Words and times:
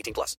18 0.00 0.14
plus. 0.14 0.36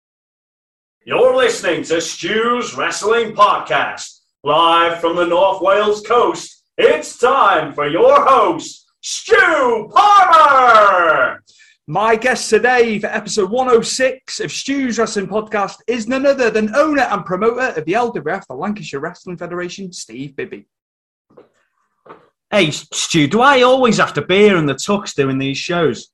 You're 1.06 1.36
listening 1.36 1.84
to 1.84 2.02
Stu's 2.02 2.76
Wrestling 2.76 3.36
Podcast, 3.36 4.22
live 4.44 5.00
from 5.00 5.16
the 5.16 5.26
North 5.26 5.62
Wales 5.62 6.02
coast. 6.02 6.64
It's 6.78 7.18
time 7.18 7.72
for 7.72 7.88
your 7.88 8.26
host, 8.26 8.88
Stu 9.02 9.90
Palmer. 9.94 11.44
My 11.88 12.16
guest 12.16 12.50
today 12.50 12.98
for 12.98 13.08
episode 13.08 13.52
106 13.52 14.40
of 14.40 14.52
Stu's 14.52 14.98
Wrestling 14.98 15.28
Podcast 15.28 15.78
is 15.86 16.08
none 16.08 16.25
other 16.25 16.50
than 16.50 16.75
owner 16.75 17.03
and 17.03 17.23
promoter 17.23 17.80
of 17.80 17.86
the 17.86 17.94
LWF, 17.94 18.48
the 18.48 18.56
Lancashire 18.56 19.00
Wrestling 19.00 19.38
Federation, 19.38 19.92
Steve 19.94 20.36
Bibby. 20.36 20.66
Hey, 22.50 22.72
Stu, 22.72 23.28
do 23.28 23.42
I 23.42 23.62
always 23.62 23.98
have 23.98 24.14
to 24.14 24.23
be 24.23 24.38
here 24.40 24.58
in 24.58 24.66
the 24.66 24.73
tux 24.73 25.14
doing 25.14 25.38
these 25.38 25.58
shows? 25.58 26.12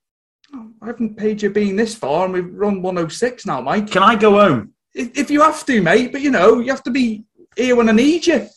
I 0.82 0.88
haven't 0.88 1.18
paid 1.18 1.42
you 1.42 1.50
being 1.50 1.76
this 1.76 1.96
far, 1.96 2.26
and 2.26 2.34
we've 2.34 2.54
run 2.54 2.82
106 2.82 3.46
now, 3.46 3.62
Mike. 3.62 3.90
Can 3.90 4.04
I 4.04 4.16
go 4.16 4.40
home? 4.40 4.74
If 4.94 5.18
if 5.18 5.32
you 5.32 5.42
have 5.42 5.66
to, 5.66 5.82
mate, 5.82 6.12
but 6.12 6.22
you 6.22 6.32
know, 6.32 6.60
you 6.60 6.72
have 6.72 6.84
to 6.84 6.92
be 6.92 7.26
here 7.56 7.76
when 7.76 7.90
I 7.90 7.94
need 7.94 8.28
you. 8.28 8.48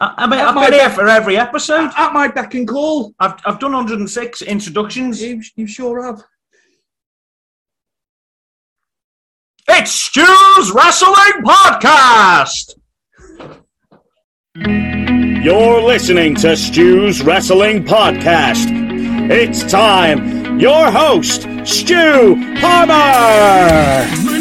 I, 0.00 0.14
I 0.18 0.26
mean, 0.26 0.40
At 0.40 0.48
I've 0.48 0.54
my 0.54 0.70
been 0.70 0.80
here 0.80 0.90
for 0.90 1.08
every 1.08 1.36
episode. 1.36 1.90
At 1.96 2.12
my 2.12 2.28
beck 2.28 2.54
and 2.54 2.66
call. 2.66 3.14
I've, 3.20 3.34
I've 3.44 3.58
done 3.58 3.72
106 3.72 4.42
introductions. 4.42 5.22
You, 5.22 5.42
you 5.56 5.66
sure 5.66 6.04
have. 6.04 6.22
It's 9.68 9.92
Stu's 9.92 10.72
Wrestling 10.72 11.44
Podcast! 11.44 12.74
You're 15.44 15.82
listening 15.82 16.34
to 16.36 16.56
Stu's 16.56 17.22
Wrestling 17.22 17.84
Podcast. 17.84 18.81
It's 19.30 19.62
time. 19.62 20.58
Your 20.58 20.90
host, 20.90 21.46
Stu 21.64 22.34
Palmer. 22.60 24.31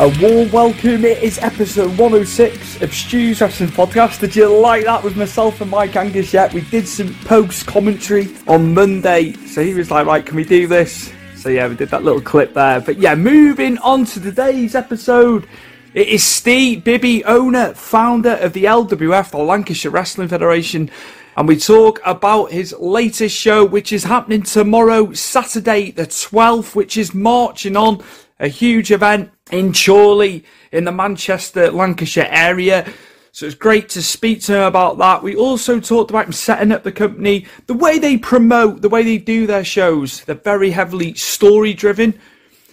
A 0.00 0.08
warm 0.18 0.50
welcome. 0.50 1.04
It 1.04 1.22
is 1.22 1.38
episode 1.40 1.88
106 1.98 2.80
of 2.80 2.94
Stu's 2.94 3.38
Wrestling 3.38 3.68
Podcast. 3.68 4.20
Did 4.20 4.34
you 4.34 4.48
like 4.48 4.86
that 4.86 5.04
with 5.04 5.14
myself 5.14 5.60
and 5.60 5.70
Mike 5.70 5.94
Angus 5.94 6.32
yet? 6.32 6.54
We 6.54 6.62
did 6.62 6.88
some 6.88 7.14
post 7.26 7.66
commentary 7.66 8.34
on 8.48 8.72
Monday. 8.72 9.34
So 9.34 9.62
he 9.62 9.74
was 9.74 9.90
like, 9.90 10.06
right, 10.06 10.24
can 10.24 10.36
we 10.36 10.44
do 10.46 10.66
this? 10.66 11.12
So 11.36 11.50
yeah, 11.50 11.68
we 11.68 11.74
did 11.74 11.90
that 11.90 12.02
little 12.02 12.22
clip 12.22 12.54
there. 12.54 12.80
But 12.80 12.96
yeah, 12.96 13.14
moving 13.14 13.76
on 13.76 14.06
to 14.06 14.20
today's 14.22 14.74
episode. 14.74 15.46
It 15.92 16.08
is 16.08 16.24
Steve 16.24 16.82
Bibby, 16.82 17.22
owner, 17.26 17.74
founder 17.74 18.36
of 18.36 18.54
the 18.54 18.64
LWF, 18.64 19.32
the 19.32 19.36
Lancashire 19.36 19.90
Wrestling 19.90 20.28
Federation. 20.28 20.90
And 21.36 21.46
we 21.46 21.58
talk 21.58 22.00
about 22.06 22.52
his 22.52 22.74
latest 22.78 23.36
show, 23.36 23.66
which 23.66 23.92
is 23.92 24.04
happening 24.04 24.44
tomorrow, 24.44 25.12
Saturday 25.12 25.90
the 25.90 26.06
12th, 26.06 26.74
which 26.74 26.96
is 26.96 27.14
marching 27.14 27.76
on 27.76 28.02
a 28.40 28.48
huge 28.48 28.90
event 28.90 29.30
in 29.52 29.72
Chorley 29.72 30.44
in 30.72 30.84
the 30.84 30.92
Manchester, 30.92 31.70
Lancashire 31.70 32.28
area. 32.30 32.90
So 33.32 33.46
it's 33.46 33.54
great 33.54 33.88
to 33.90 34.02
speak 34.02 34.40
to 34.42 34.56
him 34.56 34.62
about 34.62 34.98
that. 34.98 35.22
We 35.22 35.36
also 35.36 35.78
talked 35.78 36.10
about 36.10 36.26
him 36.26 36.32
setting 36.32 36.72
up 36.72 36.82
the 36.82 36.90
company, 36.90 37.46
the 37.66 37.74
way 37.74 37.98
they 37.98 38.16
promote, 38.16 38.82
the 38.82 38.88
way 38.88 39.04
they 39.04 39.18
do 39.18 39.46
their 39.46 39.62
shows. 39.62 40.24
They're 40.24 40.34
very 40.34 40.72
heavily 40.72 41.14
story 41.14 41.72
driven. 41.72 42.18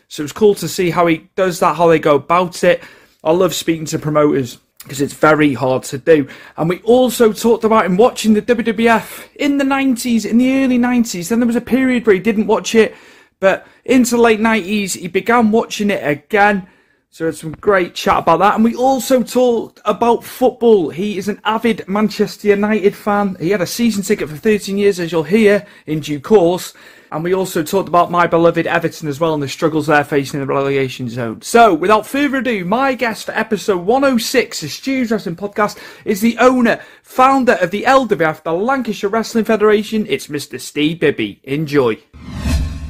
So 0.07 0.23
it's 0.23 0.31
cool 0.31 0.55
to 0.55 0.67
see 0.67 0.89
how 0.89 1.05
he 1.05 1.29
does 1.35 1.59
that, 1.59 1.75
how 1.75 1.87
they 1.87 1.99
go 1.99 2.15
about 2.15 2.63
it. 2.63 2.81
I 3.23 3.31
love 3.31 3.53
speaking 3.53 3.85
to 3.87 3.99
promoters 3.99 4.57
because 4.79 5.01
it's 5.01 5.13
very 5.13 5.53
hard 5.53 5.83
to 5.83 5.97
do. 5.97 6.27
And 6.55 6.69
we 6.69 6.79
also 6.79 7.33
talked 7.33 7.65
about 7.65 7.85
him 7.85 7.97
watching 7.97 8.33
the 8.33 8.41
WWF 8.41 9.27
in 9.35 9.57
the 9.57 9.65
90s, 9.65 10.25
in 10.25 10.37
the 10.37 10.63
early 10.63 10.79
90s. 10.79 11.27
Then 11.27 11.39
there 11.39 11.47
was 11.47 11.57
a 11.57 11.61
period 11.61 12.07
where 12.07 12.15
he 12.15 12.21
didn't 12.21 12.47
watch 12.47 12.73
it, 12.73 12.95
but 13.39 13.67
into 13.87 14.17
late 14.17 14.39
90s, 14.39 14.97
he 14.97 15.07
began 15.07 15.49
watching 15.49 15.89
it 15.89 16.05
again. 16.05 16.67
So 17.09 17.25
had 17.25 17.35
some 17.35 17.53
great 17.53 17.95
chat 17.95 18.19
about 18.19 18.39
that. 18.39 18.55
And 18.55 18.63
we 18.63 18.75
also 18.75 19.23
talked 19.23 19.79
about 19.85 20.23
football. 20.23 20.89
He 20.89 21.17
is 21.17 21.29
an 21.29 21.41
avid 21.45 21.87
Manchester 21.87 22.49
United 22.49 22.95
fan. 22.95 23.37
He 23.39 23.49
had 23.49 23.61
a 23.61 23.65
season 23.65 24.03
ticket 24.03 24.29
for 24.29 24.35
13 24.35 24.77
years, 24.77 24.99
as 24.99 25.11
you'll 25.11 25.23
hear 25.23 25.65
in 25.87 26.01
due 26.01 26.19
course. 26.19 26.73
And 27.11 27.23
we 27.23 27.33
also 27.33 27.63
talked 27.63 27.87
about 27.87 28.11
my 28.11 28.27
beloved 28.27 28.67
Everton 28.67 29.07
as 29.07 29.21
well 29.21 29.33
and 29.33 29.41
the 29.41 29.47
struggles 29.47 29.87
they're 29.87 30.03
facing 30.03 30.41
in 30.41 30.45
the 30.45 30.53
relegation 30.53 31.09
zone. 31.09 31.41
So, 31.41 31.73
without 31.73 32.05
further 32.05 32.37
ado, 32.37 32.65
my 32.65 32.93
guest 32.93 33.25
for 33.25 33.31
episode 33.31 33.85
106 33.85 34.63
of 34.63 34.69
Stu's 34.69 35.09
Wrestling 35.09 35.37
Podcast 35.37 35.79
is 36.03 36.19
the 36.19 36.37
owner, 36.39 36.81
founder 37.03 37.53
of 37.53 37.71
the 37.71 37.83
LWF, 37.83 38.43
the 38.43 38.51
Lancashire 38.51 39.09
Wrestling 39.09 39.45
Federation. 39.45 40.05
It's 40.09 40.27
Mr. 40.27 40.59
Steve 40.59 40.99
Bibby. 40.99 41.39
Enjoy. 41.45 41.97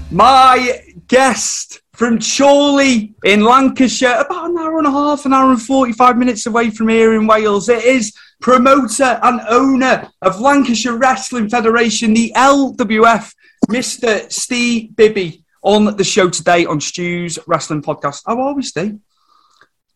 My 0.10 0.82
guest 1.08 1.82
from 1.94 2.20
Chorley 2.20 3.16
in 3.26 3.44
Lancashire, 3.44 4.22
about 4.22 4.52
an 4.52 4.58
hour 4.58 4.78
and 4.78 4.88
a 4.88 4.92
half, 4.92 5.26
an 5.26 5.34
hour 5.34 5.50
and 5.50 5.62
45 5.62 6.18
minutes 6.18 6.46
away 6.46 6.70
from 6.70 6.90
here 6.90 7.16
in 7.16 7.26
Wales. 7.26 7.70
It 7.70 7.84
is 7.84 8.14
promoter 8.40 9.20
and 9.24 9.42
owner 9.50 10.10
of 10.22 10.40
Lancashire 10.40 10.98
Wrestling 10.98 11.50
Federation, 11.50 12.14
the 12.14 12.32
LWF, 12.36 13.34
Mr. 13.70 14.32
Steve 14.32 14.96
Bibby, 14.96 15.44
on 15.64 15.98
the 15.98 16.04
show 16.04 16.30
today 16.30 16.66
on 16.66 16.80
Stu's 16.80 17.40
Wrestling 17.48 17.82
Podcast. 17.82 18.22
How 18.28 18.40
are 18.40 18.54
we, 18.54 18.62
Steve? 18.62 19.00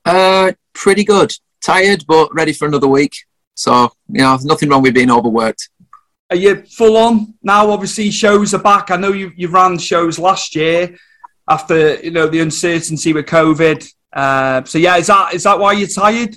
Uh, 0.04 0.54
pretty 0.74 1.04
good. 1.04 1.32
Tired, 1.62 2.06
but 2.08 2.34
ready 2.34 2.54
for 2.54 2.68
another 2.68 2.88
week. 2.88 3.16
So, 3.54 3.92
you 4.10 4.22
know, 4.22 4.40
nothing 4.42 4.70
wrong 4.70 4.82
with 4.82 4.96
being 4.96 5.12
overworked. 5.12 5.70
Are 6.32 6.38
you 6.38 6.64
full 6.64 6.96
on 6.96 7.34
now? 7.44 7.70
Obviously, 7.70 8.10
shows 8.10 8.54
are 8.54 8.64
back. 8.64 8.90
I 8.90 8.96
know 8.96 9.12
you 9.12 9.34
you 9.36 9.50
ran 9.50 9.78
shows 9.78 10.18
last 10.18 10.56
year 10.56 10.98
after 11.50 11.96
you 11.96 12.12
know 12.12 12.28
the 12.28 12.40
uncertainty 12.40 13.12
with 13.12 13.26
COVID. 13.26 13.86
Uh, 14.14 14.64
so 14.64 14.78
yeah, 14.78 14.96
is 14.96 15.08
that 15.08 15.34
is 15.34 15.44
that 15.44 15.60
why 15.60 15.74
you're 15.74 15.90
tired? 15.90 16.36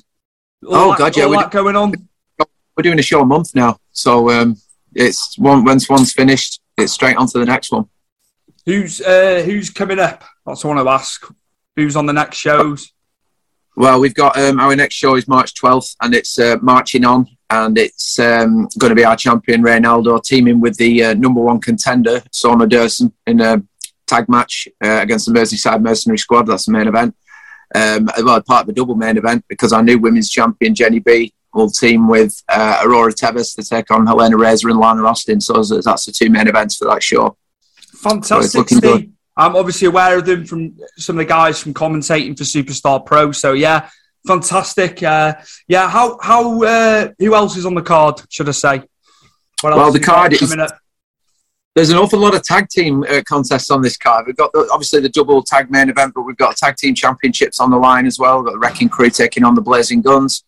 All 0.67 0.75
oh 0.75 0.91
that, 0.91 0.99
God, 0.99 1.17
yeah, 1.17 1.26
we're, 1.26 1.37
that 1.37 1.52
going 1.52 1.76
on. 1.76 1.93
we're 2.76 2.82
doing 2.82 2.99
a 2.99 3.02
show 3.02 3.20
a 3.20 3.25
month 3.25 3.55
now. 3.55 3.79
So 3.93 4.31
um, 4.31 4.56
it's 4.94 5.38
one 5.38 5.64
once 5.64 5.88
one's 5.88 6.12
finished, 6.12 6.61
it's 6.76 6.93
straight 6.93 7.17
on 7.17 7.29
to 7.29 7.38
the 7.38 7.46
next 7.46 7.70
one. 7.70 7.88
Who's 8.67 9.00
uh, 9.00 9.43
who's 9.44 9.70
coming 9.70 10.00
up? 10.00 10.25
That's 10.44 10.64
what 10.64 10.73
I 10.73 10.82
want 10.82 10.87
to 10.87 10.91
ask. 10.91 11.32
Who's 11.76 11.94
on 11.94 12.06
the 12.06 12.12
next 12.12 12.38
shows? 12.38 12.93
Well, 13.76 14.00
we've 14.00 14.14
got 14.14 14.36
um, 14.38 14.60
our 14.60 14.76
next 14.76 14.94
show 14.94 15.16
is 15.16 15.26
March 15.26 15.54
12th, 15.54 15.96
and 16.00 16.14
it's 16.14 16.38
uh, 16.38 16.56
marching 16.62 17.04
on, 17.04 17.26
and 17.50 17.76
it's 17.76 18.18
um, 18.20 18.68
going 18.78 18.90
to 18.90 18.94
be 18.94 19.04
our 19.04 19.16
champion 19.16 19.62
Reynaldo 19.62 20.22
teaming 20.22 20.60
with 20.60 20.76
the 20.76 21.04
uh, 21.04 21.14
number 21.14 21.40
one 21.40 21.60
contender 21.60 22.22
Sona 22.30 22.66
Durson 22.66 23.12
in 23.26 23.40
a 23.40 23.62
tag 24.06 24.28
match 24.28 24.68
uh, 24.84 25.00
against 25.02 25.26
the 25.26 25.32
Merseyside 25.32 25.82
Mercenary 25.82 26.18
Squad. 26.18 26.46
That's 26.46 26.66
the 26.66 26.72
main 26.72 26.86
event. 26.86 27.16
Um, 27.74 28.08
well, 28.22 28.40
part 28.42 28.62
of 28.62 28.66
the 28.68 28.72
double 28.72 28.94
main 28.94 29.16
event 29.16 29.44
because 29.48 29.72
our 29.72 29.82
new 29.82 29.98
women's 29.98 30.30
champion 30.30 30.74
Jenny 30.74 31.00
B 31.00 31.34
will 31.52 31.68
team 31.68 32.06
with 32.08 32.42
uh, 32.48 32.80
Aurora 32.84 33.12
Tevis 33.12 33.54
to 33.56 33.64
take 33.64 33.90
on 33.90 34.06
Helena 34.06 34.36
Razor 34.36 34.68
and 34.68 34.78
Lana 34.78 35.04
Austin. 35.04 35.40
So 35.40 35.54
that's 35.54 36.04
the 36.06 36.12
two 36.12 36.30
main 36.30 36.46
events 36.46 36.76
for 36.76 36.84
that 36.86 37.02
show. 37.02 37.36
So 37.80 38.10
Fantastic. 38.10 38.68
Steve. 38.68 39.10
I'm 39.36 39.56
obviously 39.56 39.88
aware 39.88 40.19
of 40.19 40.26
them 40.26 40.44
from 40.44 40.76
some 40.96 41.16
of 41.16 41.19
the 41.19 41.28
guys 41.28 41.60
from 41.60 41.75
commentating 41.75 42.36
for 42.38 42.44
Superstar 42.44 43.04
Pro. 43.04 43.32
So 43.32 43.52
yeah, 43.52 43.90
fantastic. 44.26 45.02
Uh, 45.02 45.34
yeah, 45.69 45.88
how 45.88 46.19
how 46.22 46.62
uh, 46.62 47.08
who 47.19 47.34
else 47.34 47.56
is 47.56 47.66
on 47.66 47.75
the 47.75 47.82
card? 47.82 48.22
Should 48.31 48.48
I 48.48 48.52
say? 48.52 48.82
What 49.60 49.76
Well, 49.76 49.92
the 49.92 50.00
card 50.00 50.32
is-? 50.32 50.54
There's 51.75 51.90
an 51.90 51.98
awful 51.98 52.20
lot 52.20 52.36
of 52.36 52.44
tag 52.44 52.69
team 52.69 53.02
uh, 53.02 53.20
contests 53.26 53.69
on 53.69 53.82
this 53.82 53.96
card. 53.96 54.26
We've 54.28 54.36
got 54.36 54.52
the, 54.52 54.69
obviously 54.72 55.00
the 55.00 55.08
double 55.08 55.42
tag 55.42 55.72
main 55.72 55.88
event, 55.88 56.12
but 56.14 56.22
we've 56.22 56.36
got 56.36 56.56
tag 56.56 56.76
team 56.76 56.94
championships 56.94 57.58
on 57.58 57.72
the 57.72 57.76
line 57.76 58.06
as 58.06 58.16
well. 58.16 58.36
We've 58.38 58.46
got 58.46 58.52
the 58.52 58.60
Wrecking 58.60 58.88
Crew 58.88 59.10
taking 59.10 59.42
on 59.42 59.56
the 59.56 59.60
Blazing 59.60 60.00
Guns, 60.00 60.44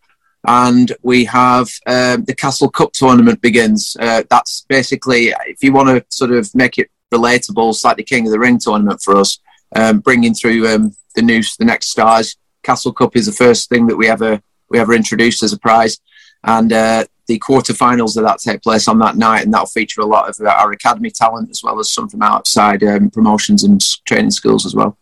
and 0.46 0.92
we 1.02 1.24
have 1.24 1.68
um, 1.88 2.24
the 2.26 2.34
Castle 2.36 2.70
Cup 2.70 2.92
tournament 2.92 3.40
begins. 3.40 3.96
Uh, 3.98 4.22
that's 4.30 4.64
basically 4.68 5.34
if 5.46 5.64
you 5.64 5.72
want 5.72 5.88
to 5.88 6.04
sort 6.16 6.30
of 6.30 6.54
make 6.54 6.78
it 6.78 6.90
relatable, 7.12 7.70
it's 7.70 7.84
like 7.84 7.96
the 7.96 8.02
King 8.02 8.26
of 8.26 8.32
the 8.32 8.38
Ring 8.38 8.58
tournament 8.58 9.00
for 9.02 9.16
us, 9.16 9.38
um, 9.74 10.00
bringing 10.00 10.34
through 10.34 10.66
um, 10.68 10.92
the 11.14 11.22
new 11.22 11.42
the 11.58 11.64
next 11.64 11.88
stars. 11.88 12.36
Castle 12.62 12.92
Cup 12.92 13.16
is 13.16 13.26
the 13.26 13.32
first 13.32 13.68
thing 13.68 13.86
that 13.86 13.96
we 13.96 14.08
ever 14.08 14.40
we 14.70 14.78
ever 14.78 14.92
introduced 14.94 15.42
as 15.42 15.52
a 15.52 15.58
prize, 15.58 15.98
and 16.44 16.72
uh, 16.72 17.04
the 17.26 17.38
quarterfinals 17.38 18.16
of 18.16 18.24
that 18.24 18.38
take 18.38 18.62
place 18.62 18.88
on 18.88 18.98
that 18.98 19.16
night, 19.16 19.44
and 19.44 19.52
that'll 19.52 19.66
feature 19.66 20.00
a 20.00 20.06
lot 20.06 20.28
of 20.28 20.36
uh, 20.44 20.50
our 20.50 20.72
academy 20.72 21.10
talent 21.10 21.50
as 21.50 21.62
well 21.62 21.78
as 21.78 21.92
some 21.92 22.08
from 22.08 22.22
outside 22.22 22.82
um, 22.82 23.10
promotions 23.10 23.64
and 23.64 23.80
training 24.04 24.30
schools 24.30 24.66
as 24.66 24.74
well. 24.74 24.96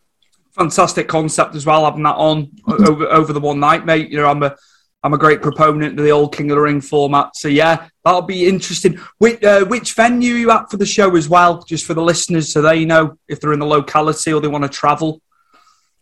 fantastic 0.53 1.09
concept 1.09 1.55
as 1.55 1.67
well, 1.67 1.85
having 1.85 2.03
that 2.03 2.17
on 2.17 2.47
Mm-hmm. 2.67 2.89
over 2.89 3.07
over 3.07 3.33
the 3.33 3.41
one 3.41 3.61
night, 3.61 3.85
mate. 3.85 4.11
You 4.11 4.19
know, 4.19 4.27
I'm 4.27 4.43
a 4.43 4.57
I'm 5.05 5.13
a 5.13 5.19
great 5.19 5.43
proponent 5.43 5.99
of 5.99 6.05
the 6.05 6.11
old 6.11 6.35
King 6.35 6.51
of 6.51 6.57
the 6.57 6.63
Ring 6.63 6.81
format. 6.81 7.37
So 7.37 7.47
yeah, 7.47 7.89
that'll 8.05 8.23
be 8.23 8.49
interesting. 8.49 8.99
Which, 9.19 9.45
uh, 9.45 9.67
which 9.67 9.93
venue 9.93 10.35
are 10.35 10.39
you 10.39 10.51
at 10.51 10.71
for 10.71 10.79
the 10.79 10.87
show 10.87 11.15
as 11.15 11.29
well? 11.29 11.63
Just 11.63 11.85
for 11.85 11.93
the 11.93 12.03
listeners, 12.03 12.51
so 12.51 12.63
they 12.63 12.87
know 12.87 13.19
if 13.29 13.39
they're 13.39 13.53
in 13.53 13.59
the 13.59 13.67
locality 13.67 14.33
or 14.33 14.41
they 14.41 14.49
want 14.49 14.65
to 14.65 14.71
travel. 14.71 15.21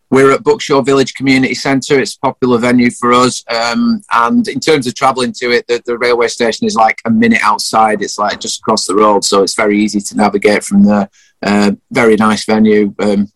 We're 0.09 0.31
at 0.31 0.45
Buckshaw 0.45 0.87
Village 0.87 1.15
Community 1.15 1.55
Centre. 1.55 1.99
It's 1.99 2.15
a 2.15 2.21
popular 2.21 2.59
venue 2.59 2.93
for 2.93 3.13
us. 3.13 3.43
Um, 3.49 4.03
and 4.13 4.47
in 4.47 4.61
terms 4.61 4.87
of 4.87 4.95
travelling 4.95 5.33
to 5.39 5.51
it, 5.51 5.67
the, 5.67 5.83
the 5.85 5.99
railway 5.99 6.29
station 6.29 6.67
is 6.67 6.77
like 6.77 7.01
a 7.05 7.11
minute 7.11 7.41
outside. 7.43 8.03
It's 8.03 8.19
like 8.19 8.39
just 8.39 8.61
across 8.61 8.87
the 8.87 8.95
road. 8.95 9.25
So 9.25 9.43
it's 9.43 9.55
very 9.55 9.81
easy 9.81 10.01
to 10.01 10.17
navigate 10.17 10.63
from 10.63 10.85
there. 10.85 11.11
Uh, 11.43 11.73
very 11.91 12.15
nice 12.15 12.45
venue. 12.45 12.95
Um, 13.01 13.33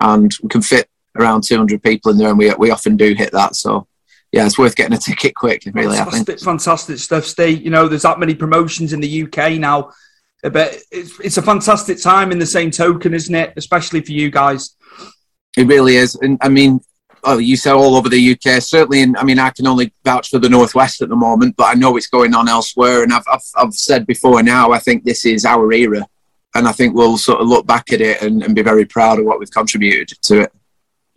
and 0.00 0.32
we 0.42 0.48
can 0.48 0.62
fit 0.62 0.88
around 1.18 1.42
200 1.42 1.82
people 1.82 2.10
in 2.12 2.16
there. 2.16 2.30
And 2.30 2.38
we, 2.38 2.54
we 2.54 2.70
often 2.70 2.96
do 2.96 3.12
hit 3.12 3.32
that. 3.32 3.54
So 3.54 3.86
yeah, 4.32 4.46
it's 4.46 4.58
worth 4.58 4.76
getting 4.76 4.96
a 4.96 5.00
ticket 5.00 5.34
quick, 5.34 5.62
really, 5.74 5.98
I 5.98 6.04
think. 6.04 6.26
Fantastic, 6.26 6.40
fantastic 6.40 6.98
stuff, 6.98 7.24
Steve. 7.24 7.62
You 7.62 7.70
know, 7.70 7.88
there's 7.88 8.02
that 8.02 8.20
many 8.20 8.34
promotions 8.34 8.92
in 8.92 9.00
the 9.00 9.24
UK 9.24 9.54
now, 9.54 9.90
but 10.42 10.76
it's, 10.90 11.18
it's 11.20 11.36
a 11.36 11.42
fantastic 11.42 12.00
time 12.00 12.30
in 12.30 12.38
the 12.38 12.46
same 12.46 12.70
token, 12.70 13.12
isn't 13.12 13.34
it? 13.34 13.52
Especially 13.56 14.00
for 14.00 14.12
you 14.12 14.30
guys. 14.30 14.76
It 15.56 15.66
really 15.66 15.96
is. 15.96 16.14
And 16.14 16.38
I 16.40 16.48
mean, 16.48 16.80
oh, 17.24 17.38
you 17.38 17.56
said 17.56 17.72
all 17.72 17.96
over 17.96 18.08
the 18.08 18.32
UK. 18.32 18.62
Certainly, 18.62 19.02
in, 19.02 19.16
I 19.16 19.24
mean, 19.24 19.40
I 19.40 19.50
can 19.50 19.66
only 19.66 19.92
vouch 20.04 20.28
for 20.28 20.38
the 20.38 20.48
Northwest 20.48 21.02
at 21.02 21.08
the 21.08 21.16
moment, 21.16 21.56
but 21.56 21.64
I 21.64 21.74
know 21.74 21.96
it's 21.96 22.06
going 22.06 22.32
on 22.34 22.48
elsewhere. 22.48 23.02
And 23.02 23.12
I've, 23.12 23.24
I've, 23.30 23.42
I've 23.56 23.74
said 23.74 24.06
before 24.06 24.42
now, 24.44 24.70
I 24.70 24.78
think 24.78 25.02
this 25.02 25.24
is 25.24 25.44
our 25.44 25.72
era. 25.72 26.06
And 26.54 26.68
I 26.68 26.72
think 26.72 26.94
we'll 26.94 27.18
sort 27.18 27.40
of 27.40 27.48
look 27.48 27.66
back 27.66 27.92
at 27.92 28.00
it 28.00 28.22
and, 28.22 28.42
and 28.42 28.54
be 28.54 28.62
very 28.62 28.84
proud 28.84 29.18
of 29.18 29.24
what 29.24 29.40
we've 29.40 29.50
contributed 29.50 30.16
to 30.22 30.42
it. 30.42 30.52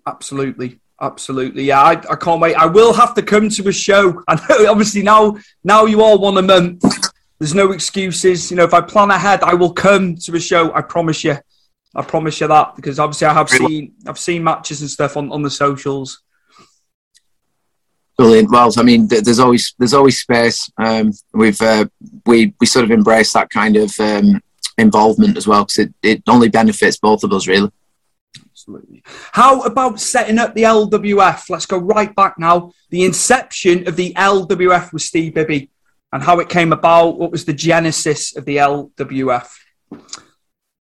Absolutely. 0.06 0.80
Absolutely, 1.02 1.64
yeah. 1.64 1.82
I, 1.82 1.92
I 1.92 2.16
can't 2.16 2.40
wait. 2.40 2.56
I 2.56 2.66
will 2.66 2.94
have 2.94 3.14
to 3.16 3.22
come 3.22 3.50
to 3.50 3.68
a 3.68 3.74
show. 3.74 4.24
I 4.28 4.36
know, 4.36 4.72
obviously, 4.72 5.04
now 5.04 5.38
now 5.64 5.86
you 5.86 6.02
all 6.02 6.20
want 6.20 6.38
a 6.38 6.42
month. 6.42 6.84
There's 7.40 7.56
no 7.56 7.72
excuses. 7.72 8.50
You 8.50 8.58
know, 8.58 8.64
if 8.64 8.74
I 8.74 8.82
plan 8.82 9.12
ahead, 9.12 9.44
I 9.44 9.54
will 9.54 9.74
come 9.74 10.16
to 10.16 10.36
a 10.36 10.40
show. 10.40 10.74
I 10.74 10.82
promise 10.82 11.24
you. 11.24 11.38
I 11.96 12.02
promise 12.02 12.42
you 12.42 12.48
that 12.48 12.76
because 12.76 12.98
obviously 12.98 13.28
I 13.28 13.34
have 13.34 13.50
seen 13.50 13.94
I've 14.08 14.18
seen 14.18 14.44
matches 14.44 14.82
and 14.82 14.90
stuff 14.90 15.16
on, 15.18 15.32
on 15.32 15.44
the 15.44 15.50
socials. 15.50 16.22
Brilliant. 18.18 18.52
Well, 18.52 18.72
I 18.78 18.84
mean, 18.84 19.08
there's 19.08 19.40
always 19.40 19.74
there's 19.78 19.94
always 19.94 20.22
space. 20.22 20.72
Um, 20.78 21.12
we've 21.34 21.62
uh, 21.62 21.86
we 22.26 22.54
we 22.60 22.66
sort 22.66 22.86
of 22.86 22.92
embrace 22.92 23.34
that 23.34 23.50
kind 23.50 23.76
of 23.76 23.92
um, 24.00 24.42
involvement 24.78 25.38
as 25.38 25.48
well 25.48 25.66
because 25.66 25.80
it, 25.80 25.94
it 26.02 26.24
only 26.28 26.50
benefits 26.50 26.98
both 26.98 27.24
of 27.24 27.34
us, 27.34 27.48
really. 27.48 27.72
Absolutely. 28.64 29.04
How 29.34 29.62
about 29.64 30.00
setting 30.00 30.40
up 30.40 30.54
the 30.54 30.64
LWF? 30.64 31.50
Let's 31.50 31.66
go 31.66 31.78
right 31.78 32.16
back 32.16 32.40
now. 32.40 32.72
The 32.92 33.04
inception 33.04 33.90
of 33.90 33.98
the 33.98 34.14
LWF 34.14 34.94
with 34.94 35.02
Steve 35.02 35.34
Bibby 35.34 35.70
and 36.14 36.24
how 36.24 36.40
it 36.40 36.48
came 36.48 36.72
about. 36.72 37.18
What 37.20 37.30
was 37.30 37.44
the 37.44 37.52
genesis 37.52 38.38
of 38.38 38.46
the 38.46 38.58
LWF? 38.58 39.50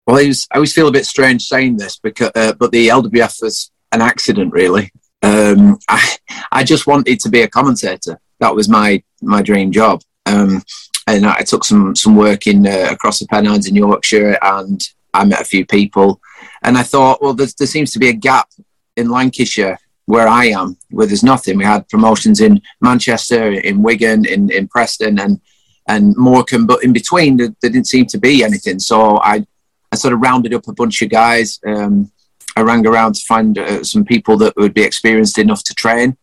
Well, 0.06 0.19
I, 0.19 0.31
always 0.55 0.75
feel 0.75 0.88
a 0.88 0.93
bit 0.93 1.06
strange 1.06 1.44
saying 1.44 1.79
this, 1.79 1.99
because, 1.99 2.32
uh, 2.35 2.53
but 2.53 2.71
the 2.71 2.88
LWF 2.88 3.43
was 3.43 3.71
an 3.93 4.03
accident, 4.03 4.53
really. 4.53 4.93
Um, 5.23 5.79
I, 5.88 6.17
I 6.53 6.65
just 6.65 6.87
wanted 6.87 7.19
to 7.21 7.31
be 7.31 7.41
a 7.41 7.49
commentator. 7.49 8.21
That 8.41 8.55
was 8.55 8.69
my 8.69 9.03
my 9.23 9.41
dream 9.41 9.73
job. 9.73 10.03
Um, 10.26 10.62
and 11.06 11.25
I 11.25 11.41
took 11.41 11.65
some 11.65 11.97
some 11.97 12.15
work 12.15 12.47
in 12.47 12.67
uh, 12.67 12.88
across 12.91 13.21
the 13.21 13.26
Pennines 13.26 13.67
in 13.67 13.75
Yorkshire, 13.75 14.38
and 14.43 14.87
I 15.15 15.25
met 15.25 15.41
a 15.41 15.44
few 15.44 15.65
people. 15.65 16.21
And 16.62 16.77
I 16.77 16.83
thought, 16.83 17.23
well, 17.23 17.35
there 17.35 17.47
seems 17.47 17.93
to 17.93 17.99
be 17.99 18.09
a 18.09 18.12
gap 18.12 18.49
in 18.97 19.09
Lancashire 19.11 19.79
where 20.07 20.29
I 20.29 20.47
am, 20.47 20.77
where 20.91 21.07
there's 21.07 21.23
nothing. 21.23 21.57
We 21.57 21.65
had 21.65 21.89
promotions 21.89 22.41
in 22.41 22.61
Manchester, 22.81 23.53
in 23.53 23.83
Wigan, 23.83 24.25
in, 24.27 24.51
in 24.51 24.69
Preston, 24.69 25.19
and 25.19 25.41
and 25.87 26.17
Morecambe, 26.17 26.67
but 26.67 26.85
in 26.85 26.93
between 26.93 27.37
there, 27.37 27.49
there 27.61 27.71
didn't 27.71 27.89
seem 27.89 28.07
to 28.07 28.19
be 28.19 28.45
anything. 28.45 28.79
So 28.79 29.19
I 29.19 29.45
I 29.93 29.97
sort 29.97 30.15
of 30.15 30.21
rounded 30.21 30.55
up 30.55 30.69
a 30.69 30.73
bunch 30.73 31.03
of 31.03 31.11
guys. 31.11 31.59
Um, 31.67 32.12
I 32.57 32.61
rang 32.62 32.87
around 32.87 33.14
to 33.17 33.26
find 33.26 33.59
uh, 33.59 33.83
some 33.83 34.05
people 34.05 34.37
that 34.38 34.57
would 34.57 34.75
be 34.75 34.83
experienced 34.83 35.38
enough 35.38 35.64
to 35.64 35.75
train, 35.75 36.17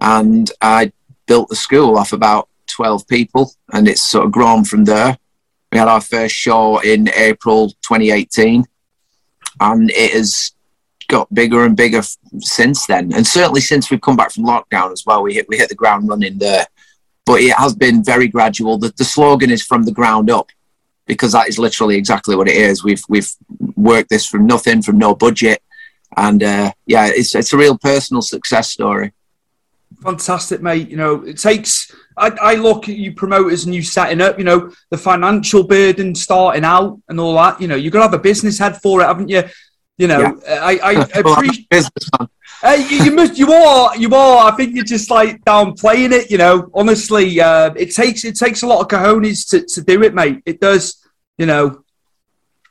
and 0.00 0.50
I 0.60 0.92
built 1.26 1.48
the 1.48 1.56
school 1.56 1.98
off 1.98 2.12
about 2.12 2.48
twelve 2.66 3.06
people, 3.06 3.52
and 3.72 3.86
it's 3.88 4.02
sort 4.02 4.24
of 4.26 4.32
grown 4.32 4.64
from 4.64 4.84
there. 4.84 5.18
We 5.70 5.78
had 5.78 5.88
our 5.88 6.02
first 6.02 6.34
show 6.34 6.78
in 6.80 7.08
April 7.14 7.70
2018, 7.70 8.64
and 9.62 9.90
it 9.90 10.12
has 10.12 10.52
got 11.08 11.32
bigger 11.32 11.64
and 11.64 11.76
bigger 11.76 11.98
f- 11.98 12.16
since 12.38 12.86
then. 12.86 13.12
And 13.12 13.26
certainly 13.26 13.60
since 13.60 13.90
we've 13.90 14.00
come 14.00 14.16
back 14.16 14.32
from 14.32 14.44
lockdown 14.44 14.92
as 14.92 15.04
well, 15.06 15.22
we 15.22 15.34
hit 15.34 15.48
we 15.48 15.56
hit 15.56 15.68
the 15.68 15.74
ground 15.74 16.08
running 16.08 16.38
there. 16.38 16.66
But 17.24 17.40
it 17.40 17.54
has 17.56 17.74
been 17.74 18.02
very 18.02 18.26
gradual. 18.26 18.78
The, 18.78 18.92
the 18.96 19.04
slogan 19.04 19.50
is 19.50 19.62
from 19.62 19.84
the 19.84 19.92
ground 19.92 20.28
up 20.30 20.50
because 21.06 21.32
that 21.32 21.48
is 21.48 21.58
literally 21.58 21.96
exactly 21.96 22.34
what 22.34 22.48
it 22.48 22.56
is. 22.56 22.82
We've 22.82 23.02
we've 23.08 23.30
worked 23.76 24.10
this 24.10 24.26
from 24.26 24.46
nothing, 24.46 24.82
from 24.82 24.98
no 24.98 25.14
budget, 25.14 25.62
and 26.16 26.42
uh, 26.42 26.72
yeah, 26.86 27.06
it's 27.06 27.34
it's 27.34 27.52
a 27.52 27.56
real 27.56 27.78
personal 27.78 28.22
success 28.22 28.70
story. 28.70 29.12
Fantastic, 30.00 30.62
mate. 30.62 30.88
You 30.88 30.96
know, 30.96 31.22
it 31.22 31.38
takes. 31.38 31.94
I, 32.16 32.28
I 32.40 32.54
look 32.54 32.88
at 32.88 32.96
you 32.96 33.14
promoters 33.14 33.64
and 33.64 33.74
you 33.74 33.82
setting 33.82 34.20
up. 34.20 34.38
You 34.38 34.44
know, 34.44 34.72
the 34.90 34.98
financial 34.98 35.64
burden 35.64 36.14
starting 36.14 36.64
out 36.64 37.00
and 37.08 37.20
all 37.20 37.34
that. 37.34 37.60
You 37.60 37.68
know, 37.68 37.76
you've 37.76 37.92
got 37.92 38.00
to 38.00 38.04
have 38.04 38.14
a 38.14 38.18
business 38.18 38.58
head 38.58 38.80
for 38.80 39.00
it, 39.00 39.06
haven't 39.06 39.28
you? 39.28 39.42
You 39.98 40.08
know, 40.08 40.40
I, 40.48 40.78
I 40.82 40.90
I'm 41.14 41.26
appreciate. 41.26 41.66
Hey, 42.62 42.86
you, 42.88 43.04
you 43.04 43.10
must. 43.10 43.38
You 43.38 43.52
are. 43.52 43.96
You 43.96 44.14
are. 44.14 44.52
I 44.52 44.56
think 44.56 44.74
you're 44.74 44.84
just 44.84 45.10
like 45.10 45.42
downplaying 45.44 46.12
it. 46.12 46.30
You 46.30 46.38
know, 46.38 46.70
honestly, 46.74 47.40
uh, 47.40 47.72
it 47.76 47.94
takes 47.94 48.24
it 48.24 48.36
takes 48.36 48.62
a 48.62 48.66
lot 48.66 48.80
of 48.80 48.88
cojones 48.88 49.48
to, 49.50 49.64
to 49.66 49.82
do 49.82 50.02
it, 50.02 50.14
mate. 50.14 50.42
It 50.46 50.60
does. 50.60 51.04
You 51.38 51.46
know. 51.46 51.84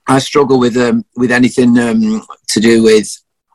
I 0.08 0.20
struggle 0.20 0.60
with 0.60 0.78
um, 0.78 1.06
with 1.16 1.32
anything 1.32 1.78
um, 1.78 2.22
to 2.48 2.60
do 2.60 2.84
with 2.84 3.08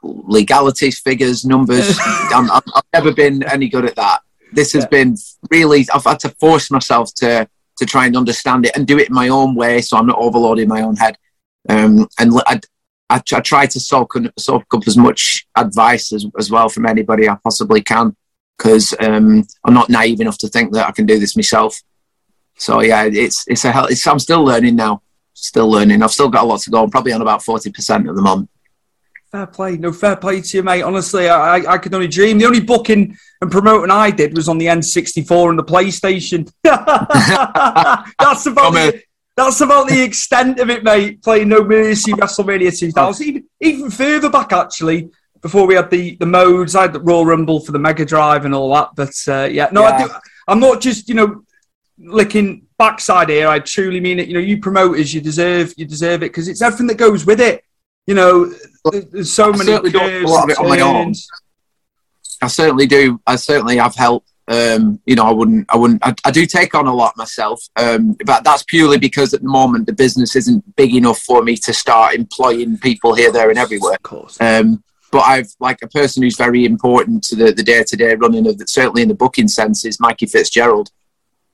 legalities, 0.02 0.98
figures, 0.98 1.44
numbers. 1.44 1.98
I'm, 2.04 2.50
I'm, 2.50 2.62
I've 2.74 2.84
never 2.92 3.12
been 3.12 3.42
any 3.44 3.68
good 3.68 3.84
at 3.84 3.96
that. 3.96 4.20
This 4.52 4.72
has 4.72 4.86
been 4.86 5.16
really. 5.50 5.86
I've 5.92 6.04
had 6.04 6.20
to 6.20 6.30
force 6.30 6.70
myself 6.70 7.12
to 7.16 7.48
to 7.78 7.84
try 7.84 8.06
and 8.06 8.16
understand 8.16 8.64
it 8.64 8.74
and 8.74 8.86
do 8.86 8.98
it 8.98 9.08
in 9.08 9.14
my 9.14 9.28
own 9.28 9.54
way, 9.54 9.82
so 9.82 9.96
I'm 9.96 10.06
not 10.06 10.18
overloading 10.18 10.68
my 10.68 10.82
own 10.82 10.96
head. 10.96 11.18
Um, 11.68 12.08
and 12.18 12.32
I 13.08 13.18
try 13.18 13.66
to 13.66 13.80
soak, 13.80 14.14
soak 14.38 14.72
up 14.72 14.86
as 14.86 14.96
much 14.96 15.46
advice 15.56 16.12
as, 16.12 16.26
as 16.38 16.50
well 16.50 16.68
from 16.68 16.86
anybody 16.86 17.28
I 17.28 17.36
possibly 17.42 17.82
can, 17.82 18.16
because 18.56 18.94
um, 19.00 19.44
I'm 19.64 19.74
not 19.74 19.90
naive 19.90 20.20
enough 20.20 20.38
to 20.38 20.48
think 20.48 20.72
that 20.72 20.86
I 20.86 20.92
can 20.92 21.06
do 21.06 21.18
this 21.18 21.36
myself. 21.36 21.80
So 22.58 22.80
yeah, 22.80 23.04
it's 23.04 23.44
it's 23.46 23.64
a 23.64 23.72
hell. 23.72 23.86
It's, 23.86 24.06
I'm 24.06 24.18
still 24.18 24.42
learning 24.42 24.76
now. 24.76 25.02
still 25.34 25.70
learning. 25.70 26.02
I've 26.02 26.12
still 26.12 26.30
got 26.30 26.44
a 26.44 26.46
lot 26.46 26.60
to 26.60 26.70
go. 26.70 26.82
I'm 26.82 26.90
probably 26.90 27.12
on 27.12 27.20
about 27.20 27.42
forty 27.42 27.70
percent 27.70 28.08
at 28.08 28.14
the 28.14 28.22
moment. 28.22 28.48
Fair 29.36 29.46
play, 29.46 29.76
no 29.76 29.92
fair 29.92 30.16
play 30.16 30.40
to 30.40 30.56
you, 30.56 30.62
mate. 30.62 30.80
Honestly, 30.80 31.28
I, 31.28 31.56
I 31.56 31.76
could 31.76 31.92
only 31.92 32.08
dream. 32.08 32.38
The 32.38 32.46
only 32.46 32.60
booking 32.60 33.14
and 33.42 33.50
promoting 33.50 33.90
I 33.90 34.10
did 34.10 34.34
was 34.34 34.48
on 34.48 34.56
the 34.56 34.64
N64 34.64 35.50
and 35.50 35.58
the 35.58 35.62
PlayStation. 35.62 36.50
that's 36.62 38.46
about 38.46 38.72
the, 38.72 39.02
that's 39.36 39.60
about 39.60 39.88
the 39.88 40.02
extent 40.02 40.58
of 40.58 40.70
it, 40.70 40.82
mate. 40.84 41.22
Playing 41.22 41.50
No 41.50 41.62
Mercy 41.62 42.12
WrestleMania 42.12 42.78
2000, 42.78 43.26
even 43.26 43.44
even 43.60 43.90
further 43.90 44.30
back 44.30 44.54
actually. 44.54 45.10
Before 45.42 45.66
we 45.66 45.74
had 45.74 45.90
the 45.90 46.16
the 46.16 46.24
modes, 46.24 46.74
I 46.74 46.82
had 46.82 46.94
the 46.94 47.00
Royal 47.00 47.26
Rumble 47.26 47.60
for 47.60 47.72
the 47.72 47.78
Mega 47.78 48.06
Drive 48.06 48.46
and 48.46 48.54
all 48.54 48.72
that. 48.72 48.92
But 48.96 49.14
uh, 49.28 49.48
yeah, 49.50 49.68
no, 49.70 49.84
I 49.84 50.02
do. 50.02 50.10
I'm 50.48 50.60
not 50.60 50.80
just 50.80 51.10
you 51.10 51.14
know 51.14 51.44
licking 51.98 52.62
backside 52.78 53.28
here. 53.28 53.48
I 53.48 53.58
truly 53.58 54.00
mean 54.00 54.18
it. 54.18 54.28
You 54.28 54.34
know, 54.34 54.40
you 54.40 54.60
promoters, 54.62 55.12
you 55.12 55.20
deserve 55.20 55.74
you 55.76 55.84
deserve 55.84 56.22
it 56.22 56.30
because 56.30 56.48
it's 56.48 56.62
everything 56.62 56.86
that 56.86 56.96
goes 56.96 57.26
with 57.26 57.42
it. 57.42 57.65
You 58.06 58.14
know, 58.14 58.52
there's, 58.84 59.32
so 59.32 59.46
I 59.46 59.50
many 59.52 59.64
certainly 59.64 59.90
don't 59.90 60.24
a 60.24 60.28
lot 60.28 60.44
of 60.44 60.50
it 60.50 60.58
on 60.58 60.68
my 60.68 60.80
own. 60.80 61.12
I 62.42 62.46
certainly 62.46 62.86
do. 62.86 63.20
I 63.26 63.36
certainly 63.36 63.76
have 63.78 63.94
help. 63.94 64.24
Um, 64.48 65.00
you 65.06 65.16
know, 65.16 65.24
I 65.24 65.32
wouldn't. 65.32 65.66
I 65.68 65.76
wouldn't. 65.76 66.06
I, 66.06 66.14
I 66.24 66.30
do 66.30 66.46
take 66.46 66.74
on 66.74 66.86
a 66.86 66.94
lot 66.94 67.16
myself, 67.16 67.60
um, 67.76 68.16
but 68.24 68.44
that's 68.44 68.62
purely 68.62 68.98
because 68.98 69.34
at 69.34 69.42
the 69.42 69.48
moment 69.48 69.86
the 69.86 69.92
business 69.92 70.36
isn't 70.36 70.76
big 70.76 70.94
enough 70.94 71.18
for 71.18 71.42
me 71.42 71.56
to 71.56 71.72
start 71.72 72.14
employing 72.14 72.78
people 72.78 73.14
here, 73.14 73.32
there, 73.32 73.50
and 73.50 73.58
everywhere. 73.58 73.94
Of 73.94 74.02
course. 74.02 74.40
Um, 74.40 74.84
but 75.10 75.20
I've 75.20 75.52
like 75.58 75.82
a 75.82 75.88
person 75.88 76.22
who's 76.22 76.36
very 76.36 76.64
important 76.64 77.24
to 77.24 77.36
the 77.36 77.52
day 77.52 77.82
to 77.82 77.96
day 77.96 78.14
running 78.14 78.46
of 78.46 78.58
the, 78.58 78.66
certainly 78.68 79.02
in 79.02 79.08
the 79.08 79.14
booking 79.14 79.48
sense 79.48 79.84
is 79.84 79.98
Mikey 79.98 80.26
Fitzgerald. 80.26 80.90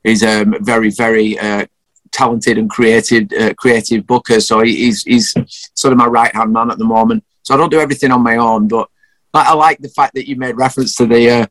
He's 0.04 0.22
um, 0.22 0.56
very 0.60 0.90
very 0.90 1.38
uh, 1.38 1.66
talented 2.12 2.58
and 2.58 2.70
creative 2.70 3.28
uh, 3.38 3.54
creative 3.54 4.06
booker. 4.06 4.40
So 4.40 4.60
he- 4.62 4.76
he's 4.84 5.02
he's 5.02 5.34
sort 5.74 5.92
of 5.92 5.98
my 5.98 6.06
right 6.06 6.34
hand 6.34 6.52
man 6.52 6.70
at 6.70 6.78
the 6.78 6.84
moment. 6.84 7.24
So 7.42 7.54
I 7.54 7.56
don't 7.56 7.70
do 7.70 7.80
everything 7.80 8.12
on 8.12 8.22
my 8.22 8.36
own, 8.36 8.68
but 8.68 8.88
I, 9.34 9.50
I 9.50 9.54
like 9.54 9.78
the 9.78 9.88
fact 9.88 10.14
that 10.14 10.28
you 10.28 10.36
made 10.36 10.56
reference 10.56 10.94
to 10.96 11.06
the 11.06 11.30
uh, 11.30 11.46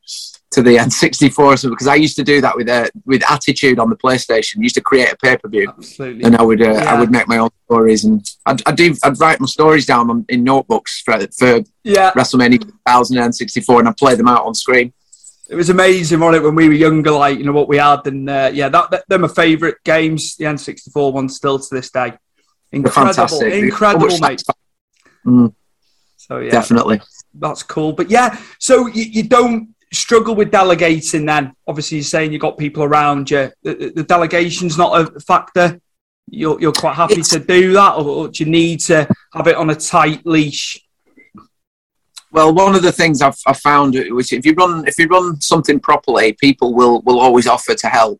to 0.51 0.61
the 0.61 0.75
N64 0.75 1.57
so 1.59 1.69
because 1.69 1.87
I 1.87 1.95
used 1.95 2.17
to 2.17 2.23
do 2.23 2.41
that 2.41 2.55
with 2.55 2.69
uh, 2.69 2.87
with 3.05 3.23
Attitude 3.29 3.79
on 3.79 3.89
the 3.89 3.95
PlayStation. 3.95 4.57
I 4.59 4.61
used 4.63 4.75
to 4.75 4.81
create 4.81 5.11
a 5.11 5.17
pay 5.17 5.37
per 5.37 5.47
view, 5.49 5.71
and 6.25 6.35
I 6.35 6.43
would 6.43 6.61
uh, 6.61 6.71
Yeah. 6.73 6.93
I 6.93 6.99
would 6.99 7.11
make 7.11 7.27
my 7.27 7.37
own 7.37 7.49
stories, 7.65 8.03
and 8.05 8.25
I'd, 8.45 8.61
I'd 8.67 8.75
do 8.75 8.93
I'd 9.03 9.19
write 9.19 9.39
my 9.39 9.47
stories 9.47 9.85
down 9.85 10.09
on, 10.09 10.25
in 10.29 10.43
notebooks 10.43 11.01
for 11.01 11.17
for 11.37 11.61
Yeah. 11.83 12.11
WrestleMania 12.11 12.61
2000 12.61 13.17
and 13.17 13.33
N64, 13.33 13.79
and 13.79 13.87
I 13.89 13.93
play 13.97 14.15
them 14.15 14.27
out 14.27 14.45
on 14.45 14.53
screen. 14.53 14.93
It 15.51 15.55
was 15.55 15.69
amazing, 15.69 16.21
on 16.23 16.33
it 16.33 16.41
when 16.41 16.55
we 16.55 16.69
were 16.69 16.73
younger, 16.73 17.11
like 17.11 17.37
you 17.37 17.43
know 17.43 17.51
what 17.51 17.67
we 17.67 17.75
had, 17.75 18.07
and 18.07 18.29
uh, 18.29 18.49
yeah, 18.53 18.69
that, 18.69 18.89
that 18.91 19.03
they're 19.09 19.19
my 19.19 19.27
favourite 19.27 19.75
games. 19.83 20.37
The 20.37 20.45
N64 20.45 21.11
ones 21.11 21.35
still 21.35 21.59
to 21.59 21.75
this 21.75 21.91
day. 21.91 22.13
Incredible, 22.71 23.13
fantastic. 23.13 23.53
incredible, 23.53 24.09
So 24.09 24.21
mate. 24.25 24.43
Mm, 25.25 25.53
So 26.15 26.37
yeah, 26.37 26.51
Definitely. 26.51 27.01
that's 27.33 27.63
cool. 27.63 27.91
But 27.91 28.09
yeah, 28.09 28.39
so 28.59 28.87
you, 28.87 29.03
you 29.03 29.23
don't 29.23 29.75
struggle 29.91 30.35
with 30.35 30.51
delegating 30.51 31.25
then? 31.25 31.53
Obviously, 31.67 31.97
you're 31.97 32.05
saying 32.05 32.31
you've 32.31 32.41
got 32.41 32.57
people 32.57 32.83
around 32.83 33.29
you. 33.29 33.51
The, 33.63 33.91
the- 33.93 34.03
delegation's 34.03 34.77
not 34.77 35.01
a 35.01 35.19
factor. 35.19 35.81
You're, 36.29 36.61
you're 36.61 36.71
quite 36.71 36.95
happy 36.95 37.21
to 37.23 37.39
do 37.39 37.73
that, 37.73 37.95
or, 37.95 38.05
or 38.05 38.27
do 38.29 38.45
you 38.45 38.49
need 38.49 38.79
to 38.81 39.05
have 39.33 39.47
it 39.47 39.57
on 39.57 39.69
a 39.69 39.75
tight 39.75 40.25
leash? 40.25 40.79
Well, 42.31 42.53
one 42.53 42.75
of 42.75 42.81
the 42.81 42.93
things 42.93 43.21
I've, 43.21 43.37
I've 43.45 43.59
found, 43.59 43.95
is 43.95 44.31
if 44.31 44.45
you 44.45 44.53
run 44.53 44.87
if 44.87 44.97
you 44.97 45.07
run 45.07 45.39
something 45.41 45.79
properly, 45.79 46.33
people 46.33 46.73
will 46.73 47.01
will 47.01 47.19
always 47.19 47.47
offer 47.47 47.75
to 47.75 47.87
help. 47.87 48.19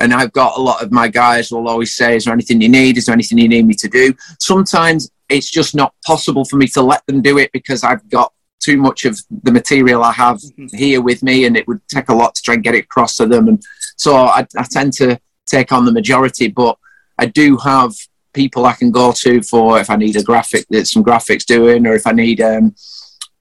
And 0.00 0.14
I've 0.14 0.32
got 0.32 0.56
a 0.56 0.60
lot 0.60 0.82
of 0.82 0.90
my 0.90 1.08
guys 1.08 1.52
will 1.52 1.68
always 1.68 1.94
say, 1.94 2.16
"Is 2.16 2.24
there 2.24 2.32
anything 2.32 2.62
you 2.62 2.70
need? 2.70 2.96
Is 2.96 3.06
there 3.06 3.12
anything 3.12 3.38
you 3.38 3.48
need 3.48 3.66
me 3.66 3.74
to 3.74 3.88
do?" 3.88 4.14
Sometimes 4.38 5.10
it's 5.28 5.50
just 5.50 5.74
not 5.74 5.94
possible 6.06 6.44
for 6.46 6.56
me 6.56 6.66
to 6.68 6.82
let 6.82 7.04
them 7.06 7.20
do 7.20 7.38
it 7.38 7.50
because 7.52 7.84
I've 7.84 8.08
got 8.08 8.32
too 8.58 8.78
much 8.78 9.04
of 9.04 9.20
the 9.42 9.52
material 9.52 10.02
I 10.02 10.12
have 10.12 10.40
here 10.72 11.02
with 11.02 11.22
me, 11.22 11.44
and 11.44 11.56
it 11.56 11.68
would 11.68 11.80
take 11.88 12.08
a 12.08 12.14
lot 12.14 12.34
to 12.34 12.42
try 12.42 12.54
and 12.54 12.64
get 12.64 12.74
it 12.74 12.84
across 12.84 13.16
to 13.16 13.26
them. 13.26 13.48
And 13.48 13.62
so 13.96 14.16
I, 14.16 14.46
I 14.56 14.64
tend 14.70 14.94
to 14.94 15.20
take 15.46 15.72
on 15.72 15.84
the 15.84 15.92
majority, 15.92 16.48
but 16.48 16.78
I 17.18 17.26
do 17.26 17.58
have 17.58 17.92
people 18.32 18.64
I 18.64 18.72
can 18.72 18.90
go 18.90 19.12
to 19.12 19.42
for 19.42 19.78
if 19.78 19.90
I 19.90 19.96
need 19.96 20.16
a 20.16 20.22
graphic, 20.22 20.64
some 20.84 21.04
graphics 21.04 21.44
doing, 21.44 21.86
or 21.86 21.94
if 21.94 22.06
I 22.06 22.12
need 22.12 22.40
um, 22.40 22.74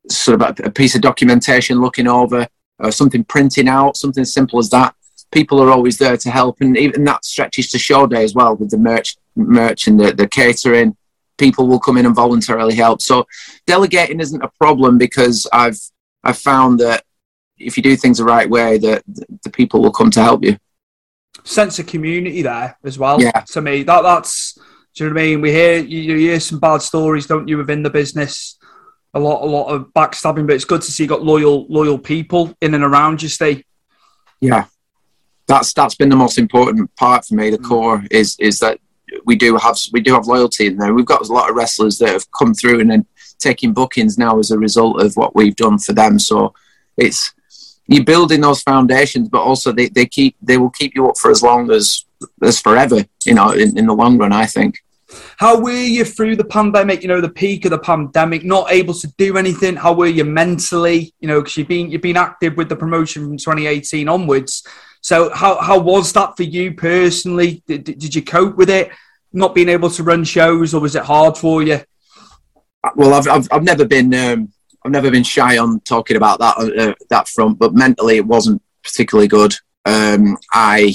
sort 0.09 0.41
of 0.41 0.59
a, 0.59 0.63
a 0.67 0.71
piece 0.71 0.95
of 0.95 1.01
documentation 1.01 1.79
looking 1.79 2.07
over 2.07 2.47
or 2.79 2.91
something 2.91 3.23
printing 3.23 3.67
out, 3.67 3.97
something 3.97 4.21
as 4.21 4.33
simple 4.33 4.59
as 4.59 4.69
that. 4.69 4.95
People 5.31 5.61
are 5.61 5.71
always 5.71 5.97
there 5.97 6.17
to 6.17 6.29
help, 6.29 6.59
and 6.59 6.75
even 6.77 7.05
that 7.05 7.23
stretches 7.23 7.71
to 7.71 7.79
show 7.79 8.05
day 8.05 8.23
as 8.23 8.33
well 8.33 8.55
with 8.55 8.69
the 8.69 8.77
merch, 8.77 9.15
merch 9.35 9.87
and 9.87 9.99
the, 9.99 10.11
the 10.11 10.27
catering. 10.27 10.97
People 11.37 11.67
will 11.67 11.79
come 11.79 11.97
in 11.97 12.05
and 12.05 12.15
voluntarily 12.15 12.75
help. 12.75 13.01
So 13.01 13.25
delegating 13.65 14.19
isn't 14.19 14.43
a 14.43 14.51
problem 14.59 14.97
because 14.97 15.47
I've 15.53 15.79
I've 16.23 16.37
found 16.37 16.79
that 16.79 17.03
if 17.57 17.77
you 17.77 17.83
do 17.83 17.95
things 17.95 18.17
the 18.17 18.25
right 18.25 18.49
way, 18.49 18.77
that 18.79 19.03
the 19.07 19.49
people 19.49 19.81
will 19.81 19.91
come 19.91 20.11
to 20.11 20.21
help 20.21 20.43
you. 20.43 20.57
sense 21.43 21.79
of 21.79 21.87
community 21.87 22.41
there 22.41 22.77
as 22.83 22.99
well. 22.99 23.21
Yeah. 23.21 23.31
To 23.31 23.61
me, 23.61 23.83
that 23.83 24.01
that's 24.01 24.57
do 24.95 25.05
you 25.05 25.09
know 25.09 25.13
what 25.13 25.21
I 25.21 25.25
mean? 25.25 25.41
We 25.41 25.51
hear 25.51 25.77
you, 25.77 25.99
you 25.99 26.17
hear 26.17 26.39
some 26.39 26.59
bad 26.59 26.81
stories, 26.81 27.25
don't 27.25 27.47
you, 27.47 27.57
within 27.57 27.83
the 27.83 27.89
business? 27.89 28.57
A 29.13 29.19
lot, 29.19 29.43
a 29.43 29.45
lot 29.45 29.67
of 29.67 29.93
backstabbing, 29.93 30.47
but 30.47 30.55
it's 30.55 30.65
good 30.65 30.81
to 30.81 30.91
see 30.91 31.03
you 31.03 31.09
got 31.09 31.23
loyal, 31.23 31.65
loyal 31.67 31.97
people 31.97 32.55
in 32.61 32.73
and 32.73 32.83
around 32.83 33.21
you. 33.21 33.27
Stay. 33.27 33.65
Yeah, 34.39 34.65
that's 35.47 35.73
that's 35.73 35.95
been 35.95 36.09
the 36.09 36.15
most 36.15 36.37
important 36.37 36.95
part 36.95 37.25
for 37.25 37.35
me. 37.35 37.49
The 37.49 37.57
mm. 37.57 37.67
core 37.67 38.03
is 38.09 38.37
is 38.39 38.59
that 38.59 38.79
we 39.25 39.35
do 39.35 39.57
have 39.57 39.77
we 39.91 40.01
do 40.01 40.13
have 40.13 40.27
loyalty 40.27 40.67
in 40.67 40.77
there. 40.77 40.93
We've 40.93 41.05
got 41.05 41.27
a 41.27 41.33
lot 41.33 41.49
of 41.49 41.55
wrestlers 41.55 41.97
that 41.99 42.09
have 42.09 42.31
come 42.31 42.53
through 42.53 42.79
and 42.79 42.89
then 42.89 43.05
taking 43.37 43.73
bookings 43.73 44.17
now 44.17 44.39
as 44.39 44.51
a 44.51 44.57
result 44.57 45.01
of 45.01 45.15
what 45.15 45.35
we've 45.35 45.55
done 45.55 45.77
for 45.77 45.93
them. 45.93 46.17
So 46.17 46.53
it's 46.97 47.33
you're 47.87 48.05
building 48.05 48.41
those 48.41 48.61
foundations, 48.61 49.27
but 49.27 49.41
also 49.41 49.71
they, 49.71 49.89
they 49.89 50.05
keep 50.05 50.35
they 50.41 50.57
will 50.57 50.69
keep 50.69 50.95
you 50.95 51.09
up 51.09 51.17
for 51.17 51.31
as 51.31 51.43
long 51.43 51.69
as 51.71 52.05
as 52.41 52.61
forever. 52.61 53.03
You 53.25 53.33
know, 53.33 53.51
in, 53.51 53.77
in 53.77 53.87
the 53.87 53.93
long 53.93 54.17
run, 54.17 54.31
I 54.31 54.45
think. 54.45 54.81
How 55.37 55.59
were 55.59 55.71
you 55.71 56.05
through 56.05 56.35
the 56.35 56.43
pandemic? 56.43 57.01
You 57.01 57.07
know, 57.07 57.21
the 57.21 57.29
peak 57.29 57.65
of 57.65 57.71
the 57.71 57.79
pandemic, 57.79 58.43
not 58.43 58.71
able 58.71 58.93
to 58.93 59.07
do 59.17 59.37
anything. 59.37 59.75
How 59.75 59.93
were 59.93 60.07
you 60.07 60.23
mentally? 60.23 61.13
You 61.19 61.27
know, 61.27 61.41
because 61.41 61.57
you've 61.57 61.67
been 61.67 61.91
you've 61.91 62.01
been 62.01 62.17
active 62.17 62.57
with 62.57 62.69
the 62.69 62.75
promotion 62.75 63.23
from 63.23 63.37
2018 63.37 64.07
onwards. 64.07 64.65
So 65.01 65.29
how 65.33 65.59
how 65.61 65.79
was 65.79 66.13
that 66.13 66.37
for 66.37 66.43
you 66.43 66.73
personally? 66.73 67.63
Did, 67.67 67.83
did 67.83 68.15
you 68.15 68.23
cope 68.23 68.55
with 68.55 68.69
it? 68.69 68.91
Not 69.33 69.55
being 69.55 69.69
able 69.69 69.89
to 69.91 70.03
run 70.03 70.23
shows, 70.23 70.73
or 70.73 70.81
was 70.81 70.95
it 70.95 71.03
hard 71.03 71.37
for 71.37 71.63
you? 71.63 71.81
well, 72.95 73.13
I've, 73.13 73.27
I've, 73.27 73.47
I've 73.51 73.63
never 73.63 73.85
been 73.85 74.13
um, 74.13 74.51
I've 74.83 74.91
never 74.91 75.11
been 75.11 75.23
shy 75.23 75.57
on 75.57 75.79
talking 75.81 76.17
about 76.17 76.39
that 76.39 76.57
uh, 76.57 76.95
that 77.09 77.27
front, 77.27 77.59
but 77.59 77.73
mentally 77.73 78.17
it 78.17 78.25
wasn't 78.25 78.61
particularly 78.83 79.27
good. 79.27 79.53
Um, 79.85 80.37
I 80.51 80.93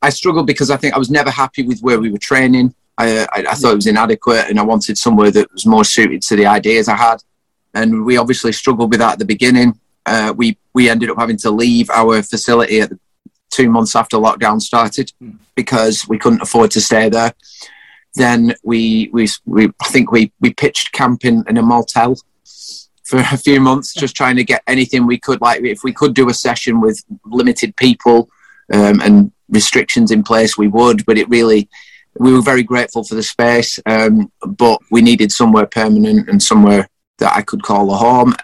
I 0.00 0.10
struggled 0.10 0.46
because 0.46 0.70
I 0.70 0.76
think 0.76 0.94
I 0.94 0.98
was 0.98 1.10
never 1.10 1.30
happy 1.30 1.62
with 1.62 1.80
where 1.80 1.98
we 1.98 2.10
were 2.10 2.18
training. 2.18 2.74
I, 2.96 3.24
I, 3.32 3.44
I 3.50 3.54
thought 3.54 3.72
it 3.72 3.76
was 3.76 3.86
inadequate, 3.86 4.46
and 4.48 4.58
I 4.58 4.62
wanted 4.62 4.98
somewhere 4.98 5.30
that 5.30 5.52
was 5.52 5.66
more 5.66 5.84
suited 5.84 6.22
to 6.22 6.36
the 6.36 6.46
ideas 6.46 6.88
I 6.88 6.96
had. 6.96 7.22
And 7.74 8.04
we 8.04 8.16
obviously 8.16 8.52
struggled 8.52 8.90
with 8.90 9.00
that 9.00 9.14
at 9.14 9.18
the 9.18 9.24
beginning. 9.24 9.78
Uh, 10.06 10.32
we 10.36 10.58
we 10.74 10.88
ended 10.88 11.10
up 11.10 11.18
having 11.18 11.38
to 11.38 11.50
leave 11.50 11.90
our 11.90 12.22
facility 12.22 12.80
at 12.80 12.90
the, 12.90 12.98
two 13.50 13.70
months 13.70 13.94
after 13.94 14.16
lockdown 14.16 14.60
started 14.60 15.12
because 15.54 16.08
we 16.08 16.18
couldn't 16.18 16.42
afford 16.42 16.72
to 16.72 16.80
stay 16.80 17.08
there 17.08 17.32
then 18.14 18.54
we 18.62 19.10
we, 19.12 19.28
we 19.44 19.66
I 19.80 19.88
think 19.88 20.12
we 20.12 20.32
we 20.40 20.54
pitched 20.54 20.92
camping 20.92 21.44
in 21.48 21.56
a 21.56 21.62
motel 21.62 22.16
for 23.04 23.18
a 23.18 23.36
few 23.36 23.60
months, 23.60 23.92
just 23.92 24.16
trying 24.16 24.36
to 24.36 24.44
get 24.44 24.62
anything 24.66 25.06
we 25.06 25.18
could. 25.18 25.40
Like 25.40 25.62
if 25.62 25.84
we 25.84 25.92
could 25.92 26.14
do 26.14 26.28
a 26.28 26.34
session 26.34 26.80
with 26.80 27.04
limited 27.24 27.76
people 27.76 28.30
um, 28.72 29.00
and 29.02 29.32
restrictions 29.50 30.10
in 30.10 30.22
place, 30.22 30.56
we 30.56 30.68
would. 30.68 31.04
But 31.04 31.18
it 31.18 31.28
really, 31.28 31.68
we 32.18 32.32
were 32.32 32.42
very 32.42 32.62
grateful 32.62 33.04
for 33.04 33.14
the 33.14 33.22
space, 33.22 33.78
um, 33.86 34.30
but 34.46 34.80
we 34.90 35.02
needed 35.02 35.32
somewhere 35.32 35.66
permanent 35.66 36.28
and 36.28 36.42
somewhere 36.42 36.88
that 37.18 37.36
I 37.36 37.42
could 37.42 37.62
call 37.62 37.92
a 37.92 37.96
home. 37.96 38.34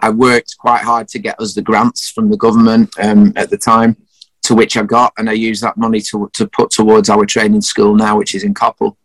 I 0.00 0.10
worked 0.10 0.56
quite 0.58 0.82
hard 0.82 1.08
to 1.08 1.18
get 1.18 1.40
us 1.40 1.54
the 1.54 1.62
grants 1.62 2.08
from 2.10 2.30
the 2.30 2.36
government 2.36 2.94
um, 3.00 3.32
at 3.36 3.50
the 3.50 3.58
time, 3.58 3.96
to 4.42 4.54
which 4.54 4.76
I 4.76 4.82
got, 4.82 5.12
and 5.18 5.28
I 5.28 5.32
used 5.32 5.62
that 5.62 5.76
money 5.76 6.00
to, 6.02 6.30
to 6.34 6.46
put 6.46 6.70
towards 6.70 7.10
our 7.10 7.26
training 7.26 7.62
school 7.62 7.94
now, 7.94 8.16
which 8.16 8.34
is 8.34 8.44
in 8.44 8.54
Coppull, 8.54 8.96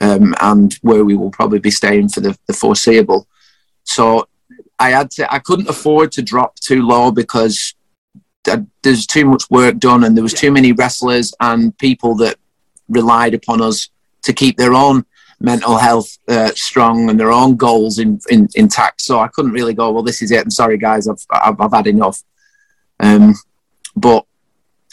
um, 0.00 0.34
and 0.40 0.74
where 0.82 1.04
we 1.04 1.16
will 1.16 1.30
probably 1.30 1.58
be 1.58 1.70
staying 1.70 2.10
for 2.10 2.20
the, 2.20 2.36
the 2.46 2.52
foreseeable. 2.52 3.26
So 3.84 4.28
I 4.78 4.90
had 4.90 5.10
to, 5.12 5.32
I 5.32 5.38
couldn't 5.38 5.70
afford 5.70 6.12
to 6.12 6.22
drop 6.22 6.56
too 6.56 6.86
low 6.86 7.10
because 7.10 7.74
th- 8.44 8.60
there's 8.82 9.06
too 9.06 9.24
much 9.24 9.44
work 9.48 9.78
done, 9.78 10.04
and 10.04 10.14
there 10.14 10.22
was 10.22 10.34
too 10.34 10.52
many 10.52 10.72
wrestlers 10.72 11.32
and 11.40 11.76
people 11.78 12.14
that 12.16 12.36
relied 12.92 13.34
upon 13.34 13.60
us 13.60 13.90
to 14.22 14.32
keep 14.32 14.56
their 14.56 14.74
own 14.74 15.04
mental 15.40 15.76
health 15.76 16.18
uh, 16.28 16.52
strong 16.54 17.10
and 17.10 17.18
their 17.18 17.32
own 17.32 17.56
goals 17.56 17.98
in, 17.98 18.20
in, 18.30 18.48
intact. 18.54 19.00
So 19.00 19.18
I 19.18 19.28
couldn't 19.28 19.52
really 19.52 19.74
go, 19.74 19.90
well, 19.90 20.04
this 20.04 20.22
is 20.22 20.30
it. 20.30 20.44
I'm 20.44 20.50
sorry, 20.50 20.78
guys, 20.78 21.08
I've, 21.08 21.24
I've, 21.30 21.60
I've 21.60 21.72
had 21.72 21.88
enough. 21.88 22.22
Um, 23.00 23.34
but 23.96 24.24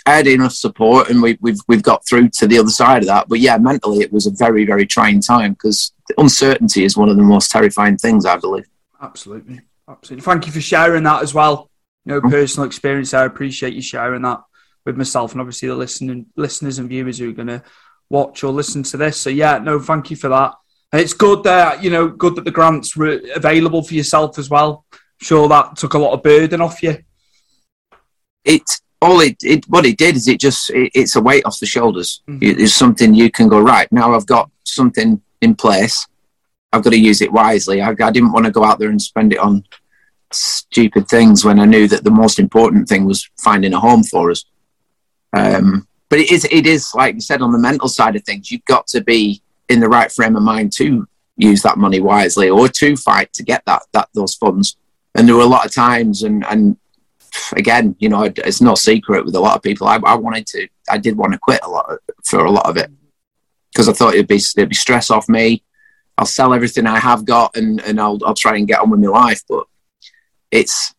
I 0.06 0.16
had 0.16 0.28
enough 0.28 0.54
support, 0.54 1.10
and 1.10 1.22
we, 1.22 1.38
we've 1.40 1.60
we've 1.68 1.84
got 1.84 2.06
through 2.08 2.30
to 2.30 2.48
the 2.48 2.58
other 2.58 2.72
side 2.72 3.04
of 3.04 3.08
that. 3.08 3.30
But 3.30 3.40
yeah, 3.40 3.58
mentally, 3.58 4.00
it 4.00 4.12
was 4.12 4.26
a 4.26 4.32
very 4.32 4.66
very 4.66 4.88
trying 4.88 5.22
time 5.22 5.54
because 5.54 5.94
uncertainty 6.18 6.84
is 6.84 6.98
one 6.98 7.10
of 7.10 7.18
the 7.18 7.24
most 7.24 7.52
terrifying 7.52 7.98
things, 7.98 8.26
I 8.26 8.38
believe. 8.38 8.66
Absolutely, 9.00 9.62
absolutely. 9.88 10.24
Thank 10.24 10.48
you 10.48 10.52
for 10.52 10.62
sharing 10.62 11.04
that 11.04 11.22
as 11.22 11.34
well. 11.34 11.70
You 12.06 12.14
know, 12.14 12.22
personal 12.22 12.66
experience. 12.66 13.14
I 13.14 13.26
appreciate 13.26 13.74
you 13.74 13.84
sharing 13.84 14.24
that 14.24 14.42
with 14.86 14.98
myself 14.98 15.34
and 15.34 15.42
obviously 15.42 15.68
the 15.68 15.76
listening 15.76 16.26
listeners 16.36 16.80
and 16.80 16.90
viewers 16.90 17.20
who 17.20 17.30
are 17.30 17.34
going 17.34 17.48
to 17.48 17.64
watch 18.10 18.44
or 18.44 18.52
listen 18.52 18.84
to 18.84 18.98
this. 18.98 19.18
So 19.18 19.30
yeah, 19.30 19.58
no, 19.60 19.80
thank 19.80 20.10
you 20.12 20.18
for 20.18 20.30
that. 20.30 20.54
And 20.92 21.02
it's 21.02 21.14
good 21.14 21.44
that 21.44 21.84
you 21.84 21.90
know, 21.92 22.08
good 22.08 22.36
that 22.36 22.46
the 22.46 22.52
grants 22.52 22.96
were 22.98 23.20
available 23.36 23.84
for 23.84 23.94
yourself 23.94 24.40
as 24.40 24.50
well. 24.50 24.86
Sure, 25.22 25.48
that 25.50 25.76
took 25.78 25.94
a 25.94 26.00
lot 26.00 26.14
of 26.14 26.24
burden 26.24 26.62
off 26.62 26.82
you. 26.82 26.98
it 28.46 28.64
all 29.02 29.22
it, 29.22 29.38
it 29.44 29.66
what 29.70 29.86
it 29.86 29.98
did 29.98 30.16
is 30.16 30.28
it 30.28 30.40
just 30.40 30.70
it, 30.72 30.92
it's 30.94 31.16
a 31.16 31.22
weight 31.22 31.46
off 31.46 31.60
the 31.60 31.66
shoulders 31.66 32.22
It- 32.42 32.60
it's 32.60 32.74
something 32.74 33.14
you 33.14 33.30
can 33.32 33.48
go 33.48 33.60
right 33.60 33.90
now 33.92 34.14
i've 34.14 34.26
got 34.26 34.50
something 34.66 35.22
in 35.42 35.56
place 35.56 36.06
i've 36.74 36.84
got 36.84 36.90
to 36.92 37.00
use 37.00 37.22
it 37.22 37.32
wisely 37.32 37.82
i, 37.82 37.90
I 37.90 38.12
didn't 38.12 38.32
want 38.34 38.46
to 38.46 38.52
go 38.52 38.64
out 38.66 38.78
there 38.80 38.90
and 38.90 39.02
spend 39.02 39.32
it 39.34 39.40
on 39.40 39.64
stupid 40.32 41.08
things 41.08 41.44
when 41.46 41.60
i 41.60 41.66
knew 41.66 41.88
that 41.88 42.04
the 42.04 42.12
most 42.12 42.40
important 42.40 42.88
thing 42.90 43.06
was 43.06 43.30
finding 43.42 43.74
a 43.74 43.80
home 43.80 44.04
for 44.04 44.32
us 44.32 44.44
um, 45.34 45.88
but 46.10 46.20
it 46.20 46.32
is 46.32 46.46
it 46.52 46.66
is 46.66 46.94
like 46.96 47.16
you 47.16 47.22
said 47.22 47.42
on 47.42 47.52
the 47.52 47.58
mental 47.58 47.88
side 47.88 48.16
of 48.16 48.24
things 48.24 48.52
you've 48.52 48.66
got 48.66 48.88
to 48.88 49.02
be 49.02 49.42
in 49.70 49.80
the 49.80 49.90
right 49.90 50.12
frame 50.12 50.36
of 50.36 50.44
mind 50.44 50.72
to 50.74 51.08
use 51.38 51.62
that 51.62 51.78
money 51.78 52.00
wisely 52.00 52.50
or 52.50 52.68
to 52.68 52.98
fight 52.98 53.32
to 53.34 53.44
get 53.44 53.64
that 53.66 53.84
that 53.94 54.10
those 54.14 54.36
funds 54.36 54.78
and 55.16 55.28
there 55.28 55.36
were 55.36 55.42
a 55.42 55.46
lot 55.46 55.66
of 55.66 55.74
times 55.74 56.24
and 56.24 56.46
and 56.48 56.78
again, 57.54 57.96
you 58.00 58.10
know, 58.10 58.24
it's 58.24 58.62
no 58.62 58.76
secret 58.76 59.26
with 59.26 59.36
a 59.36 59.40
lot 59.40 59.56
of 59.56 59.64
people. 59.64 59.88
I, 59.88 60.00
I 60.06 60.16
wanted 60.16 60.48
to, 60.48 60.68
I 60.90 60.98
did 60.98 61.18
want 61.18 61.34
to 61.34 61.40
quit 61.40 61.62
a 61.64 61.70
lot 61.70 61.90
of, 61.90 62.00
for 62.24 62.46
a 62.46 62.52
lot 62.52 62.68
of 62.68 62.78
it 62.78 62.92
because 63.72 63.88
I 63.90 63.94
thought 63.94 64.14
it'd 64.14 64.28
be 64.28 64.36
it'd 64.36 64.70
be 64.70 64.76
stress 64.76 65.10
off 65.10 65.30
me. 65.30 65.64
I'll 66.18 66.26
sell 66.26 66.54
everything 66.54 66.86
I 66.86 67.00
have 67.00 67.26
got 67.26 67.56
and 67.56 67.82
and 67.82 68.00
I'll 68.00 68.20
I'll 68.26 68.34
try 68.34 68.58
and 68.58 68.68
get 68.68 68.80
on 68.80 68.90
with 68.90 69.00
my 69.00 69.08
life, 69.08 69.42
but 69.48 69.66
it's 70.52 70.94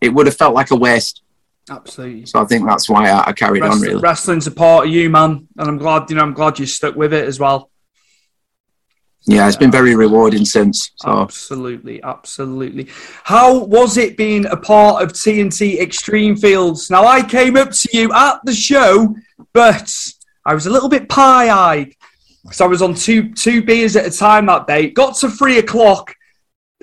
it 0.00 0.10
would 0.10 0.26
have 0.26 0.36
felt 0.36 0.54
like 0.54 0.70
a 0.70 0.76
waste. 0.76 1.22
Absolutely. 1.70 2.26
So 2.26 2.42
I 2.42 2.44
think 2.44 2.66
that's 2.66 2.88
why 2.88 3.08
I, 3.08 3.28
I 3.28 3.32
carried 3.32 3.62
on 3.62 3.80
really. 3.80 4.00
Wrestling's 4.00 4.46
a 4.46 4.50
part 4.50 4.86
of 4.86 4.92
you, 4.92 5.08
man, 5.08 5.46
and 5.56 5.68
I'm 5.68 5.78
glad 5.78 6.10
you 6.10 6.16
know. 6.16 6.22
I'm 6.22 6.34
glad 6.34 6.58
you 6.58 6.66
stuck 6.66 6.96
with 6.96 7.12
it 7.12 7.26
as 7.26 7.38
well. 7.38 7.70
Yeah, 9.24 9.46
it's 9.46 9.56
been 9.56 9.70
very 9.70 9.94
rewarding 9.94 10.44
since. 10.44 10.90
So 10.96 11.20
Absolutely, 11.20 12.02
absolutely. 12.02 12.88
How 13.22 13.64
was 13.64 13.96
it 13.96 14.16
being 14.16 14.46
a 14.46 14.56
part 14.56 15.02
of 15.02 15.12
TNT 15.12 15.80
Extreme 15.80 16.38
Fields? 16.38 16.90
Now, 16.90 17.06
I 17.06 17.22
came 17.22 17.56
up 17.56 17.70
to 17.70 17.88
you 17.92 18.12
at 18.12 18.40
the 18.44 18.52
show, 18.52 19.14
but 19.52 19.94
I 20.44 20.54
was 20.54 20.66
a 20.66 20.70
little 20.70 20.88
bit 20.88 21.08
pie-eyed 21.08 21.94
because 22.42 22.60
I 22.60 22.66
was 22.66 22.82
on 22.82 22.94
two 22.94 23.32
two 23.32 23.62
beers 23.62 23.94
at 23.94 24.06
a 24.06 24.10
time 24.10 24.46
that 24.46 24.66
day. 24.66 24.90
Got 24.90 25.16
to 25.18 25.30
three 25.30 25.58
o'clock, 25.58 26.14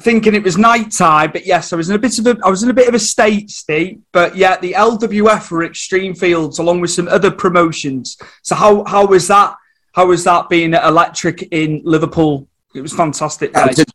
thinking 0.02 0.36
it 0.36 0.44
was 0.44 0.58
night 0.58 0.92
time, 0.92 1.32
but 1.32 1.46
yes, 1.46 1.74
I 1.74 1.76
was 1.76 1.90
in 1.90 1.96
a 1.96 2.00
bit 2.00 2.18
of 2.20 2.28
a 2.28 2.38
I 2.44 2.50
was 2.50 2.64
in 2.64 2.70
a 2.70 2.74
bit 2.74 2.88
of 2.88 2.94
a 2.94 3.00
state 3.00 3.50
state. 3.50 4.00
But 4.12 4.36
yeah, 4.36 4.58
the 4.58 4.74
LWF 4.74 5.52
were 5.52 5.64
Extreme 5.64 6.16
Fields 6.16 6.60
along 6.60 6.82
with 6.82 6.92
some 6.92 7.08
other 7.08 7.32
promotions. 7.32 8.18
So 8.44 8.56
how 8.56 8.84
how 8.86 9.06
was 9.06 9.28
that? 9.28 9.56
How 9.94 10.06
was 10.08 10.24
that 10.24 10.50
being 10.50 10.74
at 10.74 10.84
Electric 10.86 11.42
in 11.52 11.82
Liverpool? 11.84 12.48
It 12.76 12.82
was 12.82 12.94
fantastic. 12.94 13.54
Day. 13.54 13.64
was 13.68 13.80
a 13.80 13.86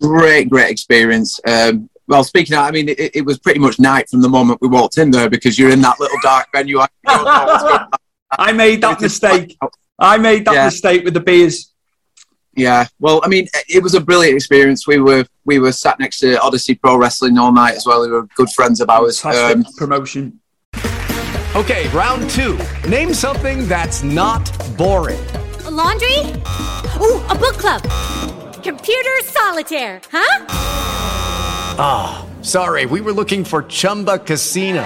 great, 0.00 0.50
great 0.50 0.70
experience. 0.70 1.38
Um, 1.46 1.88
well, 2.06 2.24
speaking 2.24 2.54
of, 2.56 2.64
I 2.64 2.70
mean, 2.70 2.88
it, 2.88 3.16
it 3.16 3.24
was 3.24 3.38
pretty 3.38 3.60
much 3.60 3.78
night 3.78 4.08
from 4.10 4.20
the 4.20 4.28
moment 4.28 4.60
we 4.60 4.68
walked 4.68 4.98
in 4.98 5.10
there 5.10 5.30
because 5.30 5.58
you're 5.58 5.70
in 5.70 5.80
that 5.82 5.98
little 6.00 6.18
dark 6.22 6.48
venue. 6.52 6.80
I 6.80 6.88
don't 7.06 7.24
know 7.24 7.44
what's 7.46 7.62
going 7.62 7.74
on. 7.74 7.88
I 8.32 8.52
made 8.52 8.80
that 8.82 9.00
mistake. 9.00 9.56
I 9.98 10.18
made 10.18 10.44
that 10.46 10.54
Yeah. 10.54 10.64
mistake 10.66 11.04
with 11.04 11.14
the 11.14 11.20
beers. 11.20 11.72
Yeah, 12.56 12.86
well, 13.00 13.20
I 13.24 13.28
mean, 13.28 13.48
it 13.68 13.82
was 13.82 13.94
a 13.94 14.00
brilliant 14.00 14.36
experience. 14.36 14.86
We 14.86 14.98
were 14.98 15.24
we 15.44 15.58
were 15.58 15.72
sat 15.72 15.98
next 15.98 16.20
to 16.20 16.40
Odyssey 16.40 16.74
Pro 16.74 16.96
Wrestling 16.96 17.36
all 17.38 17.52
night 17.52 17.74
as 17.74 17.84
well. 17.86 18.02
They 18.02 18.10
were 18.10 18.26
good 18.36 18.50
friends 18.50 18.80
of 18.80 18.88
ours. 18.88 19.24
Um, 19.24 19.64
promotion. 19.76 20.40
Okay, 21.56 21.88
round 21.88 22.28
two. 22.30 22.58
Name 22.88 23.14
something 23.14 23.68
that's 23.68 24.02
not 24.02 24.44
boring. 24.76 25.24
A 25.66 25.70
laundry? 25.70 26.18
Ooh, 27.00 27.22
a 27.30 27.34
book 27.34 27.56
club. 27.58 27.82
Computer 28.62 29.10
solitaire, 29.22 30.00
huh? 30.10 30.46
Ah, 31.76 32.26
sorry, 32.42 32.86
we 32.86 33.00
were 33.00 33.12
looking 33.12 33.44
for 33.44 33.62
Chumba 33.64 34.18
Casino. 34.18 34.84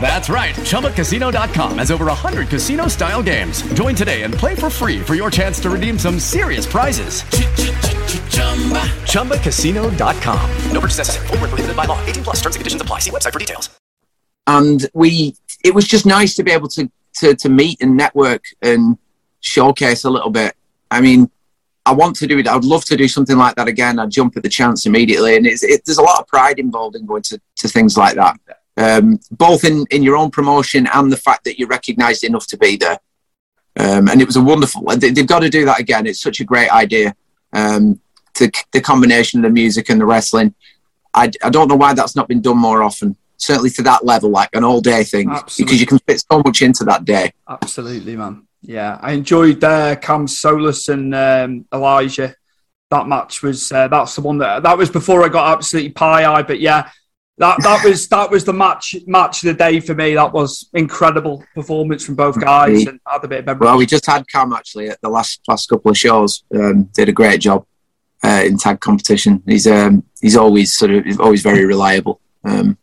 That's 0.00 0.28
right. 0.28 0.54
ChumbaCasino.com 0.54 1.78
has 1.78 1.90
over 1.90 2.04
100 2.06 2.48
casino 2.48 2.88
style 2.88 3.22
games. 3.22 3.62
Join 3.72 3.94
today 3.94 4.24
and 4.24 4.34
play 4.34 4.54
for 4.54 4.68
free 4.68 5.00
for 5.00 5.14
your 5.14 5.30
chance 5.30 5.58
to 5.60 5.70
redeem 5.70 5.98
some 5.98 6.18
serious 6.20 6.66
prizes. 6.66 7.22
ChumbaCasino.com. 9.08 10.50
No 10.72 10.80
purchase 10.80 10.98
necessary. 10.98 11.26
Void 11.28 11.40
where 11.40 11.48
prohibited 11.48 11.76
by 11.76 11.86
law. 11.86 12.04
18 12.04 12.24
plus. 12.24 12.36
Terms 12.42 12.56
and 12.56 12.60
conditions 12.60 12.82
apply. 12.82 12.98
See 12.98 13.10
website 13.10 13.32
for 13.32 13.38
details. 13.38 13.70
and 14.46 14.90
we 14.94 15.34
it 15.64 15.74
was 15.74 15.86
just 15.86 16.04
nice 16.06 16.34
to 16.36 16.42
be 16.42 16.50
able 16.50 16.68
to 16.68 16.90
to 17.14 17.34
to 17.36 17.48
meet 17.48 17.80
and 17.80 17.96
network 17.96 18.44
and 18.62 18.98
showcase 19.40 20.04
a 20.04 20.10
little 20.10 20.30
bit. 20.30 20.54
I 20.90 21.00
mean, 21.00 21.30
I 21.86 21.92
want 21.92 22.16
to 22.16 22.26
do 22.26 22.38
it. 22.38 22.48
I'd 22.48 22.64
love 22.64 22.84
to 22.86 22.96
do 22.96 23.08
something 23.08 23.36
like 23.36 23.54
that 23.56 23.68
again. 23.68 23.98
I'd 23.98 24.10
jump 24.10 24.36
at 24.36 24.42
the 24.42 24.48
chance 24.48 24.86
immediately, 24.86 25.36
and 25.36 25.46
it's, 25.46 25.62
it, 25.62 25.84
there's 25.84 25.98
a 25.98 26.02
lot 26.02 26.20
of 26.20 26.26
pride 26.26 26.58
involved 26.58 26.96
in 26.96 27.06
going 27.06 27.22
to, 27.22 27.40
to 27.56 27.68
things 27.68 27.96
like 27.96 28.14
that, 28.16 28.38
um, 28.76 29.20
both 29.30 29.64
in 29.64 29.84
in 29.90 30.02
your 30.02 30.16
own 30.16 30.30
promotion 30.30 30.88
and 30.92 31.10
the 31.10 31.16
fact 31.16 31.44
that 31.44 31.58
you're 31.58 31.68
recognised 31.68 32.24
enough 32.24 32.46
to 32.48 32.56
be 32.56 32.76
there. 32.76 32.98
Um, 33.76 34.08
and 34.08 34.20
it 34.20 34.26
was 34.26 34.36
a 34.36 34.42
wonderful. 34.42 34.82
They, 34.96 35.10
they've 35.10 35.26
got 35.26 35.40
to 35.40 35.50
do 35.50 35.64
that 35.64 35.80
again. 35.80 36.06
It's 36.06 36.20
such 36.20 36.40
a 36.40 36.44
great 36.44 36.70
idea. 36.70 37.14
Um, 37.52 38.00
to 38.34 38.50
the 38.72 38.80
combination 38.80 39.40
of 39.40 39.44
the 39.44 39.52
music 39.52 39.88
and 39.88 40.00
the 40.00 40.06
wrestling. 40.06 40.54
I, 41.12 41.30
I 41.42 41.50
don't 41.50 41.68
know 41.68 41.76
why 41.76 41.94
that's 41.94 42.16
not 42.16 42.28
been 42.28 42.40
done 42.40 42.58
more 42.58 42.82
often. 42.82 43.16
Certainly 43.36 43.70
to 43.70 43.82
that 43.82 44.04
level, 44.04 44.30
like 44.30 44.50
an 44.54 44.64
all 44.64 44.80
day 44.80 45.04
thing, 45.04 45.28
because 45.28 45.80
you 45.80 45.86
can 45.86 45.98
fit 46.00 46.24
so 46.30 46.42
much 46.44 46.62
into 46.62 46.84
that 46.84 47.04
day. 47.04 47.32
Absolutely, 47.48 48.16
man. 48.16 48.46
Yeah, 48.62 48.98
I 49.00 49.12
enjoyed 49.12 49.62
uh, 49.62 49.96
Cam 49.96 50.26
Solus 50.26 50.88
and 50.88 51.14
um, 51.14 51.66
Elijah. 51.72 52.34
That 52.90 53.08
match 53.08 53.42
was 53.42 53.70
uh, 53.72 53.88
that's 53.88 54.14
the 54.14 54.22
one 54.22 54.38
that 54.38 54.62
that 54.62 54.78
was 54.78 54.88
before 54.88 55.24
I 55.24 55.28
got 55.28 55.58
absolutely 55.58 55.90
pie 55.90 56.24
eye. 56.24 56.42
But 56.42 56.60
yeah, 56.60 56.90
that 57.38 57.60
that 57.62 57.84
was 57.84 58.06
that 58.08 58.30
was 58.30 58.44
the 58.44 58.52
match 58.52 58.94
match 59.06 59.42
of 59.42 59.48
the 59.48 59.54
day 59.54 59.80
for 59.80 59.94
me. 59.94 60.14
That 60.14 60.32
was 60.32 60.68
incredible 60.72 61.44
performance 61.54 62.04
from 62.04 62.14
both 62.14 62.40
guys 62.40 62.86
and 62.86 63.00
had 63.06 63.24
a 63.24 63.28
bit 63.28 63.40
of 63.40 63.46
memory. 63.46 63.66
Well, 63.66 63.78
we 63.78 63.86
just 63.86 64.06
had 64.06 64.28
Cam 64.28 64.52
actually 64.52 64.88
at 64.88 65.00
the 65.00 65.08
last 65.08 65.40
last 65.48 65.68
couple 65.68 65.90
of 65.90 65.98
shows. 65.98 66.44
Um, 66.54 66.84
did 66.94 67.08
a 67.08 67.12
great 67.12 67.40
job 67.40 67.66
uh, 68.22 68.42
in 68.44 68.56
tag 68.56 68.80
competition. 68.80 69.42
He's 69.46 69.66
um, 69.66 70.04
he's 70.20 70.36
always 70.36 70.72
sort 70.72 70.92
of 70.92 71.04
he's 71.04 71.18
always 71.18 71.42
very 71.42 71.64
reliable 71.64 72.20
um, 72.44 72.78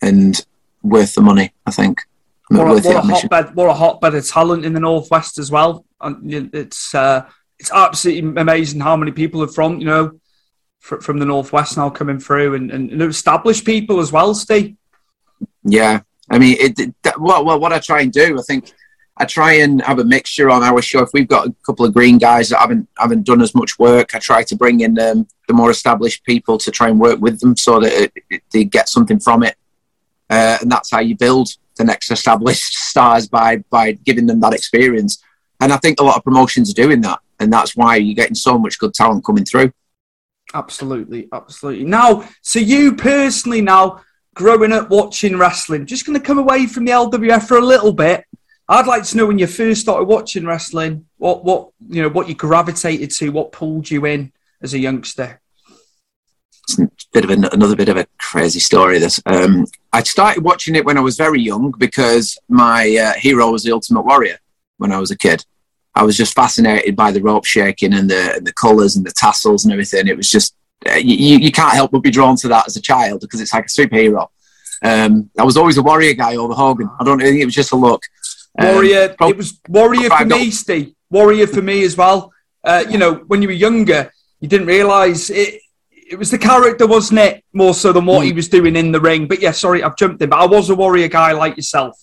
and 0.00 0.44
worth 0.82 1.14
the 1.14 1.22
money. 1.22 1.52
I 1.66 1.72
think 1.72 2.02
what, 2.48 2.68
a, 2.68 2.70
worth 2.70 2.82
the 2.84 2.88
what, 2.90 3.04
a 3.04 3.14
hotbed, 3.14 3.56
what 3.56 3.70
a 3.70 3.74
hotbed 3.74 4.14
of 4.14 4.28
talent 4.28 4.64
in 4.64 4.74
the 4.74 4.80
northwest 4.80 5.38
as 5.38 5.50
well. 5.50 5.84
And 6.00 6.54
it's 6.54 6.94
uh, 6.94 7.28
it's 7.58 7.72
absolutely 7.72 8.40
amazing 8.40 8.80
how 8.80 8.96
many 8.96 9.10
people 9.10 9.42
are 9.42 9.48
from 9.48 9.80
you 9.80 9.86
know 9.86 10.20
from 10.82 11.18
the 11.20 11.24
northwest 11.24 11.76
now 11.76 11.88
coming 11.88 12.18
through 12.18 12.56
and, 12.56 12.70
and, 12.72 12.90
and 12.90 13.02
established 13.02 13.64
people 13.64 14.00
as 14.00 14.10
well. 14.10 14.34
Steve. 14.34 14.76
Yeah, 15.62 16.00
I 16.28 16.38
mean, 16.38 16.56
it, 16.58 16.78
it, 16.78 16.94
what, 17.18 17.44
what 17.44 17.60
what 17.60 17.72
I 17.72 17.78
try 17.78 18.00
and 18.00 18.12
do, 18.12 18.36
I 18.38 18.42
think 18.42 18.72
I 19.16 19.24
try 19.24 19.52
and 19.54 19.80
have 19.82 20.00
a 20.00 20.04
mixture 20.04 20.50
on 20.50 20.64
our 20.64 20.82
show. 20.82 21.02
If 21.02 21.10
we've 21.14 21.28
got 21.28 21.46
a 21.46 21.54
couple 21.64 21.84
of 21.84 21.94
green 21.94 22.18
guys 22.18 22.48
that 22.48 22.58
haven't 22.58 22.88
haven't 22.98 23.24
done 23.24 23.40
as 23.40 23.54
much 23.54 23.78
work, 23.78 24.14
I 24.14 24.18
try 24.18 24.42
to 24.42 24.56
bring 24.56 24.80
in 24.80 24.98
um, 24.98 25.28
the 25.46 25.54
more 25.54 25.70
established 25.70 26.24
people 26.24 26.58
to 26.58 26.70
try 26.72 26.88
and 26.88 26.98
work 26.98 27.20
with 27.20 27.38
them 27.38 27.56
so 27.56 27.78
that 27.78 27.92
it, 27.92 28.12
it, 28.28 28.42
they 28.52 28.64
get 28.64 28.88
something 28.88 29.20
from 29.20 29.44
it, 29.44 29.54
uh, 30.30 30.58
and 30.60 30.70
that's 30.70 30.90
how 30.90 31.00
you 31.00 31.16
build 31.16 31.48
the 31.76 31.84
next 31.84 32.10
established 32.10 32.74
stars 32.88 33.28
by 33.28 33.58
by 33.70 33.92
giving 33.92 34.26
them 34.26 34.40
that 34.40 34.54
experience. 34.54 35.22
And 35.60 35.72
I 35.72 35.76
think 35.76 36.00
a 36.00 36.02
lot 36.02 36.16
of 36.16 36.24
promotions 36.24 36.72
are 36.72 36.82
doing 36.82 37.02
that, 37.02 37.20
and 37.38 37.52
that's 37.52 37.76
why 37.76 37.96
you're 37.96 38.16
getting 38.16 38.34
so 38.34 38.58
much 38.58 38.80
good 38.80 38.94
talent 38.94 39.24
coming 39.24 39.44
through. 39.44 39.72
Absolutely, 40.54 41.28
absolutely. 41.32 41.84
Now, 41.84 42.28
so 42.42 42.58
you 42.58 42.94
personally 42.94 43.60
now 43.60 44.02
growing 44.34 44.72
up 44.72 44.90
watching 44.90 45.36
wrestling, 45.36 45.86
just 45.86 46.06
going 46.06 46.18
to 46.18 46.24
come 46.24 46.38
away 46.38 46.66
from 46.66 46.84
the 46.84 46.92
LWF 46.92 47.46
for 47.46 47.58
a 47.58 47.64
little 47.64 47.92
bit. 47.92 48.24
I'd 48.68 48.86
like 48.86 49.04
to 49.04 49.16
know 49.16 49.26
when 49.26 49.38
you 49.38 49.46
first 49.46 49.82
started 49.82 50.04
watching 50.04 50.46
wrestling, 50.46 51.06
what 51.18 51.44
what 51.44 51.70
you 51.88 52.02
know, 52.02 52.08
what 52.08 52.28
you 52.28 52.34
gravitated 52.34 53.10
to, 53.10 53.30
what 53.30 53.52
pulled 53.52 53.90
you 53.90 54.06
in 54.06 54.32
as 54.62 54.72
a 54.74 54.78
youngster. 54.78 55.40
It's 56.68 56.78
a 56.78 56.88
bit 57.12 57.24
of 57.24 57.30
an, 57.30 57.44
another 57.46 57.76
bit 57.76 57.88
of 57.88 57.96
a 57.96 58.06
crazy 58.18 58.60
story. 58.60 58.98
This 58.98 59.20
um, 59.26 59.66
I 59.92 60.02
started 60.04 60.44
watching 60.44 60.76
it 60.76 60.84
when 60.84 60.96
I 60.96 61.00
was 61.00 61.16
very 61.16 61.40
young 61.40 61.72
because 61.76 62.38
my 62.48 62.96
uh, 62.96 63.18
hero 63.18 63.50
was 63.50 63.64
the 63.64 63.72
Ultimate 63.72 64.02
Warrior 64.02 64.38
when 64.78 64.92
I 64.92 64.98
was 64.98 65.10
a 65.10 65.16
kid. 65.16 65.44
I 65.94 66.02
was 66.04 66.16
just 66.16 66.34
fascinated 66.34 66.96
by 66.96 67.10
the 67.12 67.20
rope 67.22 67.44
shaking 67.44 67.92
and 67.92 68.08
the 68.10 68.36
and 68.36 68.46
the 68.46 68.52
colours 68.52 68.96
and 68.96 69.04
the 69.04 69.12
tassels 69.12 69.64
and 69.64 69.72
everything. 69.72 70.08
It 70.08 70.16
was 70.16 70.30
just 70.30 70.54
uh, 70.90 70.94
you, 70.94 71.38
you 71.38 71.52
can't 71.52 71.74
help 71.74 71.90
but 71.92 72.02
be 72.02 72.10
drawn 72.10 72.36
to 72.36 72.48
that 72.48 72.66
as 72.66 72.76
a 72.76 72.80
child 72.80 73.20
because 73.20 73.40
it's 73.40 73.52
like 73.52 73.66
a 73.66 73.68
superhero. 73.68 74.28
Um, 74.82 75.30
I 75.38 75.44
was 75.44 75.56
always 75.56 75.76
a 75.78 75.82
Warrior 75.82 76.14
guy 76.14 76.34
over 76.36 76.54
Hogan. 76.54 76.90
I 76.98 77.04
don't 77.04 77.20
think 77.20 77.40
it 77.40 77.44
was 77.44 77.54
just 77.54 77.72
a 77.72 77.76
look. 77.76 78.02
Um, 78.58 78.66
Warrior. 78.74 79.14
it 79.20 79.36
was 79.36 79.60
Warrior 79.68 80.10
for 80.10 80.24
me, 80.24 80.50
Steve. 80.50 80.94
Warrior 81.10 81.46
for 81.46 81.62
me 81.62 81.84
as 81.84 81.96
well. 81.96 82.32
Uh, 82.64 82.84
you 82.88 82.98
know, 82.98 83.14
when 83.28 83.42
you 83.42 83.48
were 83.48 83.54
younger, 83.54 84.12
you 84.40 84.48
didn't 84.48 84.66
realise 84.66 85.30
it. 85.30 85.60
It 85.90 86.18
was 86.18 86.30
the 86.30 86.38
character, 86.38 86.86
wasn't 86.86 87.20
it? 87.20 87.44
More 87.52 87.74
so 87.74 87.92
than 87.92 88.02
Hmm. 88.02 88.08
what 88.08 88.26
he 88.26 88.32
was 88.32 88.48
doing 88.48 88.76
in 88.76 88.92
the 88.92 89.00
ring. 89.00 89.26
But 89.28 89.40
yeah, 89.40 89.52
sorry, 89.52 89.82
I've 89.82 89.96
jumped 89.96 90.20
in. 90.22 90.28
But 90.30 90.40
I 90.40 90.46
was 90.46 90.68
a 90.68 90.74
Warrior 90.74 91.08
guy 91.08 91.32
like 91.32 91.56
yourself. 91.56 91.96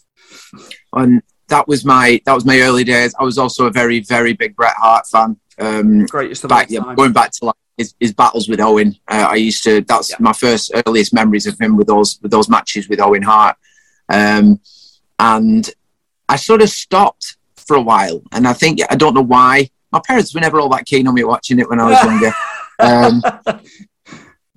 and 0.93 1.21
that 1.49 1.67
was 1.67 1.83
my 1.85 2.21
that 2.25 2.33
was 2.33 2.45
my 2.45 2.59
early 2.61 2.83
days. 2.83 3.13
I 3.19 3.23
was 3.23 3.37
also 3.37 3.65
a 3.67 3.71
very 3.71 3.99
very 3.99 4.33
big 4.33 4.55
Bret 4.55 4.75
Hart 4.77 5.05
fan. 5.07 5.37
Um, 5.59 6.05
Greatest 6.05 6.43
of 6.45 6.49
back, 6.49 6.67
all 6.69 6.73
yeah, 6.89 6.95
going 6.95 7.11
back 7.11 7.31
to 7.33 7.45
like 7.45 7.55
his, 7.77 7.93
his 7.99 8.13
battles 8.13 8.47
with 8.47 8.59
Owen. 8.61 8.95
Uh, 9.07 9.27
I 9.29 9.35
used 9.35 9.63
to. 9.65 9.81
That's 9.81 10.17
my 10.19 10.33
first 10.33 10.71
earliest 10.87 11.13
memories 11.13 11.47
of 11.47 11.59
him 11.59 11.75
with 11.75 11.87
those 11.87 12.19
with 12.21 12.31
those 12.31 12.47
matches 12.49 12.87
with 12.89 12.99
Owen 13.01 13.21
Hart. 13.23 13.57
Um, 14.07 14.59
and 15.19 15.69
I 16.29 16.35
sort 16.37 16.61
of 16.61 16.69
stopped 16.69 17.37
for 17.57 17.75
a 17.75 17.81
while, 17.81 18.21
and 18.31 18.47
I 18.47 18.53
think 18.53 18.79
I 18.89 18.95
don't 18.95 19.13
know 19.13 19.21
why. 19.21 19.69
My 19.91 19.99
parents 20.05 20.33
were 20.35 20.41
never 20.41 20.59
all 20.59 20.69
that 20.69 20.85
keen 20.85 21.07
on 21.07 21.15
me 21.15 21.23
watching 21.23 21.59
it 21.59 21.69
when 21.69 21.79
I 21.79 21.89
was 21.89 22.03
younger. 22.03 22.31
Um, 22.81 23.21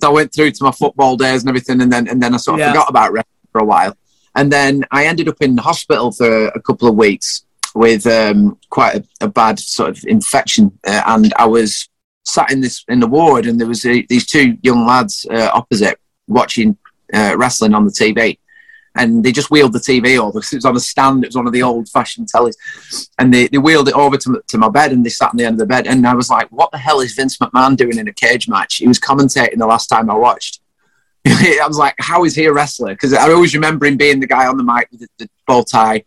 so 0.01 0.09
I 0.09 0.09
went 0.11 0.33
through 0.33 0.53
to 0.53 0.63
my 0.65 0.71
football 0.71 1.17
days 1.17 1.43
and 1.43 1.49
everything, 1.49 1.81
and 1.81 1.93
then 1.93 2.07
and 2.07 2.23
then 2.23 2.35
I 2.35 2.37
sort 2.37 2.55
of 2.55 2.61
Yeah. 2.61 2.71
forgot 2.73 2.89
about 2.89 3.13
wrestling 3.13 3.49
for 3.51 3.61
a 3.61 3.65
while. 3.65 3.97
And 4.35 4.51
then 4.51 4.85
I 4.91 5.07
ended 5.07 5.29
up 5.29 5.41
in 5.41 5.57
hospital 5.57 6.11
for 6.13 6.49
a 6.49 6.61
couple 6.61 6.89
of 6.89 6.97
weeks 6.97 7.45
with 7.75 8.07
um, 8.07 8.59
quite 8.71 8.97
a, 8.97 9.05
a 9.23 9.29
bad 9.29 9.59
sort 9.59 9.91
of 9.91 10.05
infection, 10.05 10.79
uh, 10.87 11.03
and 11.07 11.33
I 11.37 11.47
was 11.47 11.89
sat 12.25 12.51
in 12.53 12.61
this 12.61 12.85
in 12.89 13.01
the 13.01 13.07
ward, 13.07 13.47
and 13.47 13.59
there 13.59 13.69
was 13.69 13.85
uh 13.85 13.97
these 14.09 14.27
two 14.27 14.57
young 14.63 14.87
lads 14.87 15.27
uh, 15.31 15.51
opposite 15.53 15.99
watching 16.29 16.77
uh, 17.15 17.35
wrestling 17.37 17.75
on 17.75 17.85
the 17.85 17.91
TV, 17.91 18.39
and 18.95 19.25
they 19.25 19.33
just 19.33 19.51
wheeled 19.51 19.73
the 19.73 19.79
TV 19.79 20.19
over 20.19 20.39
it 20.53 20.53
was 20.53 20.65
on 20.65 20.77
a 20.77 20.81
stand. 20.81 21.25
It 21.25 21.29
was 21.29 21.37
one 21.37 21.47
of 21.47 21.53
the 21.53 21.63
old-fashioned 21.63 22.29
tellies, 22.29 22.57
and 23.19 23.33
they, 23.33 23.49
they 23.49 23.59
wheeled 23.59 23.89
it 23.89 23.95
over 23.95 24.17
to, 24.19 24.43
to 24.49 24.59
my 24.59 24.69
bed, 24.69 24.93
and 24.93 25.05
they 25.05 25.11
sat 25.11 25.31
on 25.31 25.37
the 25.37 25.45
end 25.45 25.55
of 25.55 25.61
the 25.61 25.67
bed, 25.67 25.87
and 25.87 26.07
I 26.07 26.15
was 26.15 26.31
like, 26.31 26.49
"What 26.51 26.71
the 26.73 26.79
hell 26.79 27.01
is 27.01 27.15
Vince 27.15 27.39
McMahon 27.39 27.77
doing 27.77 27.99
in 27.99 28.09
a 28.09 28.13
cage 28.13 28.49
match?" 28.49 28.77
He 28.77 28.89
was 28.89 29.01
commentating 29.01 29.59
the 29.59 29.67
last 29.67 29.89
time 29.89 30.11
I 30.11 30.15
watched. 30.15 30.61
I 31.27 31.65
was 31.67 31.79
like, 31.79 31.95
"How 31.99 32.25
is 32.25 32.35
he 32.35 32.47
a 32.47 32.53
wrestler?" 32.53 32.91
Because 32.91 33.15
I 33.15 33.31
always 33.31 33.55
remember 33.55 33.87
him 33.87 33.97
being 33.97 34.21
the 34.21 34.27
guy 34.27 34.47
on 34.47 34.57
the 34.57 34.65
mic 34.65 34.89
with 34.91 35.01
the, 35.01 35.09
the 35.19 35.31
bow 35.47 35.63
tie, 35.63 36.05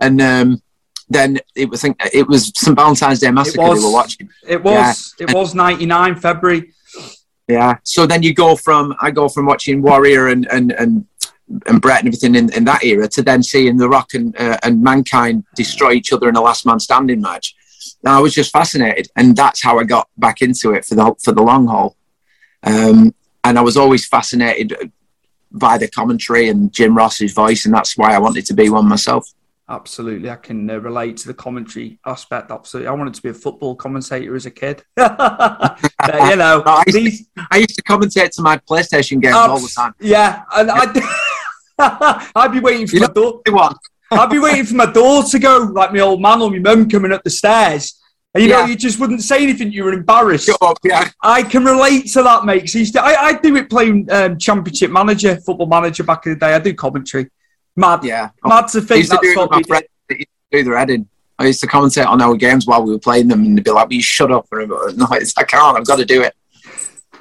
and 0.00 0.20
um, 0.20 0.62
then 1.10 1.38
it 1.54 1.68
was 1.68 1.84
it 1.84 2.28
was 2.28 2.52
St 2.54 2.76
Valentine's 2.76 3.20
Day 3.20 3.30
Massacre 3.30 3.62
was. 3.62 3.84
were 3.84 3.92
watching. 3.92 4.28
It 4.46 4.62
was. 4.62 5.14
It 5.18 5.32
was 5.32 5.54
ninety 5.54 5.86
nine 5.86 6.16
February. 6.16 6.72
Yeah. 7.46 7.78
So 7.82 8.06
then 8.06 8.22
you 8.22 8.34
go 8.34 8.56
from 8.56 8.94
I 9.00 9.10
go 9.10 9.28
from 9.28 9.46
watching 9.46 9.82
Warrior 9.82 10.28
and 10.28 10.46
and 10.50 10.72
and, 10.72 11.06
and 11.66 11.80
Bret 11.80 12.00
and 12.00 12.08
everything 12.08 12.34
in, 12.34 12.52
in 12.52 12.64
that 12.64 12.84
era 12.84 13.08
to 13.08 13.22
then 13.22 13.42
seeing 13.42 13.78
The 13.78 13.88
Rock 13.88 14.14
and 14.14 14.38
uh, 14.38 14.58
and 14.62 14.82
Mankind 14.82 15.44
destroy 15.56 15.92
each 15.92 16.12
other 16.12 16.28
in 16.28 16.36
a 16.36 16.42
last 16.42 16.66
man 16.66 16.78
standing 16.78 17.20
match. 17.20 17.54
And 18.04 18.12
I 18.12 18.20
was 18.20 18.34
just 18.34 18.52
fascinated, 18.52 19.08
and 19.16 19.34
that's 19.34 19.62
how 19.62 19.78
I 19.78 19.84
got 19.84 20.08
back 20.18 20.42
into 20.42 20.72
it 20.72 20.84
for 20.84 20.94
the 20.94 21.14
for 21.22 21.32
the 21.32 21.42
long 21.42 21.66
haul. 21.66 21.96
Um, 22.62 23.14
and 23.48 23.58
I 23.58 23.62
was 23.62 23.76
always 23.78 24.06
fascinated 24.06 24.92
by 25.50 25.78
the 25.78 25.88
commentary 25.88 26.48
and 26.48 26.70
Jim 26.70 26.94
Ross's 26.94 27.32
voice, 27.32 27.64
and 27.64 27.74
that's 27.74 27.96
why 27.96 28.14
I 28.14 28.18
wanted 28.18 28.44
to 28.46 28.54
be 28.54 28.68
one 28.68 28.86
myself. 28.86 29.26
Absolutely, 29.70 30.30
I 30.30 30.36
can 30.36 30.68
uh, 30.68 30.78
relate 30.78 31.16
to 31.18 31.28
the 31.28 31.34
commentary 31.34 31.98
aspect. 32.04 32.50
Absolutely, 32.50 32.88
I 32.88 32.92
wanted 32.92 33.14
to 33.14 33.22
be 33.22 33.30
a 33.30 33.34
football 33.34 33.74
commentator 33.74 34.34
as 34.36 34.46
a 34.46 34.50
kid. 34.50 34.82
But, 36.00 36.30
you 36.30 36.36
know, 36.36 36.62
I 36.66 36.84
used, 36.86 37.26
to, 37.36 37.46
I 37.50 37.56
used 37.58 37.74
to 37.74 37.82
commentate 37.82 38.30
to 38.36 38.42
my 38.42 38.56
PlayStation 38.56 39.20
games 39.20 39.34
all 39.34 39.58
the 39.58 39.68
time. 39.68 39.94
Yeah, 40.00 40.44
and 40.54 40.70
I, 40.72 42.30
I'd 42.36 42.52
be 42.52 42.60
waiting 42.60 42.86
for 42.86 42.96
You 42.96 43.02
my 43.02 43.08
door. 43.08 43.42
I'd 44.12 44.30
be 44.30 44.38
waiting 44.38 44.64
for 44.64 44.76
my 44.76 44.86
door 44.86 45.24
to 45.24 45.38
go, 45.38 45.70
like 45.72 45.92
my 45.92 45.98
old 45.98 46.22
man 46.22 46.40
or 46.40 46.50
my 46.50 46.60
mum 46.60 46.88
coming 46.88 47.12
up 47.12 47.24
the 47.24 47.30
stairs. 47.30 48.00
And 48.34 48.44
you 48.44 48.50
know, 48.50 48.64
you 48.66 48.76
just 48.76 49.00
wouldn't 49.00 49.22
say 49.22 49.42
anything. 49.42 49.72
You 49.72 49.84
were 49.84 49.92
embarrassed. 49.92 50.50
Up, 50.60 50.78
yeah. 50.84 51.10
I 51.22 51.42
can 51.42 51.64
relate 51.64 52.08
to 52.12 52.22
that, 52.22 52.44
mate. 52.44 52.72
used 52.74 52.92
to, 52.94 53.02
I, 53.02 53.28
I 53.28 53.32
do 53.32 53.56
it 53.56 53.70
playing 53.70 54.10
um, 54.12 54.38
Championship 54.38 54.90
Manager, 54.90 55.36
Football 55.36 55.66
Manager 55.66 56.04
back 56.04 56.26
in 56.26 56.34
the 56.34 56.38
day. 56.38 56.54
I 56.54 56.58
do 56.58 56.74
commentary. 56.74 57.30
Mad, 57.74 58.04
Yeah. 58.04 58.30
mad 58.44 58.68
to 58.68 58.80
think 58.80 59.04
to 59.06 59.10
that's 59.10 59.22
do 59.22 59.28
it 59.28 59.36
with 59.38 59.48
what 59.50 59.56
we 59.56 59.62
did. 59.62 59.88
that 60.08 60.26
do 60.50 60.64
their 60.64 60.78
heading. 60.78 61.08
I 61.38 61.46
used 61.46 61.60
to 61.60 61.66
commentate 61.66 62.06
on 62.06 62.20
our 62.20 62.34
games 62.36 62.66
while 62.66 62.82
we 62.82 62.92
were 62.92 62.98
playing 62.98 63.28
them, 63.28 63.44
and 63.44 63.56
they'd 63.56 63.64
be 63.64 63.70
like, 63.70 63.88
"Will 63.88 63.94
you 63.96 64.02
shut 64.02 64.32
up?" 64.32 64.46
And 64.50 64.62
I'd 64.62 64.68
be 64.68 64.74
like, 64.74 64.96
no, 64.96 65.06
it's, 65.12 65.32
I 65.38 65.44
can't. 65.44 65.78
I've 65.78 65.86
got 65.86 65.96
to 65.96 66.04
do 66.04 66.22
it. 66.22 66.34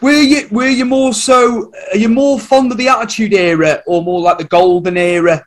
Were 0.02 0.12
you 0.12 0.48
were 0.50 0.68
you 0.68 0.86
more 0.86 1.14
so? 1.14 1.72
Are 1.92 1.98
you 1.98 2.10
more 2.10 2.40
fond 2.40 2.72
of 2.72 2.78
the 2.80 2.88
Attitude 2.88 3.34
Era 3.34 3.84
or 3.86 4.02
more 4.04 4.20
like 4.20 4.40
the 4.40 4.44
Golden 4.44 4.98
Era? 4.98 5.46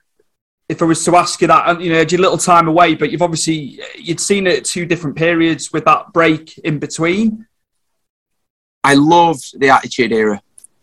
If 0.71 0.83
I 0.83 0.85
was 0.85 1.05
to 1.05 1.17
ask 1.17 1.41
you 1.41 1.49
that, 1.49 1.69
and 1.69 1.83
you 1.83 1.91
know, 1.91 1.99
had 1.99 2.13
your 2.13 2.21
little 2.21 2.39
time 2.39 2.69
away, 2.69 2.95
but 2.95 3.11
you've 3.11 3.23
obviously 3.23 3.81
you'd 3.99 4.21
seen 4.21 4.47
it 4.47 4.59
at 4.59 4.65
two 4.65 4.87
different 4.87 5.17
periods 5.17 5.73
with 5.73 5.85
that 5.85 6.13
break 6.13 6.57
in 6.59 6.79
between. 6.79 7.47
I 8.85 8.95
loved 8.95 9.59
the 9.59 9.69
Attitude 9.69 10.13
Era 10.13 10.41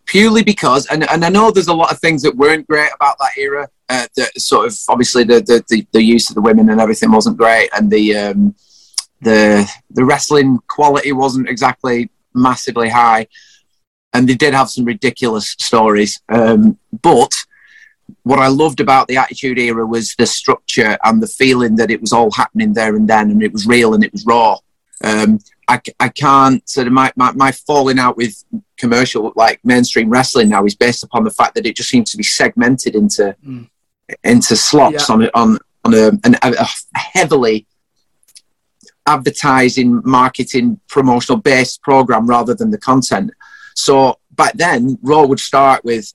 purely 0.07 0.41
because, 0.43 0.87
and, 0.87 1.07
and 1.09 1.23
I 1.23 1.29
know 1.29 1.51
there's 1.51 1.67
a 1.67 1.73
lot 1.73 1.91
of 1.91 1.99
things 1.99 2.23
that 2.23 2.35
weren't 2.35 2.67
great 2.67 2.89
about 2.95 3.17
that 3.19 3.37
era. 3.37 3.69
Uh, 3.89 4.07
that 4.15 4.39
sort 4.39 4.67
of 4.67 4.77
obviously 4.89 5.23
the, 5.23 5.39
the 5.41 5.63
the 5.69 5.87
the 5.93 6.03
use 6.03 6.29
of 6.29 6.35
the 6.35 6.41
women 6.41 6.69
and 6.69 6.81
everything 6.81 7.11
wasn't 7.11 7.37
great, 7.37 7.69
and 7.73 7.89
the 7.89 8.17
um, 8.17 8.55
the 9.21 9.69
the 9.91 10.03
wrestling 10.03 10.59
quality 10.67 11.13
wasn't 11.13 11.47
exactly 11.47 12.09
massively 12.33 12.89
high, 12.89 13.27
and 14.13 14.27
they 14.27 14.35
did 14.35 14.53
have 14.53 14.69
some 14.69 14.83
ridiculous 14.83 15.51
stories. 15.59 16.19
Um, 16.27 16.77
but 17.01 17.33
what 18.23 18.39
I 18.39 18.47
loved 18.47 18.79
about 18.79 19.07
the 19.07 19.17
Attitude 19.17 19.59
Era 19.59 19.85
was 19.85 20.15
the 20.15 20.25
structure 20.25 20.97
and 21.03 21.21
the 21.21 21.27
feeling 21.27 21.75
that 21.77 21.91
it 21.91 22.01
was 22.01 22.13
all 22.13 22.31
happening 22.31 22.73
there 22.73 22.95
and 22.95 23.07
then, 23.07 23.31
and 23.31 23.43
it 23.43 23.51
was 23.53 23.67
real 23.67 23.93
and 23.93 24.03
it 24.03 24.11
was 24.11 24.25
raw. 24.25 24.57
Um, 25.03 25.39
I, 25.67 25.79
I 25.99 26.09
can't 26.09 26.67
sort 26.67 26.87
of 26.87 26.93
my, 26.93 27.11
my, 27.15 27.31
my 27.33 27.51
falling 27.51 27.99
out 27.99 28.17
with 28.17 28.43
commercial 28.77 29.31
like 29.35 29.59
mainstream 29.63 30.09
wrestling 30.09 30.49
now 30.49 30.65
is 30.65 30.75
based 30.75 31.03
upon 31.03 31.23
the 31.23 31.29
fact 31.31 31.55
that 31.55 31.65
it 31.65 31.75
just 31.75 31.89
seems 31.89 32.09
to 32.11 32.17
be 32.17 32.23
segmented 32.23 32.95
into 32.95 33.35
Mm. 33.45 33.69
into 34.23 34.55
slots 34.55 35.09
Yeah. 35.09 35.15
on 35.15 35.29
on 35.33 35.59
on 35.85 35.93
a, 35.93 36.07
an, 36.23 36.35
a, 36.41 36.53
a 36.59 36.97
heavily 36.97 37.67
advertising, 39.05 40.01
marketing, 40.03 40.79
promotional 40.89 41.37
based 41.39 41.81
program 41.81 42.27
rather 42.27 42.53
than 42.53 42.71
the 42.71 42.77
content. 42.77 43.31
So 43.75 44.19
back 44.31 44.53
then, 44.53 44.97
Raw 45.01 45.25
would 45.25 45.39
start 45.39 45.83
with 45.85 46.13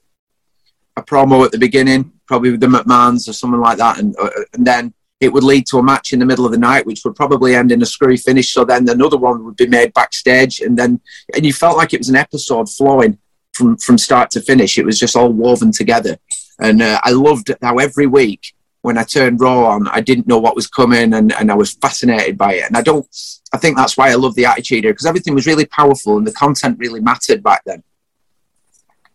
a 0.97 1.03
promo 1.03 1.45
at 1.45 1.53
the 1.53 1.59
beginning, 1.59 2.13
probably 2.27 2.51
with 2.51 2.61
the 2.61 2.67
McMahons 2.67 3.29
or 3.29 3.33
someone 3.33 3.61
like 3.61 3.79
that, 3.79 3.99
and 3.99 4.15
uh, 4.19 4.31
and 4.55 4.67
then 4.67 4.95
it 5.21 5.33
would 5.33 5.45
lead 5.45 5.67
to 5.69 5.79
a 5.79 5.83
match 5.83 6.13
in 6.13 6.19
the 6.19 6.27
middle 6.27 6.45
of 6.45 6.53
the 6.53 6.59
night, 6.59 6.85
which 6.85 7.03
would 7.05 7.15
probably 7.15 7.55
end 7.55 7.71
in 7.71 7.81
a 7.83 7.87
screwy 7.87 8.17
finish. 8.17 8.53
So 8.53 8.65
then 8.65 8.89
another 8.89 9.17
one 9.17 9.45
would 9.45 9.57
be 9.57 9.67
made 9.67 9.95
backstage, 9.95 10.61
and 10.61 10.79
then 10.79 11.01
and 11.35 11.45
you 11.47 11.53
felt 11.53 11.77
like 11.77 11.95
it 11.95 12.01
was 12.01 12.09
an 12.09 12.17
episode 12.17 12.69
flowing 12.69 13.19
from 13.53 13.77
from 13.77 13.99
start 13.99 14.31
to 14.33 14.41
finish. 14.41 14.79
It 14.79 14.87
was 14.87 14.99
just 14.99 15.17
all 15.17 15.33
woven 15.33 15.73
together, 15.73 16.19
and 16.61 16.83
uh, 16.83 17.01
I 17.03 17.11
loved 17.13 17.51
how 17.63 17.79
every 17.79 18.07
week 18.07 18.55
when 18.83 18.99
I 18.99 19.05
turned 19.05 19.41
Raw 19.41 19.67
on, 19.67 19.89
I 19.89 20.01
didn't 20.01 20.27
know 20.27 20.39
what 20.39 20.57
was 20.57 20.67
coming, 20.67 21.15
and, 21.15 21.33
and 21.33 21.51
I 21.51 21.55
was 21.55 21.75
fascinated 21.75 22.37
by 22.37 22.55
it. 22.55 22.65
And 22.65 22.77
I 22.77 22.83
don't, 22.83 23.07
I 23.53 23.59
think 23.59 23.77
that's 23.77 23.97
why 23.97 24.11
I 24.11 24.17
love 24.17 24.35
the 24.35 24.45
Attitude 24.45 24.83
because 24.83 25.07
everything 25.07 25.35
was 25.35 25.47
really 25.47 25.67
powerful 25.67 26.19
and 26.19 26.27
the 26.27 26.33
content 26.33 26.79
really 26.79 27.01
mattered 27.01 27.43
back 27.43 27.63
then. 27.65 27.83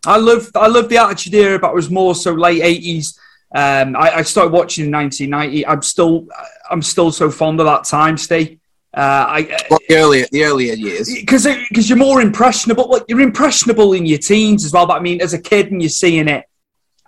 I 0.05 0.17
love 0.17 0.49
I 0.55 0.67
love 0.67 0.89
the 0.89 0.97
Attitude 0.97 1.33
Era, 1.33 1.59
but 1.59 1.71
it 1.71 1.75
was 1.75 1.89
more 1.89 2.15
so 2.15 2.33
late 2.33 2.61
eighties. 2.61 3.19
Um, 3.53 3.95
I, 3.95 4.17
I 4.17 4.21
started 4.23 4.51
watching 4.51 4.85
in 4.85 4.91
1990. 4.91 5.65
I'm 5.65 5.81
still 5.81 6.27
I'm 6.69 6.81
still 6.81 7.11
so 7.11 7.31
fond 7.31 7.59
of 7.59 7.65
that 7.65 7.85
time, 7.85 8.17
Steve. 8.17 8.59
Uh, 8.93 9.25
I 9.27 9.57
Well, 9.69 9.79
the 9.87 9.95
earlier, 9.95 10.25
the 10.31 10.43
earlier 10.43 10.73
years. 10.73 11.13
because 11.13 11.47
because 11.69 11.89
you're 11.89 11.97
more 11.97 12.21
impressionable. 12.21 12.89
Like, 12.89 13.03
you're 13.07 13.21
impressionable 13.21 13.93
in 13.93 14.05
your 14.05 14.17
teens 14.17 14.65
as 14.65 14.73
well. 14.73 14.85
But 14.85 14.97
I 14.97 14.99
mean, 14.99 15.21
as 15.21 15.33
a 15.33 15.39
kid, 15.39 15.71
and 15.71 15.81
you're 15.81 15.89
seeing 15.89 16.27
it, 16.27 16.45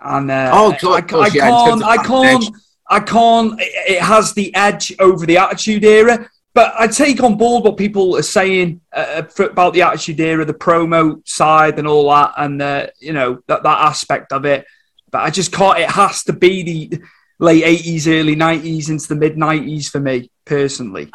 and 0.00 0.30
uh, 0.30 0.50
Oh, 0.52 0.72
I, 0.72 0.76
cool, 0.76 0.92
I, 0.92 1.00
cool, 1.00 1.20
I 1.22 1.30
yeah, 1.32 1.48
in 1.48 1.68
terms 1.68 1.82
can't, 1.82 2.00
I 2.00 2.04
can't. 2.04 2.56
I 2.88 3.00
can't. 3.00 3.54
It 3.60 4.02
has 4.02 4.32
the 4.34 4.54
edge 4.54 4.92
over 4.98 5.26
the 5.26 5.38
Attitude 5.38 5.84
Era. 5.84 6.30
But 6.52 6.74
I 6.78 6.88
take 6.88 7.22
on 7.22 7.36
board 7.36 7.64
what 7.64 7.76
people 7.76 8.16
are 8.16 8.22
saying 8.22 8.80
uh, 8.92 9.22
for, 9.22 9.46
about 9.46 9.72
the 9.72 9.82
Attitude 9.82 10.18
Era, 10.20 10.44
the 10.44 10.54
promo 10.54 11.26
side, 11.28 11.78
and 11.78 11.86
all 11.86 12.10
that, 12.10 12.34
and 12.36 12.60
uh, 12.60 12.86
you 12.98 13.12
know 13.12 13.40
that 13.46 13.62
that 13.62 13.78
aspect 13.78 14.32
of 14.32 14.44
it. 14.44 14.66
But 15.10 15.22
I 15.22 15.30
just 15.30 15.52
can't. 15.52 15.78
It 15.78 15.90
has 15.90 16.24
to 16.24 16.32
be 16.32 16.62
the 16.62 17.02
late 17.38 17.62
eighties, 17.64 18.08
early 18.08 18.34
nineties, 18.34 18.90
into 18.90 19.08
the 19.08 19.14
mid 19.14 19.38
nineties 19.38 19.88
for 19.88 20.00
me 20.00 20.30
personally. 20.44 21.08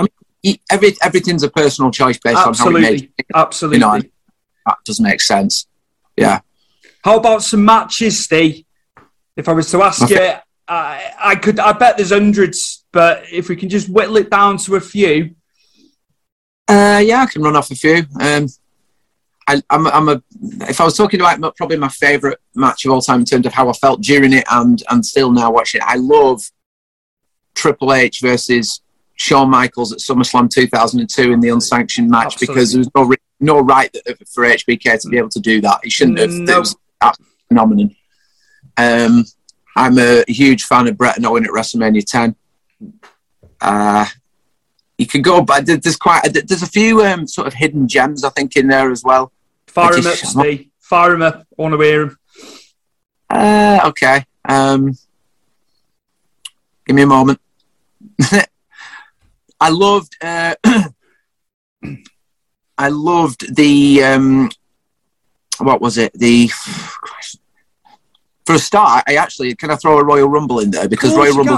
E- 0.44 0.60
Every, 0.70 0.94
everything's 1.02 1.44
a 1.44 1.50
personal 1.50 1.92
choice 1.92 2.20
based 2.20 2.38
on 2.38 2.44
how 2.44 2.50
it 2.50 2.50
Absolutely, 2.50 2.82
made. 2.82 3.14
absolutely. 3.34 3.78
You 3.78 3.82
know, 3.82 4.02
that 4.68 4.78
doesn't 4.86 5.04
make 5.04 5.22
sense. 5.22 5.66
Yeah. 6.16 6.40
How 7.04 7.18
about 7.18 7.44
some 7.44 7.66
matches, 7.66 8.24
Steve? 8.24 8.64
If 9.36 9.50
I 9.50 9.54
was 9.54 9.70
to 9.72 9.82
ask 9.84 10.10
you, 10.10 10.34
I, 10.68 11.14
I 11.20 11.36
could. 11.36 11.60
I 11.60 11.74
bet 11.74 11.98
there's 11.98 12.12
hundreds, 12.12 12.75
but 12.96 13.26
if 13.30 13.50
we 13.50 13.58
can 13.58 13.68
just 13.68 13.90
whittle 13.90 14.16
it 14.16 14.30
down 14.32 14.58
to 14.58 14.76
a 14.78 14.80
few. 14.80 15.36
Uh, 16.68 17.02
yeah, 17.06 17.22
I 17.22 17.26
can 17.28 17.44
run 17.44 17.56
off 17.58 17.70
a 17.70 17.76
few. 17.76 18.06
Um, 18.20 18.48
I, 19.48 19.62
I'm, 19.70 19.86
a- 19.86 19.90
I'm 19.90 20.10
a. 20.10 20.24
If 20.68 20.80
I 20.82 20.86
was 20.86 20.96
talking 20.98 21.20
about 21.20 21.40
my- 21.40 21.52
probably 21.56 21.78
my 21.78 21.90
favourite 21.90 22.38
match 22.56 22.86
of 22.86 22.92
all 22.92 23.02
time 23.02 23.20
in 23.20 23.26
terms 23.26 23.46
of 23.46 23.54
how 23.54 23.70
I 23.70 23.74
felt 23.74 24.02
during 24.02 24.34
it 24.34 24.46
and 24.50 24.82
and 24.90 25.06
still 25.06 25.30
now 25.32 25.52
watching 25.52 25.82
it, 25.82 25.88
I 25.88 25.98
love 25.98 26.42
Triple 27.54 27.94
H 27.94 28.22
versus 28.22 28.82
Shawn 29.16 29.50
Michaels 29.50 29.92
at 29.92 30.00
SummerSlam 30.00 30.50
2002 30.50 31.32
in 31.34 31.40
the 31.42 31.50
unsanctioned 31.50 32.10
match 32.10 32.40
because 32.40 32.72
there 32.72 32.80
was 32.80 32.90
no 32.96 33.04
ri- 33.04 33.18
no 33.40 33.60
right 33.60 33.92
that, 33.94 34.28
for 34.30 34.46
HBK 34.46 35.02
to 35.02 35.10
be 35.10 35.18
able 35.18 35.30
to 35.30 35.40
do 35.42 35.60
that. 35.62 35.82
He 35.84 35.90
shouldn't 35.90 36.18
have. 36.20 36.32
No. 36.32 36.56
It 36.56 36.60
was 36.62 36.76
a 37.02 37.14
phenomenon. 37.50 37.96
Um, 38.78 39.26
I'm 39.76 40.00
a 40.00 40.24
huge 40.28 40.64
fan 40.64 40.88
of 40.88 40.98
Bret 40.98 41.18
and 41.18 41.26
Owen 41.26 41.44
at 41.46 41.52
WrestleMania 41.52 42.04
10. 42.06 42.36
Uh, 43.62 44.06
you 44.98 45.08
can 45.08 45.22
go, 45.22 45.42
but 45.42 45.66
there's 45.66 45.98
quite 45.98 46.22
there's 46.34 46.64
a 46.64 46.68
few 46.68 47.04
um, 47.04 47.28
sort 47.28 47.48
of 47.48 47.54
hidden 47.54 47.88
gems 47.88 48.24
I 48.24 48.30
think 48.30 48.56
in 48.56 48.68
there 48.68 48.92
as 48.92 49.04
well. 49.04 49.32
Fire 49.68 49.98
him 49.98 50.08
up, 50.08 50.14
Steve. 50.16 50.70
Fire 50.80 51.14
him 51.14 51.22
up. 51.22 51.46
I 51.58 51.62
want 51.62 51.74
to 51.74 51.82
hear 51.82 52.02
him. 52.04 52.18
Uh, 53.30 53.80
okay. 53.86 54.24
Um, 54.48 54.98
give 56.86 56.96
me 56.96 57.02
a 57.02 57.08
moment. 57.08 57.42
I 59.60 59.70
loved. 59.70 60.16
Uh, 60.22 60.56
I 62.78 62.90
loved 62.90 63.56
the. 63.56 64.04
Um, 64.04 64.50
what 65.60 65.82
was 65.82 65.98
it? 65.98 66.14
The. 66.14 66.50
For 68.46 68.54
a 68.54 68.60
start, 68.60 69.04
I 69.08 69.16
actually 69.16 69.56
can 69.56 69.72
I 69.72 69.76
throw 69.76 69.98
a 69.98 70.04
Royal 70.06 70.30
Rumble 70.30 70.60
in 70.60 70.70
there 70.70 70.88
because 70.88 71.16
Royal 71.16 71.34
Rumble. 71.34 71.58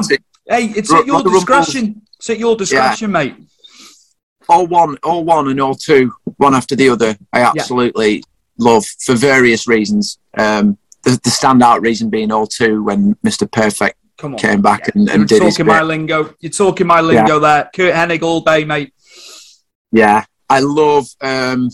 Hey, 0.49 0.65
it's 0.75 0.93
at 0.93 1.05
your 1.05 1.23
discretion. 1.23 2.01
It's 2.17 2.29
at 2.29 2.39
your 2.39 2.55
discretion, 2.55 3.11
mate. 3.11 3.35
all 4.49 4.65
one, 4.67 4.97
all 5.03 5.23
one, 5.23 5.49
and 5.49 5.59
all 5.59 5.75
two, 5.75 6.13
one 6.37 6.55
after 6.55 6.75
the 6.75 6.89
other. 6.89 7.17
I 7.33 7.41
absolutely 7.41 8.23
love 8.57 8.85
for 8.85 9.13
various 9.15 9.67
reasons. 9.67 10.19
Um, 10.37 10.77
the, 11.03 11.11
the 11.11 11.29
standout 11.29 11.81
reason 11.81 12.09
being 12.09 12.31
all 12.31 12.47
two 12.47 12.83
when 12.83 13.15
Mr. 13.25 13.49
Perfect 13.51 13.97
came 14.37 14.61
back 14.61 14.93
and, 14.95 15.07
You're 15.07 15.15
and 15.15 15.27
did 15.27 15.43
his 15.43 15.53
talking 15.55 15.65
bit. 15.65 15.71
my 15.71 15.81
lingo. 15.83 16.33
You're 16.39 16.51
talking 16.51 16.87
my 16.87 17.01
lingo 17.01 17.39
there. 17.39 17.69
Curt 17.73 17.93
Hennig 17.93 18.23
all 18.23 18.41
day, 18.41 18.63
mate. 18.65 18.93
Yeah, 19.91 20.25
I 20.49 20.59
love, 20.59 21.07
um, 21.21 21.69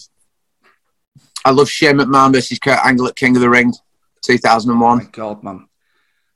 I 1.45 1.51
love 1.51 1.69
Shane 1.69 1.97
McMahon 1.97 2.33
versus 2.33 2.59
Kurt 2.59 2.79
Angle 2.83 3.07
at 3.07 3.15
King 3.15 3.35
of 3.35 3.41
the 3.41 3.49
Ring, 3.49 3.73
two 4.21 4.37
thousand 4.37 4.71
and 4.71 4.81
one. 4.81 5.09
God, 5.11 5.43
man, 5.43 5.67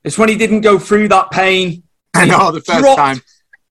it's 0.04 0.18
when 0.18 0.30
he 0.30 0.38
didn't 0.38 0.62
go 0.62 0.80
through 0.80 1.10
that 1.10 1.32
pain. 1.32 1.84
I 2.22 2.26
know 2.26 2.52
the 2.52 2.62
first 2.62 2.80
Dropped- 2.80 2.98
time. 2.98 3.22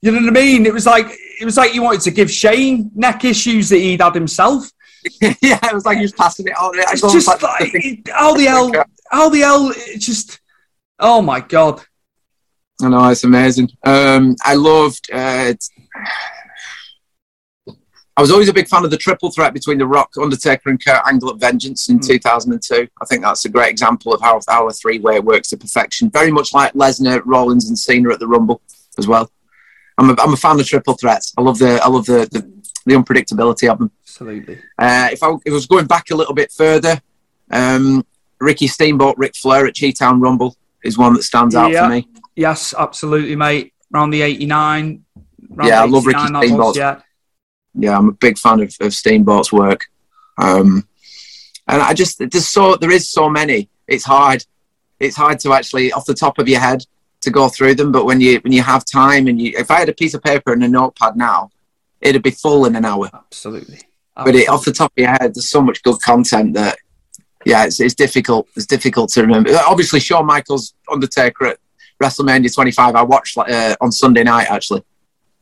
You 0.03 0.13
know 0.13 0.21
what 0.21 0.29
I 0.29 0.33
mean? 0.33 0.67
It 0.67 0.73
was 0.75 0.87
like 0.87 1.07
it 1.41 1.45
was 1.45 1.57
like 1.57 1.75
you 1.75 1.83
wanted 1.83 2.03
to 2.03 2.11
give 2.11 2.31
Shane 2.31 2.91
neck 2.95 3.25
issues 3.25 3.69
that 3.71 3.79
he'd 3.79 4.01
had 4.01 4.15
himself. 4.15 4.71
yeah, 5.21 5.59
it 5.63 5.75
was 5.75 5.85
like 5.85 5.97
he 5.97 6.03
was 6.03 6.13
passing 6.13 6.47
it 6.47 6.57
on. 6.57 6.73
It's 6.75 7.01
just 7.01 7.27
like 7.27 7.41
it- 7.75 8.09
how 8.09 8.35
the 8.35 8.45
hell, 8.45 8.71
how 9.11 9.29
the 9.29 9.41
hell, 9.41 9.73
it 9.75 9.99
just. 9.99 10.41
Oh 10.99 11.21
my 11.23 11.41
god! 11.41 11.81
I 12.83 12.89
know 12.89 13.09
it's 13.09 13.25
amazing. 13.25 13.71
Um, 13.85 14.37
I 14.45 14.55
loved. 14.55 15.11
Uh, 15.13 15.47
it's- 15.55 15.71
I 18.19 18.23
was 18.23 18.31
always 18.31 18.49
a 18.49 18.53
big 18.55 18.67
fan 18.67 18.83
of 18.85 18.91
the 18.91 18.97
triple 18.97 19.31
threat 19.31 19.53
between 19.53 19.77
The 19.77 19.87
Rock, 19.87 20.13
Undertaker, 20.21 20.71
and 20.71 20.83
Kurt 20.83 21.03
Angle 21.07 21.31
at 21.31 21.37
Vengeance 21.37 21.91
in 21.91 22.01
2002. 22.01 22.89
I 23.01 23.05
think 23.05 23.23
that's 23.23 23.45
a 23.45 23.51
great 23.51 23.71
example 23.71 24.15
of 24.15 24.23
how 24.23 24.67
a 24.69 24.73
three 24.73 24.99
way 24.99 25.21
works 25.21 25.49
to 25.49 25.59
perfection. 25.59 26.09
Very 26.11 26.31
much 26.31 26.55
like 26.55 26.73
Lesnar, 26.73 27.21
Rollins, 27.27 27.69
and 27.69 27.79
Cena 27.79 28.11
at 28.15 28.19
the 28.19 28.27
Rumble 28.27 28.63
as 28.97 29.07
well. 29.07 29.31
I'm 29.99 30.11
a, 30.11 30.17
I'm 30.19 30.33
a 30.33 30.37
fan 30.37 30.59
of 30.59 30.67
triple 30.67 30.95
threats. 30.95 31.35
I 31.37 31.43
love 31.43 31.59
the 31.59 31.79
I 31.83 31.89
love 31.89 32.07
the 32.07 32.27
the, 32.33 32.41
the 32.87 32.95
unpredictability 32.95 33.71
of 33.71 33.79
them. 33.79 33.91
Absolutely. 34.03 34.59
Uh, 34.79 35.09
if 35.13 35.23
I 35.23 35.31
if 35.45 35.53
I 35.53 35.55
was 35.55 35.67
going 35.67 35.87
back 35.87 36.11
a 36.11 36.15
little 36.15 36.35
bit 36.35 36.53
further, 36.53 37.01
um, 37.51 38.05
Ricky 38.41 38.67
Steamboat, 38.67 39.17
Ric 39.19 39.35
Flair 39.37 39.67
at 39.67 39.79
Chi-Town 39.79 40.21
Rumble 40.21 40.57
is 40.85 40.97
one 40.97 41.13
that 41.15 41.23
stands 41.23 41.55
out 41.55 41.71
Yeah. 41.71 41.85
for 41.87 41.95
me. 41.95 42.09
Yes, 42.35 42.75
absolutely, 42.79 43.37
mate. 43.37 43.73
Round 43.91 44.13
the 44.13 44.23
'89. 44.23 45.05
Yeah, 45.65 45.83
I 45.83 45.87
love 45.87 46.07
Ricky 46.07 46.27
Steamboat. 46.27 46.77
Yeah, 46.77 47.01
yeah, 47.77 47.97
I'm 47.97 48.09
a 48.09 48.13
big 48.13 48.39
fan 48.39 48.61
of, 48.61 48.75
of 48.81 48.95
Steamboat's 48.95 49.53
work. 49.53 49.87
Um, 50.39 50.87
and 51.69 51.83
I 51.83 51.95
just 51.95 52.19
there's 52.19 52.49
so 52.49 52.77
there 52.77 52.91
is 52.91 53.09
so 53.09 53.29
many. 53.29 53.69
It's 53.87 54.05
hard. 54.05 54.45
It's 54.99 55.17
hard 55.17 55.41
to 55.41 55.53
actually 55.53 55.93
off 55.93 56.07
the 56.07 56.15
top 56.15 56.39
of 56.39 56.49
your 56.49 56.61
head 56.61 56.85
to 57.21 57.31
go 57.31 57.49
through 57.49 57.75
them. 57.75 57.93
But 57.93 58.05
when 58.05 58.21
you 58.21 58.39
when 58.41 58.53
you 58.53 58.63
have 58.63 58.85
time 58.85 59.27
and 59.27 59.41
you, 59.41 59.53
if 59.57 59.71
I 59.71 59.79
had 59.79 59.89
a 59.89 59.95
piece 59.95 60.15
of 60.15 60.23
paper 60.23 60.53
and 60.53 60.63
a 60.65 60.69
notepad 60.69 61.17
now, 61.17 61.51
it'd 62.01 62.23
be 62.23 62.31
full 62.31 62.67
in 62.67 62.77
an 62.77 62.85
hour. 62.85 63.11
Absolutely. 63.13 63.81
But 64.15 64.35
it, 64.35 64.49
off 64.49 64.65
the 64.65 64.73
top 64.73 64.93
of 64.97 64.99
your 65.03 65.11
head, 65.11 65.35
there's 65.35 65.51
so 65.51 65.61
much 65.61 65.83
good 65.83 66.01
content 66.01 66.55
that 66.55 66.79
yeah, 67.45 67.65
it's, 67.65 67.81
it's 67.81 67.95
difficult. 67.95 68.49
It's 68.57 68.67
difficult 68.67 69.11
to 69.11 69.23
remember. 69.23 69.55
Obviously, 69.67 70.01
Shawn 70.01 70.27
Michaels 70.27 70.75
Undertaker 70.91 71.47
at 71.47 71.59
WrestleMania 72.03 72.53
25. 72.53 72.95
I 72.95 73.03
watched 73.03 73.37
uh, 73.37 73.77
on 73.81 73.93
Sunday 73.93 74.23
night 74.23 74.51
actually. 74.51 74.83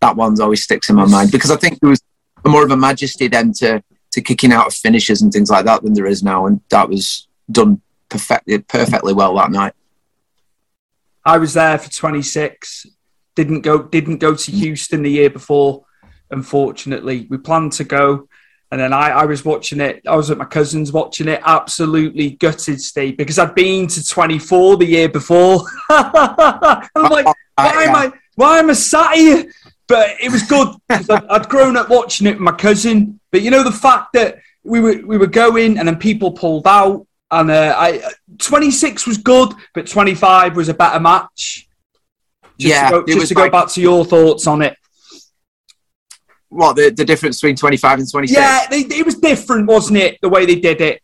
That 0.00 0.16
one's 0.16 0.40
always 0.40 0.62
sticks 0.62 0.90
in 0.90 0.96
my 0.96 1.06
mind 1.06 1.32
because 1.32 1.50
I 1.50 1.56
think 1.56 1.80
there 1.80 1.88
was 1.88 2.02
more 2.50 2.64
of 2.64 2.70
a 2.70 2.76
majesty 2.76 3.28
then 3.28 3.52
to 3.54 3.82
to 4.12 4.20
kicking 4.20 4.52
out 4.52 4.66
of 4.68 4.74
finishes 4.74 5.22
and 5.22 5.32
things 5.32 5.50
like 5.50 5.64
that 5.64 5.82
than 5.82 5.92
there 5.92 6.06
is 6.06 6.22
now, 6.22 6.46
and 6.46 6.60
that 6.70 6.88
was 6.88 7.26
done 7.50 7.80
perfectly 8.08 8.58
perfectly 8.58 9.12
well 9.12 9.34
that 9.36 9.50
night. 9.50 9.74
I 11.24 11.38
was 11.38 11.54
there 11.54 11.78
for 11.78 11.90
26. 11.90 12.86
Didn't 13.34 13.62
go. 13.62 13.82
Didn't 13.82 14.18
go 14.18 14.34
to 14.34 14.52
Houston 14.52 15.02
the 15.02 15.10
year 15.10 15.30
before. 15.30 15.84
Unfortunately, 16.30 17.26
we 17.28 17.38
planned 17.38 17.72
to 17.72 17.84
go, 17.84 18.28
and 18.70 18.80
then 18.80 18.92
I, 18.92 19.10
I 19.10 19.24
was 19.24 19.44
watching 19.44 19.80
it. 19.80 20.02
I 20.06 20.14
was 20.14 20.30
at 20.30 20.38
my 20.38 20.44
cousin's 20.44 20.92
watching 20.92 21.28
it. 21.28 21.40
Absolutely 21.44 22.30
gutted, 22.30 22.80
Steve, 22.80 23.16
because 23.16 23.38
I'd 23.38 23.54
been 23.54 23.88
to 23.88 24.06
24 24.06 24.76
the 24.76 24.86
year 24.86 25.08
before. 25.08 25.64
I'm 25.90 27.10
like, 27.10 27.26
uh, 27.26 27.34
uh, 27.58 27.72
why 27.72 27.84
am 27.84 27.94
I? 27.96 28.12
Why 28.36 28.58
am 28.58 28.70
I 28.70 28.74
sat 28.74 29.14
here? 29.14 29.52
But 29.86 30.16
it 30.20 30.32
was 30.32 30.42
good. 30.42 30.68
'cause 30.88 31.10
I'd, 31.10 31.26
I'd 31.26 31.48
grown 31.48 31.76
up 31.76 31.88
watching 31.90 32.26
it 32.26 32.32
with 32.32 32.40
my 32.40 32.52
cousin. 32.52 33.20
But 33.30 33.42
you 33.42 33.50
know 33.50 33.62
the 33.62 33.72
fact 33.72 34.12
that 34.14 34.38
we 34.62 34.80
were 34.80 35.00
we 35.04 35.18
were 35.18 35.26
going, 35.26 35.78
and 35.78 35.86
then 35.86 35.96
people 35.98 36.32
pulled 36.32 36.66
out, 36.66 37.06
and 37.30 37.50
uh, 37.50 37.74
I 37.76 38.02
26 38.38 39.06
was 39.06 39.18
good, 39.18 39.52
but 39.74 39.86
25 39.86 40.56
was 40.56 40.68
a 40.68 40.74
better 40.74 41.00
match. 41.00 41.68
Just 42.58 42.70
Yeah, 42.74 42.90
to 42.90 43.00
go, 43.02 43.06
just 43.06 43.28
to 43.28 43.34
go 43.34 43.42
like- 43.42 43.52
back 43.52 43.68
to 43.72 43.80
your 43.82 44.04
thoughts 44.04 44.46
on 44.46 44.62
it. 44.62 44.76
What 46.48 46.76
the, 46.76 46.90
the 46.90 47.04
difference 47.04 47.40
between 47.40 47.56
25 47.56 47.98
and 47.98 48.10
26? 48.10 48.38
Yeah, 48.40 48.66
they, 48.70 48.80
it 48.80 49.04
was 49.04 49.16
different, 49.16 49.66
wasn't 49.66 49.98
it? 49.98 50.18
The 50.22 50.28
way 50.28 50.46
they 50.46 50.54
did 50.54 50.80
it. 50.80 51.02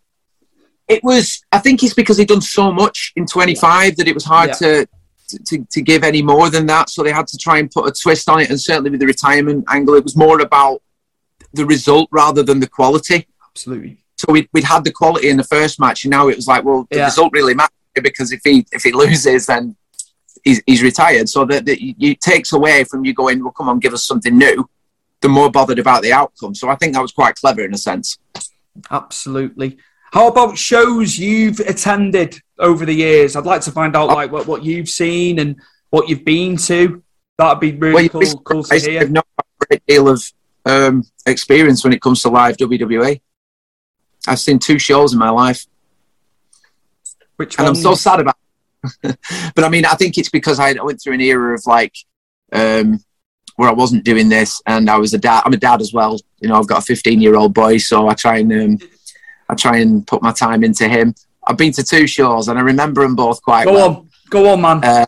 It 0.87 1.03
was. 1.03 1.43
I 1.51 1.59
think 1.59 1.83
it's 1.83 1.95
because 1.95 2.19
he'd 2.19 2.29
done 2.29 2.40
so 2.40 2.73
much 2.73 3.12
in 3.16 3.27
25 3.27 3.97
that 3.97 4.07
it 4.09 4.14
was 4.14 4.25
hard 4.25 4.51
Yeah. 4.51 4.55
to, 4.55 4.87
to 5.47 5.66
to 5.71 5.81
give 5.83 6.03
any 6.05 6.23
more 6.23 6.51
than 6.51 6.66
that. 6.66 6.90
So 6.90 7.03
they 7.03 7.12
had 7.12 7.27
to 7.29 7.37
try 7.38 7.59
and 7.59 7.71
put 7.71 7.87
a 7.88 7.93
twist 7.93 8.29
on 8.29 8.40
it. 8.40 8.51
And 8.51 8.61
certainly 8.61 8.90
with 8.90 9.01
the 9.01 9.07
retirement 9.07 9.64
angle, 9.69 9.95
it 9.95 10.05
was 10.05 10.16
more 10.16 10.40
about 10.40 10.83
the 11.53 11.66
result 11.66 12.09
rather 12.12 12.43
than 12.43 12.61
the 12.61 12.69
quality. 12.69 13.27
Absolutely. 13.51 13.99
So 14.16 14.27
we'd, 14.33 14.49
we'd 14.53 14.64
had 14.64 14.85
the 14.85 14.93
quality 14.93 15.31
in 15.31 15.37
the 15.38 15.45
first 15.45 15.81
match, 15.81 16.05
and 16.05 16.11
now 16.11 16.29
it 16.29 16.37
was 16.37 16.47
like, 16.47 16.62
well, 16.64 16.87
the 16.90 16.99
Yeah. 16.99 17.05
result 17.07 17.33
really 17.33 17.55
matters 17.55 17.71
because 18.03 18.33
if 18.33 18.40
he 18.45 18.66
if 18.71 18.83
he 18.83 18.93
loses, 18.93 19.47
then 19.47 19.77
he's, 20.45 20.62
he's 20.66 20.83
retired. 20.83 21.29
So 21.29 21.45
that, 21.47 21.64
that 21.66 21.83
you- 21.83 21.95
it 21.99 22.21
takes 22.21 22.53
away 22.53 22.85
from 22.85 23.05
you 23.05 23.12
going, 23.14 23.43
well, 23.43 23.53
come 23.53 23.69
on, 23.69 23.79
give 23.79 23.95
us 23.95 24.05
something 24.05 24.37
new. 24.37 24.69
The 25.23 25.29
more 25.29 25.51
bothered 25.51 25.79
about 25.79 26.03
the 26.03 26.12
outcome. 26.12 26.55
So 26.55 26.69
I 26.69 26.77
think 26.77 26.95
that 26.95 27.03
was 27.03 27.12
quite 27.12 27.35
clever 27.37 27.62
in 27.64 27.75
a 27.75 27.79
sense. 27.79 28.19
Absolutely. 28.90 29.79
How 30.12 30.29
about 30.29 30.59
shows 30.59 31.18
you've 31.18 31.61
attended 31.61 32.40
over 32.59 32.85
the 32.85 32.92
years? 32.92 33.37
I'd 33.37 33.44
like 33.44 33.62
to 33.62 33.70
find 33.70 33.94
out 33.94 34.09
like 34.09 34.33
what, 34.33 34.46
what 34.46 34.64
you've 34.64 34.88
seen 34.88 35.38
and 35.38 35.57
what 35.90 36.09
you've 36.09 36.25
been 36.25 36.57
to. 36.57 37.03
That'd 37.38 37.61
be 37.61 37.73
really 37.73 38.09
Well, 38.12 38.23
cool, 38.23 38.40
cool 38.40 38.64
to 38.64 38.79
hear. 38.79 39.01
I've 39.03 39.11
not 39.11 39.27
a 39.38 39.66
great 39.66 39.87
deal 39.87 40.09
of 40.09 40.23
um, 40.66 41.05
experience 41.27 41.85
when 41.85 41.92
it 41.92 42.03
comes 42.03 42.23
to 42.23 42.29
live 42.29 42.57
WWE. 42.57 43.20
I've 44.27 44.40
seen 44.40 44.59
two 44.59 44.79
shows 44.79 45.12
in 45.12 45.18
my 45.18 45.31
life, 45.31 45.64
Which 47.37 47.59
and 47.59 47.68
I'm 47.68 47.75
so 47.75 47.94
sad 47.94 48.20
about. 48.20 48.37
It. 49.03 49.18
but 49.55 49.64
I 49.64 49.68
mean, 49.68 49.87
I 49.87 49.94
think 49.94 50.18
it's 50.18 50.29
because 50.29 50.59
I 50.59 50.73
went 50.73 51.01
through 51.03 51.14
an 51.14 51.20
era 51.20 51.55
of 51.55 51.64
like 51.66 51.94
um, 52.53 53.03
where 53.57 53.68
I 53.68 53.73
wasn't 53.73 54.05
doing 54.05 54.29
this, 54.29 54.61
and 54.66 54.90
I 54.90 54.99
was 54.99 55.14
a 55.14 55.18
dad. 55.18 55.42
I'm 55.46 55.55
a 55.55 55.57
dad 55.57 55.81
as 55.81 55.92
well. 55.92 56.18
You 56.40 56.49
know, 56.49 56.57
I've 56.57 56.66
got 56.66 56.81
a 56.81 56.83
15 56.83 57.20
year 57.20 57.37
old 57.37 57.55
boy, 57.55 57.79
so 57.79 58.09
I 58.09 58.14
try 58.14 58.38
and 58.38 58.53
um, 58.53 58.79
I 59.50 59.54
try 59.54 59.78
and 59.78 60.06
put 60.06 60.22
my 60.22 60.30
time 60.30 60.62
into 60.62 60.88
him. 60.88 61.12
I've 61.46 61.56
been 61.56 61.72
to 61.72 61.82
two 61.82 62.06
shows, 62.06 62.46
and 62.46 62.56
I 62.56 62.62
remember 62.62 63.02
them 63.02 63.16
both 63.16 63.42
quite 63.42 63.66
well. 63.66 63.74
Go 63.74 63.80
well. 63.80 63.96
on, 63.96 64.08
go 64.30 64.52
on, 64.52 64.60
man. 64.60 64.84
Uh, 64.84 65.06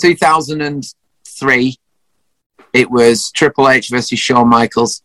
2003, 0.00 1.76
it 2.72 2.90
was 2.90 3.30
Triple 3.30 3.68
H 3.68 3.90
versus 3.90 4.18
Shawn 4.18 4.48
Michaels, 4.48 5.02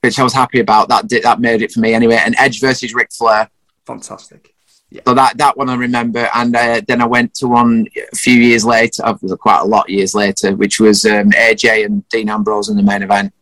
which 0.00 0.18
I 0.18 0.22
was 0.22 0.32
happy 0.32 0.60
about. 0.60 0.88
That 0.88 1.08
did, 1.08 1.24
that 1.24 1.38
made 1.38 1.60
it 1.60 1.72
for 1.72 1.80
me 1.80 1.92
anyway. 1.92 2.18
And 2.24 2.34
Edge 2.38 2.60
versus 2.60 2.94
Ric 2.94 3.12
Flair. 3.12 3.50
Fantastic. 3.84 4.54
Yeah. 4.88 5.02
So 5.06 5.14
that 5.14 5.36
that 5.36 5.58
one 5.58 5.68
I 5.68 5.74
remember. 5.74 6.30
And 6.34 6.56
uh, 6.56 6.80
then 6.88 7.02
I 7.02 7.06
went 7.06 7.34
to 7.34 7.48
one 7.48 7.86
a 8.12 8.16
few 8.16 8.40
years 8.40 8.64
later, 8.64 9.04
uh, 9.04 9.14
quite 9.38 9.60
a 9.60 9.64
lot 9.64 9.86
of 9.86 9.90
years 9.90 10.14
later, 10.14 10.56
which 10.56 10.80
was 10.80 11.04
um, 11.04 11.32
AJ 11.32 11.84
and 11.84 12.08
Dean 12.08 12.30
Ambrose 12.30 12.70
in 12.70 12.76
the 12.76 12.82
main 12.82 13.02
event. 13.02 13.34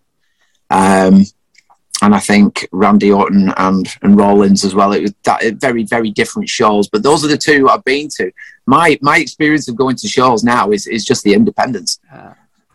Um, 0.71 1.25
and 2.03 2.15
I 2.15 2.19
think 2.19 2.69
Randy 2.73 3.13
Orton 3.13 3.53
and 3.57 3.87
and 4.03 4.17
Rollins 4.17 4.65
as 4.65 4.75
well. 4.75 4.93
It 4.93 5.03
was 5.03 5.15
that 5.25 5.55
very 5.55 5.85
very 5.85 6.11
different 6.11 6.49
shows, 6.49 6.89
but 6.89 7.03
those 7.03 7.25
are 7.25 7.29
the 7.29 7.39
two 7.39 7.69
I've 7.69 7.85
been 7.85 8.09
to. 8.17 8.31
My 8.67 8.99
my 9.01 9.19
experience 9.19 9.69
of 9.69 9.77
going 9.77 9.97
to 9.97 10.09
shows 10.09 10.45
now 10.45 10.71
is 10.71 10.87
is 10.87 11.05
just 11.05 11.23
the 11.25 11.35
independence. 11.35 11.99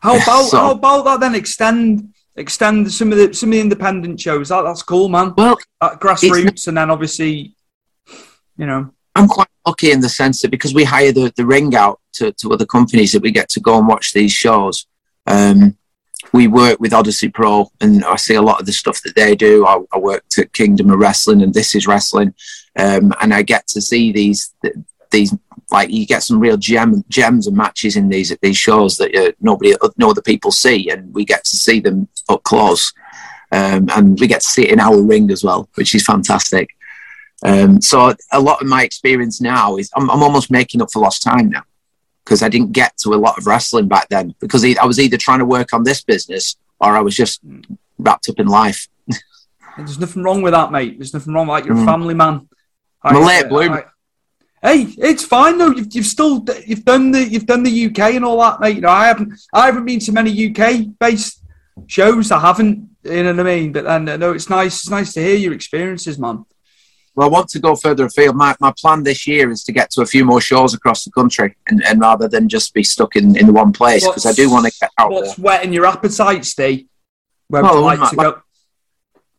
How 0.01 0.15
about 0.23 0.45
So- 0.45 0.57
how 0.57 0.71
about 0.71 1.05
that 1.05 1.19
then? 1.19 1.35
Extend 1.35 2.13
extend 2.35 2.91
some 2.91 3.11
of 3.11 3.17
the 3.17 3.33
some 3.33 3.49
of 3.49 3.53
the 3.53 3.61
independent 3.61 4.19
shows. 4.19 4.49
That, 4.49 4.63
that's 4.63 4.83
cool, 4.83 5.09
man. 5.09 5.33
Well, 5.35 5.57
grassroots, 5.81 6.67
and 6.67 6.77
then 6.77 6.89
obviously, 6.89 7.55
you 8.57 8.65
know, 8.65 8.91
I'm 9.15 9.27
quite 9.27 9.47
lucky 9.65 9.91
in 9.91 9.99
the 9.99 10.09
sense 10.09 10.41
that 10.41 10.51
because 10.51 10.73
we 10.73 10.85
hire 10.85 11.11
the, 11.11 11.33
the 11.35 11.45
ring 11.45 11.75
out 11.75 11.99
to, 12.13 12.31
to 12.33 12.53
other 12.53 12.65
companies 12.65 13.11
that 13.11 13.21
we 13.21 13.31
get 13.31 13.49
to 13.49 13.59
go 13.59 13.77
and 13.77 13.87
watch 13.87 14.13
these 14.13 14.31
shows. 14.31 14.87
Um, 15.27 15.77
we 16.33 16.47
work 16.47 16.79
with 16.79 16.93
Odyssey 16.93 17.29
Pro 17.29 17.71
and 17.81 18.03
I 18.05 18.15
see 18.15 18.35
a 18.35 18.41
lot 18.41 18.59
of 18.59 18.65
the 18.65 18.71
stuff 18.71 19.01
that 19.03 19.15
they 19.15 19.35
do. 19.35 19.65
I, 19.65 19.79
I 19.91 19.97
worked 19.97 20.37
at 20.37 20.53
Kingdom 20.53 20.89
of 20.91 20.99
Wrestling 20.99 21.41
and 21.41 21.53
This 21.53 21.75
Is 21.75 21.87
Wrestling. 21.87 22.33
Um, 22.77 23.13
and 23.21 23.33
I 23.33 23.41
get 23.41 23.67
to 23.67 23.81
see 23.81 24.11
these, 24.11 24.53
these, 25.11 25.35
like 25.71 25.89
you 25.89 26.05
get 26.05 26.23
some 26.23 26.39
real 26.39 26.57
gem, 26.57 27.03
gems 27.09 27.47
and 27.47 27.57
matches 27.57 27.95
in 27.95 28.09
these, 28.09 28.35
these 28.41 28.57
shows 28.57 28.97
that 28.97 29.15
uh, 29.15 29.31
nobody, 29.39 29.75
no 29.97 30.11
other 30.11 30.21
people 30.21 30.51
see. 30.51 30.89
And 30.89 31.13
we 31.13 31.25
get 31.25 31.43
to 31.45 31.55
see 31.55 31.79
them 31.79 32.07
up 32.27 32.43
close. 32.43 32.93
Um, 33.51 33.89
and 33.95 34.19
we 34.19 34.27
get 34.27 34.41
to 34.41 34.47
see 34.47 34.63
it 34.63 34.73
in 34.73 34.79
our 34.79 35.01
ring 35.01 35.31
as 35.31 35.43
well, 35.43 35.69
which 35.75 35.95
is 35.95 36.05
fantastic. 36.05 36.69
Um, 37.43 37.81
so 37.81 38.13
a 38.31 38.39
lot 38.39 38.61
of 38.61 38.67
my 38.67 38.83
experience 38.83 39.41
now 39.41 39.77
is 39.77 39.89
I'm, 39.95 40.09
I'm 40.11 40.21
almost 40.21 40.51
making 40.51 40.81
up 40.81 40.91
for 40.91 41.01
lost 41.01 41.23
time 41.23 41.49
now 41.49 41.63
because 42.29 42.43
I 42.43 42.49
didn't 42.49 42.73
get 42.73 42.95
to 42.97 43.15
a 43.15 43.15
lot 43.25 43.39
of 43.39 43.47
wrestling 43.47 43.87
back 43.87 44.07
then 44.09 44.35
because 44.39 44.63
I 44.63 44.85
was 44.85 44.99
either 44.99 45.17
trying 45.17 45.39
to 45.39 45.45
work 45.45 45.73
on 45.73 45.83
this 45.83 46.03
business 46.03 46.57
or 46.79 46.95
I 46.95 47.01
was 47.01 47.15
just 47.15 47.41
wrapped 47.97 48.29
up 48.29 48.39
in 48.39 48.45
life. 48.45 48.87
there's 49.75 49.97
nothing 49.97 50.21
wrong 50.21 50.43
with 50.43 50.53
that, 50.53 50.71
mate. 50.71 50.99
There's 50.99 51.11
nothing 51.11 51.33
wrong. 51.33 51.47
Like 51.47 51.65
you're 51.65 51.73
a 51.75 51.79
Mm. 51.79 51.85
family 51.85 52.13
man. 52.13 52.47
I'm 53.01 53.15
a 53.15 53.19
late 53.19 53.49
bloomer. 53.49 53.91
Hey, 54.61 54.93
it's 54.99 55.23
fine 55.25 55.57
though. 55.57 55.71
You've, 55.71 55.87
you've 55.95 56.05
still 56.05 56.45
you've 56.67 56.85
done 56.85 57.09
the 57.11 57.23
you've 57.27 57.47
done 57.47 57.63
the 57.63 57.85
UK 57.87 57.99
and 58.13 58.23
all 58.23 58.39
that, 58.41 58.59
mate. 58.59 58.75
You 58.75 58.81
know, 58.81 58.89
I 58.89 59.07
haven't 59.07 59.33
I 59.51 59.65
haven't 59.65 59.85
been 59.85 59.99
to 60.01 60.11
many 60.11 60.31
UK 60.49 60.85
based 60.99 61.41
shows. 61.87 62.29
I 62.31 62.39
haven't. 62.39 62.87
You 63.03 63.23
know 63.23 63.31
what 63.31 63.39
I 63.39 63.43
mean? 63.55 63.71
But 63.71 63.87
and 63.87 64.05
no, 64.19 64.33
it's 64.33 64.49
nice. 64.51 64.75
It's 64.81 64.89
nice 64.89 65.13
to 65.13 65.21
hear 65.21 65.35
your 65.37 65.53
experiences, 65.53 66.19
man. 66.19 66.45
Well, 67.15 67.27
I 67.27 67.31
want 67.31 67.49
to 67.49 67.59
go 67.59 67.75
further 67.75 68.05
afield. 68.05 68.35
My, 68.35 68.55
my 68.59 68.73
plan 68.79 69.03
this 69.03 69.27
year 69.27 69.49
is 69.51 69.63
to 69.65 69.71
get 69.71 69.89
to 69.91 70.01
a 70.01 70.05
few 70.05 70.23
more 70.23 70.39
shows 70.39 70.73
across 70.73 71.03
the 71.03 71.11
country 71.11 71.55
and, 71.67 71.83
and 71.83 71.99
rather 71.99 72.27
than 72.27 72.47
just 72.47 72.73
be 72.73 72.83
stuck 72.83 73.15
in, 73.15 73.35
in 73.37 73.47
the 73.47 73.53
one 73.53 73.73
place 73.73 74.07
because 74.07 74.25
I 74.25 74.31
do 74.31 74.49
want 74.49 74.65
to 74.67 74.71
get 74.79 74.89
out 74.97 75.09
there. 75.09 75.21
What's 75.21 75.37
whetting 75.37 75.73
your 75.73 75.85
appetite, 75.85 76.45
Steve? 76.45 76.85
Where 77.47 77.63
Well, 77.63 77.73
would 77.75 77.79
you 77.79 77.85
like 77.85 77.99
my- 77.99 78.09
to 78.09 78.15
go? 78.15 78.41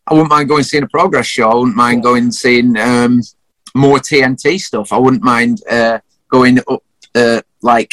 I 0.07 0.15
wouldn't 0.15 0.31
mind 0.31 0.49
going 0.49 0.65
seeing 0.65 0.83
a 0.83 0.89
progress 0.89 1.27
show. 1.27 1.49
I 1.51 1.55
wouldn't 1.55 1.77
mind 1.77 2.03
going 2.03 2.25
and 2.25 2.35
seeing 2.35 2.77
um, 2.77 3.21
more 3.77 3.99
TNT 3.99 4.59
stuff. 4.59 4.93
I 4.93 4.99
wouldn't 4.99 5.23
mind 5.23 5.63
uh, 5.71 6.01
going 6.29 6.59
up, 6.69 6.83
uh, 7.15 7.43
like, 7.63 7.93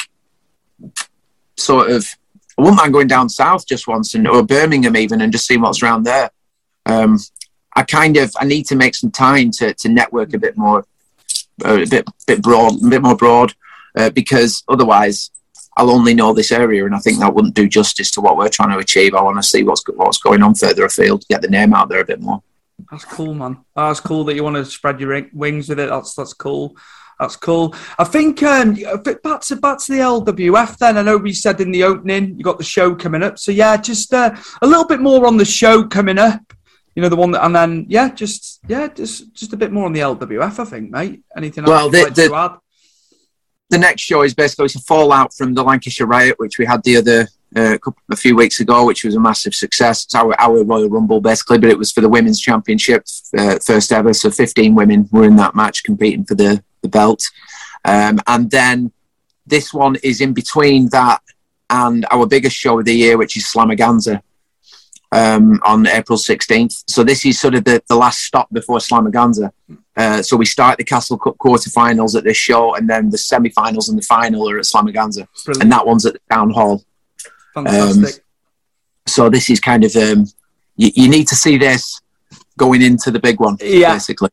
sort 1.56 1.92
of. 1.92 2.08
I 2.58 2.64
wouldn't 2.64 2.78
mind 2.78 2.94
going 2.94 3.08
down 3.08 3.30
south 3.30 3.68
just 3.68 3.88
once, 3.88 4.16
and 4.16 4.28
or 4.28 4.42
Birmingham 4.42 4.98
even, 4.98 5.22
and 5.22 5.32
just 5.32 5.46
seeing 5.46 5.62
what's 5.62 5.84
around 5.84 6.04
there. 6.06 6.32
Um, 6.88 7.20
I 7.78 7.84
kind 7.84 8.18
of 8.18 8.34
I 8.40 8.46
need 8.46 8.66
to 8.68 8.76
make 8.76 8.96
some 8.96 9.12
time 9.12 9.52
to 9.52 9.72
to 9.72 9.88
network 9.88 10.34
a 10.34 10.40
bit 10.40 10.58
more, 10.58 10.84
uh, 11.64 11.82
a 11.82 11.86
bit 11.86 12.10
bit 12.26 12.42
broad, 12.42 12.84
a 12.84 12.90
bit 12.90 13.04
more 13.04 13.16
broad, 13.16 13.54
uh, 13.96 14.10
because 14.10 14.64
otherwise 14.68 15.30
I'll 15.78 15.92
only 15.92 16.16
know 16.16 16.34
this 16.34 16.52
area, 16.52 16.86
and 16.86 16.96
I 16.96 17.00
think 17.00 17.20
that 17.20 17.36
wouldn't 17.36 17.54
do 17.54 17.70
justice 17.70 18.10
to 18.12 18.22
what 18.22 18.36
we're 18.36 18.50
trying 18.50 18.72
to 18.72 18.80
achieve. 18.80 19.14
I 19.14 19.22
want 19.22 19.38
to 19.38 19.44
see 19.44 19.64
what's 19.64 19.84
what's 19.90 20.18
going 20.18 20.42
on 20.42 20.56
further 20.56 20.86
afield, 20.86 21.24
get 21.30 21.44
the 21.44 21.50
name 21.50 21.76
out 21.76 21.88
there 21.88 22.02
a 22.02 22.06
bit 22.06 22.20
more. 22.20 22.42
That's 22.90 23.06
cool, 23.06 23.36
man. 23.36 23.60
That's 23.76 24.00
cool 24.00 24.24
that 24.26 24.34
you 24.34 24.44
want 24.44 24.56
to 24.56 24.66
spread 24.66 25.00
your 25.00 25.28
wings 25.32 25.70
with 25.70 25.80
it. 25.80 25.90
That's 25.90 26.16
that's 26.16 26.34
cool. 26.34 26.76
That's 27.20 27.36
cool. 27.36 27.76
I 28.00 28.06
think 28.06 28.42
um, 28.42 28.74
back 29.24 29.42
to 29.42 29.56
back 29.56 29.78
to 29.84 29.92
the 29.92 30.00
LWF. 30.00 30.78
Then 30.80 30.98
I 30.98 31.04
know 31.04 31.18
we 31.18 31.34
said 31.34 31.62
in 31.62 31.72
the 31.72 31.84
opening 31.84 32.38
you 32.38 32.44
got 32.44 32.58
the 32.58 32.64
show 32.64 32.96
coming 32.96 33.22
up. 33.22 33.38
So 33.38 33.52
yeah, 33.52 33.78
just 33.78 34.12
uh, 34.16 34.36
a 34.64 34.68
little 34.68 34.88
bit 34.88 35.00
more 35.00 35.28
on 35.28 35.38
the 35.38 35.46
show 35.46 35.84
coming 35.84 36.18
up. 36.18 36.42
You 36.98 37.04
know 37.04 37.10
the 37.10 37.16
one 37.16 37.30
that, 37.30 37.46
and 37.46 37.56
then 37.56 37.86
yeah, 37.88 38.10
just 38.12 38.60
yeah, 38.68 38.88
just 38.88 39.32
just 39.36 39.54
a 39.54 39.56
bit 39.56 39.72
more 39.72 39.86
on 39.86 39.94
the 39.94 40.00
LWF. 40.00 40.58
I 40.58 40.66
think, 40.66 40.90
mate. 40.90 41.22
Anything 41.38 41.64
else 41.66 41.70
Well, 41.70 41.86
you'd 41.86 41.94
the- 41.94 42.04
like 42.06 42.14
the- 42.16 42.28
to 42.30 42.36
add? 42.36 42.52
the 43.70 43.78
next 43.78 44.02
show 44.02 44.24
is 44.24 44.34
basically 44.34 44.66
it's 44.66 44.74
a 44.78 44.80
fallout 44.80 45.32
from 45.38 45.54
the 45.54 45.62
Lancashire 45.62 46.08
riot, 46.08 46.40
which 46.40 46.58
we 46.58 46.66
had 46.66 46.82
the 46.82 46.98
other 46.98 47.28
uh, 47.56 47.78
couple, 47.78 48.02
a 48.10 48.16
few 48.16 48.36
weeks 48.36 48.62
ago, 48.62 48.84
which 48.84 49.04
was 49.04 49.14
a 49.14 49.20
massive 49.20 49.54
success. 49.54 50.06
It's 50.06 50.16
our 50.16 50.34
our 50.42 50.64
Royal 50.64 50.90
Rumble 50.90 51.22
basically, 51.22 51.60
but 51.60 51.70
it 51.70 51.78
was 51.78 51.92
for 51.92 52.02
the 52.02 52.10
women's 52.10 52.40
championship, 52.40 53.06
uh, 53.38 53.60
first 53.64 53.92
ever. 53.92 54.12
So 54.16 54.32
15 54.32 54.74
women 54.74 55.08
were 55.12 55.26
in 55.26 55.36
that 55.36 55.54
match 55.54 55.84
competing 55.84 56.26
for 56.26 56.34
the 56.34 56.64
the 56.82 56.90
belt, 56.90 57.22
um, 57.86 58.20
and 58.26 58.50
then 58.50 58.92
this 59.46 59.72
one 59.72 59.98
is 60.02 60.20
in 60.20 60.34
between 60.34 60.90
that 60.90 61.22
and 61.70 62.08
our 62.10 62.26
biggest 62.26 62.56
show 62.56 62.80
of 62.80 62.86
the 62.86 62.96
year, 62.96 63.20
which 63.20 63.38
is 63.38 63.44
Slamaganza. 63.46 64.24
Um, 65.14 65.62
on 65.64 65.88
April 65.88 66.18
16th. 66.18 66.84
So, 66.88 67.02
this 67.02 67.26
is 67.26 67.40
sort 67.40 67.56
of 67.56 67.64
the, 67.64 67.82
the 67.88 67.96
last 67.96 68.24
stop 68.24 68.52
before 68.52 68.80
Slamaganza. 68.80 69.52
Uh, 69.96 70.22
so 70.22 70.36
we 70.36 70.46
start 70.46 70.78
the 70.78 70.84
Castle 70.84 71.18
Cup 71.18 71.38
quarterfinals 71.38 72.16
at 72.16 72.26
this 72.26 72.36
show, 72.36 72.76
and 72.76 72.90
then 72.90 73.10
the 73.10 73.18
semi-finals 73.18 73.88
and 73.90 73.98
the 73.98 74.04
final 74.04 74.50
are 74.50 74.58
at 74.60 74.66
Slamaganza, 74.66 75.26
Brilliant. 75.46 75.64
and 75.64 75.72
that 75.72 75.88
one's 75.88 76.06
at 76.06 76.14
the 76.14 76.20
town 76.30 76.50
hall. 76.52 76.84
Fantastic. 77.54 78.24
So 79.08 79.30
this 79.30 79.50
is 79.50 79.60
kind 79.62 79.84
of 79.86 79.96
um, 79.96 80.26
you, 80.76 80.92
you 80.94 81.10
need 81.10 81.28
to 81.30 81.36
see 81.36 81.58
this 81.58 82.02
going 82.58 82.82
into 82.82 83.10
the 83.10 83.20
big 83.20 83.40
one, 83.40 83.58
Yeah. 83.62 83.94
basically. 83.94 84.30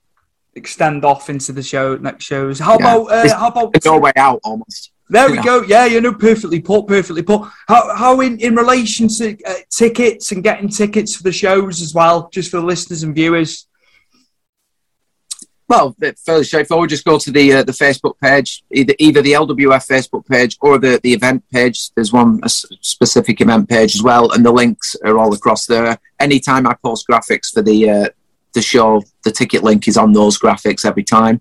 Extend 0.56 1.04
off 1.04 1.30
into 1.30 1.52
the 1.52 1.62
show 1.62 1.96
next 1.96 2.24
shows. 2.24 2.58
How 2.58 2.72
Yeah. 2.78 2.96
about 2.96 3.10
uh, 3.12 3.38
how 3.38 3.48
about 3.48 3.70
It's 3.74 3.87
no 3.87 3.98
way 3.98 4.12
out 4.16 4.40
almost. 4.44 4.90
There 5.14 5.31
we 5.31 5.40
go. 5.40 5.62
Yeah, 5.62 5.85
you 5.85 6.00
know, 6.00 6.12
perfectly 6.12 6.61
put, 6.61 6.88
perfectly 6.88 7.22
put. 7.22 7.42
How, 7.68 7.94
how 7.94 8.20
in, 8.20 8.37
in 8.40 8.57
relation 8.57 9.07
to 9.07 9.40
uh, 9.44 9.55
tickets 9.70 10.33
and 10.33 10.42
getting 10.42 10.68
tickets 10.68 11.14
for 11.14 11.22
the 11.22 11.31
shows 11.31 11.81
as 11.81 11.94
well, 11.94 12.29
just 12.33 12.50
for 12.50 12.57
the 12.57 12.66
listeners 12.66 13.05
and 13.05 13.14
viewers? 13.14 13.68
Well, 15.68 15.94
fairly 16.27 16.42
straightforward. 16.42 16.90
Just 16.90 17.05
go 17.05 17.16
to 17.16 17.31
the 17.31 17.53
uh, 17.53 17.62
the 17.62 17.70
Facebook 17.70 18.18
page, 18.20 18.64
either 18.72 18.94
either 18.98 19.22
the 19.22 19.35
LWF 19.35 19.87
Facebook 19.87 20.27
page 20.27 20.59
or 20.61 20.79
the 20.79 20.98
the 21.05 21.12
event 21.12 21.44
page. 21.53 21.90
There's 21.94 22.12
one 22.12 22.40
a 22.42 22.48
specific 22.48 23.40
event 23.40 23.68
page 23.68 23.94
as 23.94 24.03
well, 24.03 24.33
and 24.33 24.44
the 24.44 24.53
links 24.53 24.96
are 25.05 25.16
all 25.16 25.33
across 25.33 25.64
there. 25.66 25.96
Anytime 26.18 26.66
I 26.66 26.74
post 26.74 27.07
graphics 27.09 27.55
for 27.55 27.62
the 27.62 27.88
uh, 27.88 28.09
the 28.53 28.62
show, 28.62 29.00
the 29.22 29.31
ticket 29.31 29.62
link 29.62 29.87
is 29.87 29.96
on 29.96 30.12
those 30.12 30.40
graphics 30.40 30.85
every 30.85 31.05
time. 31.05 31.40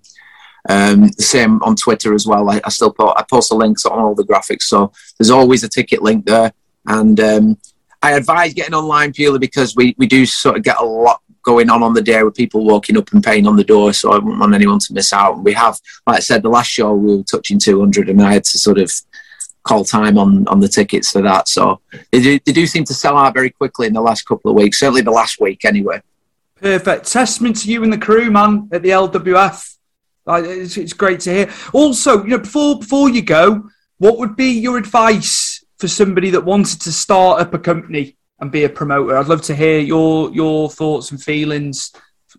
Um, 0.68 1.08
the 1.08 1.22
same 1.22 1.62
on 1.62 1.76
Twitter 1.76 2.14
as 2.14 2.26
well. 2.26 2.50
I, 2.50 2.60
I 2.64 2.70
still 2.70 2.92
put, 2.92 3.16
I 3.16 3.24
post 3.28 3.50
the 3.50 3.56
links 3.56 3.84
on 3.84 3.98
all 3.98 4.14
the 4.14 4.24
graphics, 4.24 4.62
so 4.62 4.92
there's 5.18 5.30
always 5.30 5.62
a 5.62 5.68
ticket 5.68 6.02
link 6.02 6.24
there. 6.24 6.52
And 6.86 7.18
um, 7.20 7.58
I 8.02 8.12
advise 8.12 8.54
getting 8.54 8.74
online 8.74 9.12
purely 9.12 9.38
because 9.38 9.74
we, 9.76 9.94
we 9.98 10.06
do 10.06 10.26
sort 10.26 10.56
of 10.56 10.62
get 10.62 10.78
a 10.78 10.84
lot 10.84 11.20
going 11.42 11.70
on 11.70 11.82
on 11.82 11.92
the 11.92 12.02
day 12.02 12.22
with 12.22 12.34
people 12.34 12.64
walking 12.64 12.96
up 12.96 13.12
and 13.12 13.22
paying 13.22 13.46
on 13.46 13.56
the 13.56 13.64
door. 13.64 13.92
So 13.92 14.12
I 14.12 14.16
wouldn't 14.16 14.38
want 14.38 14.54
anyone 14.54 14.78
to 14.78 14.94
miss 14.94 15.12
out. 15.12 15.36
And 15.36 15.44
we 15.44 15.52
have, 15.52 15.78
like 16.06 16.16
I 16.16 16.20
said, 16.20 16.42
the 16.42 16.48
last 16.48 16.68
show 16.68 16.94
we 16.94 17.16
were 17.16 17.22
touching 17.22 17.58
200, 17.58 18.08
and 18.08 18.22
I 18.22 18.32
had 18.32 18.44
to 18.44 18.58
sort 18.58 18.78
of 18.78 18.90
call 19.62 19.84
time 19.84 20.18
on 20.18 20.46
on 20.48 20.60
the 20.60 20.68
tickets 20.68 21.10
for 21.10 21.22
that. 21.22 21.48
So 21.48 21.80
they 22.12 22.20
do, 22.20 22.38
they 22.44 22.52
do 22.52 22.66
seem 22.66 22.84
to 22.84 22.94
sell 22.94 23.16
out 23.16 23.34
very 23.34 23.50
quickly 23.50 23.86
in 23.86 23.92
the 23.92 24.00
last 24.00 24.22
couple 24.22 24.50
of 24.50 24.56
weeks. 24.56 24.80
Certainly 24.80 25.02
the 25.02 25.10
last 25.10 25.40
week, 25.40 25.64
anyway. 25.64 26.00
Perfect. 26.56 27.10
Testament 27.10 27.56
to 27.60 27.70
you 27.70 27.82
and 27.82 27.92
the 27.92 27.98
crew, 27.98 28.30
man, 28.30 28.68
at 28.72 28.82
the 28.82 28.90
LWF. 28.90 29.73
It's, 30.26 30.76
it's 30.76 30.92
great 30.92 31.20
to 31.20 31.32
hear. 31.32 31.50
Also, 31.72 32.22
you 32.24 32.30
know, 32.30 32.38
before 32.38 32.78
before 32.78 33.10
you 33.10 33.22
go, 33.22 33.68
what 33.98 34.18
would 34.18 34.36
be 34.36 34.52
your 34.52 34.78
advice 34.78 35.64
for 35.78 35.88
somebody 35.88 36.30
that 36.30 36.44
wanted 36.44 36.80
to 36.82 36.92
start 36.92 37.40
up 37.40 37.54
a 37.54 37.58
company 37.58 38.16
and 38.40 38.50
be 38.50 38.64
a 38.64 38.68
promoter? 38.68 39.16
I'd 39.16 39.28
love 39.28 39.42
to 39.42 39.54
hear 39.54 39.78
your 39.78 40.30
your 40.32 40.70
thoughts 40.70 41.10
and 41.10 41.22
feelings. 41.22 41.92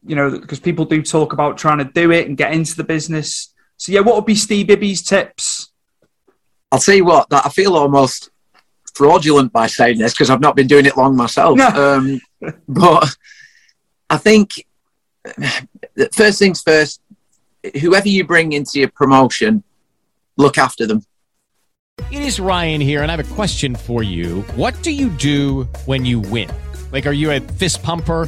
You 0.06 0.16
know, 0.16 0.30
because 0.40 0.60
people 0.60 0.86
do 0.86 1.02
talk 1.02 1.34
about 1.34 1.58
trying 1.58 1.78
to 1.78 1.86
do 1.86 2.12
it 2.12 2.28
and 2.28 2.38
get 2.38 2.54
into 2.54 2.76
the 2.76 2.84
business. 2.84 3.54
So, 3.78 3.92
yeah, 3.92 4.02
what 4.02 4.16
would 4.16 4.26
be 4.26 4.36
Steve 4.36 4.68
Bibby's 4.68 5.02
tips? 5.02 5.72
I'll 6.72 6.80
tell 6.80 6.96
you 6.96 7.06
what, 7.06 7.30
that 7.30 7.46
I 7.46 7.50
feel 7.50 7.76
almost 7.76 8.30
fraudulent 8.94 9.52
by 9.54 9.68
saying 9.68 9.98
this 9.98 10.14
because 10.14 10.30
I've 10.30 10.42
not 10.42 10.56
been 10.56 10.68
doing 10.68 10.86
it 10.86 10.98
long 10.98 11.16
myself. 11.16 11.60
um, 11.60 12.20
but 12.68 13.16
I 14.10 14.18
think 14.18 14.66
first 16.14 16.40
things 16.40 16.62
first, 16.62 17.02
whoever 17.80 18.08
you 18.08 18.26
bring 18.26 18.54
into 18.54 18.80
your 18.80 18.90
promotion, 18.90 19.64
look 20.38 20.58
after 20.58 20.86
them. 20.86 21.04
It 22.12 22.22
is 22.22 22.40
Ryan 22.40 22.82
here, 22.82 23.02
and 23.02 23.12
I 23.12 23.16
have 23.16 23.32
a 23.32 23.36
question 23.36 23.76
for 23.76 24.04
you. 24.04 24.42
What 24.56 24.82
do 24.84 24.92
you 24.92 25.10
do 25.10 25.64
when 25.86 26.06
you 26.06 26.20
win? 26.20 26.50
Like, 26.92 27.06
are 27.06 27.14
you 27.14 27.32
a 27.32 27.40
fist 27.40 27.82
pumper, 27.84 28.28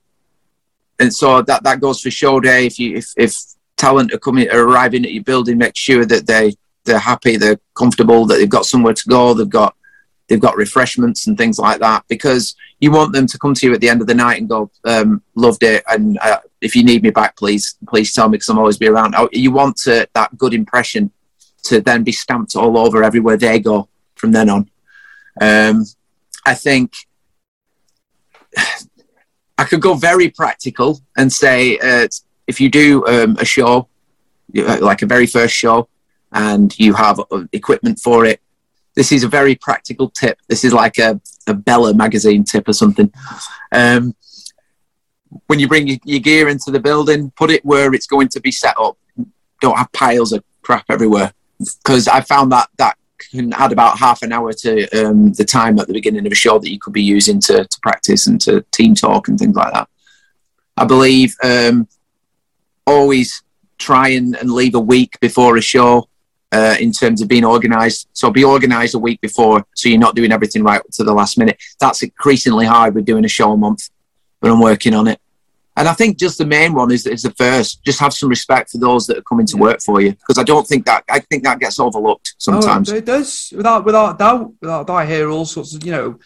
and 1.01 1.13
so 1.13 1.41
that 1.41 1.63
that 1.63 1.81
goes 1.81 1.99
for 1.99 2.11
show 2.11 2.39
day. 2.39 2.67
If 2.67 2.77
you 2.79 2.95
if 2.95 3.11
if 3.17 3.35
talent 3.75 4.13
are 4.13 4.19
coming 4.19 4.49
are 4.51 4.67
arriving 4.67 5.03
at 5.03 5.11
your 5.11 5.23
building, 5.23 5.57
make 5.57 5.75
sure 5.75 6.05
that 6.05 6.27
they 6.27 6.53
they're 6.85 6.99
happy, 6.99 7.37
they're 7.37 7.59
comfortable, 7.75 8.25
that 8.27 8.37
they've 8.37 8.57
got 8.57 8.65
somewhere 8.65 8.93
to 8.93 9.09
go, 9.09 9.33
they've 9.33 9.49
got 9.49 9.75
they've 10.27 10.39
got 10.39 10.55
refreshments 10.55 11.25
and 11.25 11.37
things 11.37 11.57
like 11.57 11.79
that. 11.79 12.03
Because 12.07 12.55
you 12.79 12.91
want 12.91 13.13
them 13.13 13.25
to 13.27 13.37
come 13.39 13.55
to 13.55 13.65
you 13.65 13.73
at 13.73 13.81
the 13.81 13.89
end 13.89 14.01
of 14.01 14.07
the 14.07 14.13
night 14.13 14.39
and 14.39 14.47
go, 14.47 14.69
um, 14.85 15.23
"Loved 15.33 15.63
it," 15.63 15.83
and 15.89 16.19
uh, 16.21 16.37
if 16.61 16.75
you 16.75 16.83
need 16.83 17.01
me 17.01 17.09
back, 17.09 17.35
please 17.35 17.75
please 17.87 18.13
tell 18.13 18.29
me 18.29 18.33
because 18.33 18.49
I'm 18.49 18.59
always 18.59 18.77
be 18.77 18.87
around. 18.87 19.15
You 19.31 19.51
want 19.51 19.77
to, 19.77 20.07
that 20.13 20.37
good 20.37 20.53
impression 20.53 21.11
to 21.63 21.81
then 21.81 22.03
be 22.03 22.11
stamped 22.11 22.55
all 22.55 22.77
over 22.77 23.03
everywhere 23.03 23.37
they 23.37 23.59
go 23.59 23.89
from 24.15 24.31
then 24.31 24.49
on. 24.49 24.69
Um, 25.39 25.85
I 26.45 26.53
think 26.53 26.93
I 29.61 29.63
could 29.63 29.79
go 29.79 29.93
very 29.93 30.27
practical 30.27 30.99
and 31.15 31.31
say 31.31 31.77
uh, 31.77 32.07
if 32.47 32.59
you 32.59 32.67
do 32.67 33.05
um, 33.05 33.37
a 33.39 33.45
show, 33.45 33.87
uh, 34.57 34.79
like 34.81 35.03
a 35.03 35.05
very 35.05 35.27
first 35.27 35.53
show, 35.53 35.87
and 36.31 36.67
you 36.79 36.93
have 36.93 37.19
uh, 37.19 37.43
equipment 37.53 37.99
for 37.99 38.25
it, 38.25 38.41
this 38.95 39.11
is 39.11 39.23
a 39.23 39.27
very 39.27 39.53
practical 39.53 40.09
tip. 40.09 40.39
This 40.47 40.63
is 40.63 40.73
like 40.73 40.97
a, 40.97 41.21
a 41.45 41.53
Bella 41.53 41.93
magazine 41.93 42.43
tip 42.43 42.67
or 42.67 42.73
something. 42.73 43.13
Um, 43.71 44.15
when 45.45 45.59
you 45.59 45.67
bring 45.67 45.87
your, 45.87 45.99
your 46.05 46.19
gear 46.19 46.49
into 46.49 46.71
the 46.71 46.79
building, 46.79 47.31
put 47.35 47.51
it 47.51 47.63
where 47.63 47.93
it's 47.93 48.07
going 48.07 48.29
to 48.29 48.41
be 48.41 48.51
set 48.51 48.75
up. 48.79 48.97
Don't 49.61 49.77
have 49.77 49.91
piles 49.91 50.33
of 50.33 50.43
crap 50.63 50.85
everywhere 50.89 51.33
because 51.59 52.07
I 52.07 52.21
found 52.21 52.51
that 52.51 52.67
that 52.77 52.97
can 53.29 53.53
add 53.53 53.71
about 53.71 53.97
half 53.97 54.21
an 54.21 54.31
hour 54.31 54.53
to 54.53 54.87
um, 54.89 55.33
the 55.33 55.45
time 55.45 55.79
at 55.79 55.87
the 55.87 55.93
beginning 55.93 56.25
of 56.25 56.31
a 56.31 56.35
show 56.35 56.59
that 56.59 56.71
you 56.71 56.79
could 56.79 56.93
be 56.93 57.01
using 57.03 57.39
to, 57.41 57.65
to 57.65 57.79
practice 57.81 58.27
and 58.27 58.39
to 58.41 58.65
team 58.71 58.95
talk 58.95 59.27
and 59.27 59.37
things 59.37 59.55
like 59.55 59.73
that. 59.73 59.87
I 60.77 60.85
believe 60.85 61.35
um, 61.43 61.87
always 62.87 63.43
try 63.77 64.09
and, 64.09 64.35
and 64.35 64.51
leave 64.51 64.75
a 64.75 64.79
week 64.79 65.19
before 65.19 65.57
a 65.57 65.61
show 65.61 66.07
uh, 66.51 66.75
in 66.79 66.91
terms 66.91 67.21
of 67.21 67.27
being 67.27 67.45
organised. 67.45 68.09
So 68.13 68.29
be 68.29 68.43
organised 68.43 68.93
a 68.95 68.99
week 68.99 69.21
before, 69.21 69.65
so 69.75 69.89
you're 69.89 69.99
not 69.99 70.15
doing 70.15 70.31
everything 70.31 70.63
right 70.63 70.81
to 70.93 71.03
the 71.03 71.13
last 71.13 71.37
minute. 71.37 71.61
That's 71.79 72.03
increasingly 72.03 72.65
hard 72.65 72.95
with 72.95 73.05
doing 73.05 73.25
a 73.25 73.29
show 73.29 73.51
a 73.51 73.57
month, 73.57 73.89
but 74.39 74.51
I'm 74.51 74.59
working 74.59 74.93
on 74.93 75.07
it. 75.07 75.19
And 75.77 75.87
I 75.87 75.93
think 75.93 76.19
just 76.19 76.37
the 76.37 76.45
main 76.45 76.73
one 76.73 76.91
is, 76.91 77.07
is 77.07 77.21
the 77.23 77.31
first. 77.31 77.83
Just 77.85 77.99
have 78.01 78.13
some 78.13 78.29
respect 78.29 78.71
for 78.71 78.77
those 78.77 79.07
that 79.07 79.17
are 79.17 79.21
coming 79.23 79.45
to 79.47 79.57
work 79.57 79.79
for 79.81 80.01
you, 80.01 80.11
because 80.11 80.37
I 80.37 80.43
don't 80.43 80.67
think 80.67 80.85
that 80.85 81.03
I 81.09 81.19
think 81.19 81.43
that 81.43 81.59
gets 81.59 81.79
overlooked 81.79 82.35
sometimes. 82.37 82.91
Oh, 82.91 82.95
it 82.97 83.05
does 83.05 83.53
without 83.55 83.85
without 83.85 84.19
doubt. 84.19 84.51
Without 84.59 84.87
doubt, 84.87 84.95
I 84.95 85.05
hear 85.05 85.29
all 85.29 85.45
sorts 85.45 85.73
of 85.73 85.85
you 85.85 85.91
know. 85.93 86.19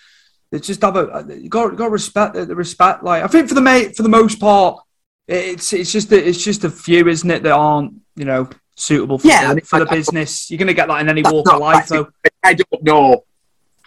It's 0.51 0.67
just 0.67 0.81
have 0.81 0.95
a 0.95 1.25
you 1.37 1.49
got 1.49 1.75
got 1.75 1.91
respect 1.91 2.33
the 2.33 2.45
the 2.45 2.55
respect. 2.55 3.03
Like 3.03 3.23
I 3.23 3.27
think 3.27 3.47
for 3.49 3.55
the 3.55 3.61
mate 3.61 3.95
for 3.95 4.03
the 4.03 4.09
most 4.09 4.39
part, 4.39 4.79
it's 5.27 5.73
it's 5.73 5.91
just 5.91 6.11
a, 6.11 6.27
it's 6.27 6.43
just 6.43 6.63
a 6.63 6.69
few, 6.69 7.07
isn't 7.07 7.29
it, 7.29 7.43
that 7.43 7.51
aren't 7.51 7.93
you 8.15 8.25
know 8.25 8.49
suitable 8.75 9.19
for 9.19 9.27
Yeah, 9.27 9.41
the, 9.45 9.47
I 9.47 9.53
mean, 9.55 9.65
for 9.65 9.79
the 9.79 9.85
I- 9.85 9.89
I- 9.91 9.95
business. 9.95 10.49
You're 10.49 10.57
going 10.57 10.67
to 10.67 10.73
get 10.73 10.87
that 10.87 11.01
in 11.01 11.09
any 11.09 11.23
walk 11.23 11.51
of 11.51 11.59
life, 11.59 11.87
though. 11.87 12.07
I 12.43 12.53
don't 12.55 12.83
know 12.83 13.23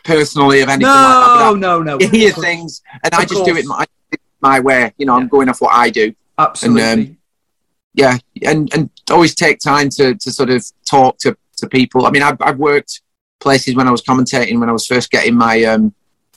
personally 0.05 0.61
of 0.61 0.69
anything 0.69 0.87
No, 0.87 0.95
like 0.95 1.39
that. 1.39 1.47
I- 1.47 1.59
no, 1.59 1.83
no. 1.83 1.99
You 2.01 2.09
hear 2.09 2.33
things, 2.33 2.81
and 3.03 3.15
I 3.15 3.25
just 3.25 3.45
do 3.45 3.57
it 3.57 3.67
my, 3.67 3.85
my 4.41 4.61
way. 4.61 4.93
You 4.99 5.07
know, 5.07 5.17
I'm 5.17 5.29
going 5.29 5.49
off 5.49 5.61
what 5.61 5.75
I 5.75 5.91
do. 5.91 6.15
Absolutely. 6.39 6.83
And, 6.83 7.09
um, 7.09 7.19
yeah, 7.95 8.19
and 8.43 8.73
and 8.75 8.91
always 9.11 9.35
take 9.35 9.59
time 9.59 9.89
to 9.91 10.15
to 10.15 10.31
sort 10.31 10.51
of 10.51 10.65
talk 10.89 11.19
to 11.19 11.37
to 11.57 11.69
people. 11.69 12.07
I 12.07 12.11
mean, 12.11 12.23
I've 12.23 12.41
I've 12.41 12.59
worked 12.59 13.03
places 13.41 13.75
when 13.75 13.89
I 13.89 13.91
was 13.91 14.03
commentating 14.03 14.59
when 14.61 14.69
I 14.69 14.73
was 14.73 14.87
first 14.87 15.11
getting 15.11 15.35
my 15.37 15.65
um 15.65 15.95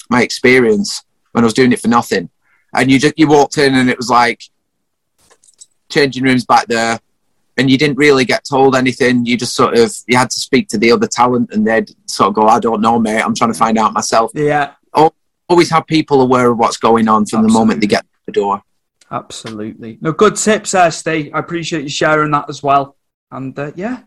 my 0.09 0.21
experience 0.21 1.03
when 1.31 1.43
I 1.43 1.45
was 1.45 1.53
doing 1.53 1.71
it 1.71 1.79
for 1.79 1.87
nothing, 1.87 2.29
and 2.73 2.89
you 2.89 2.99
just 2.99 3.17
you 3.17 3.27
walked 3.27 3.57
in 3.57 3.75
and 3.75 3.89
it 3.89 3.97
was 3.97 4.09
like 4.09 4.41
changing 5.89 6.23
rooms 6.23 6.45
back 6.45 6.67
there. 6.67 6.99
And 7.57 7.69
you 7.69 7.77
didn't 7.77 7.97
really 7.97 8.23
get 8.25 8.45
told 8.45 8.75
anything. 8.75 9.25
You 9.25 9.37
just 9.37 9.53
sort 9.53 9.77
of 9.77 9.93
you 10.07 10.17
had 10.17 10.31
to 10.31 10.39
speak 10.39 10.67
to 10.69 10.77
the 10.77 10.91
other 10.91 11.05
talent, 11.05 11.51
and 11.53 11.67
they'd 11.67 11.91
sort 12.09 12.29
of 12.29 12.33
go, 12.33 12.47
"I 12.47 12.59
don't 12.59 12.81
know, 12.81 12.97
mate. 12.97 13.21
I'm 13.21 13.35
trying 13.35 13.51
to 13.51 13.59
find 13.59 13.77
out 13.77 13.93
myself." 13.93 14.31
Yeah, 14.33 14.71
Always 15.51 15.69
have 15.71 15.85
people 15.85 16.21
aware 16.21 16.49
of 16.49 16.57
what's 16.57 16.77
going 16.77 17.09
on 17.09 17.25
from 17.25 17.43
the 17.43 17.49
moment 17.49 17.81
they 17.81 17.87
get 17.87 18.03
to 18.03 18.19
the 18.25 18.31
door. 18.31 18.63
Absolutely. 19.11 19.97
No, 19.99 20.13
good 20.13 20.37
tips 20.37 20.71
there, 20.71 20.89
Steve. 20.91 21.31
I 21.33 21.39
appreciate 21.39 21.83
you 21.83 21.89
sharing 21.89 22.31
that 22.31 22.45
as 22.47 22.63
well. 22.63 22.95
And 23.29 23.59
uh, 23.59 23.73
yeah, 23.75 24.03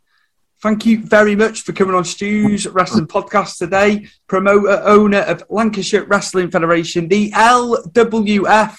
thank 0.62 0.86
you 0.86 1.04
very 1.04 1.36
much 1.36 1.60
for 1.60 1.74
coming 1.74 1.94
on 1.94 2.06
Stu's 2.06 2.66
Wrestling 2.66 3.08
Podcast 3.08 3.58
today. 3.58 4.06
Promoter, 4.26 4.80
owner 4.86 5.18
of 5.18 5.44
Lancashire 5.50 6.04
Wrestling 6.04 6.50
Federation, 6.50 7.08
the 7.08 7.30
LWF. 7.32 8.78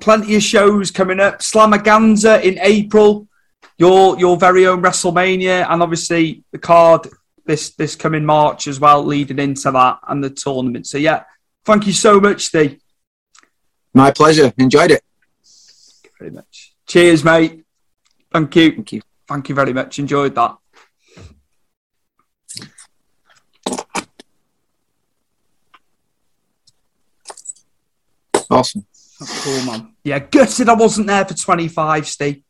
Plenty 0.00 0.36
of 0.36 0.42
shows 0.44 0.92
coming 0.92 1.18
up. 1.18 1.40
Slamaganza 1.40 2.44
in 2.44 2.60
April. 2.60 3.26
Your 3.76 4.16
your 4.20 4.36
very 4.36 4.68
own 4.68 4.80
WrestleMania, 4.84 5.66
and 5.68 5.82
obviously 5.82 6.44
the 6.52 6.58
card 6.58 7.08
this 7.44 7.70
this 7.70 7.96
coming 7.96 8.24
March 8.24 8.68
as 8.68 8.78
well, 8.78 9.02
leading 9.02 9.40
into 9.40 9.72
that 9.72 9.98
and 10.06 10.22
the 10.22 10.30
tournament. 10.30 10.86
So 10.86 10.98
yeah, 10.98 11.24
thank 11.64 11.86
you 11.86 11.92
so 11.92 12.20
much, 12.20 12.46
Steve. 12.46 12.80
My 13.94 14.10
pleasure. 14.10 14.52
Enjoyed 14.58 14.90
it. 14.90 15.02
Thank 15.44 16.04
you 16.04 16.10
very 16.18 16.30
much. 16.30 16.74
Cheers, 16.86 17.24
mate. 17.24 17.64
Thank 18.32 18.56
you. 18.56 18.72
Thank 18.72 18.92
you. 18.92 19.02
Thank 19.28 19.48
you 19.48 19.54
very 19.54 19.72
much. 19.72 19.98
Enjoyed 19.98 20.34
that. 20.34 20.56
Awesome. 28.50 28.84
That's 29.18 29.44
cool, 29.44 29.64
man. 29.64 29.94
Yeah, 30.04 30.18
gutted 30.18 30.68
I 30.68 30.74
wasn't 30.74 31.06
there 31.06 31.24
for 31.24 31.34
25, 31.34 32.06
Steve. 32.06 32.42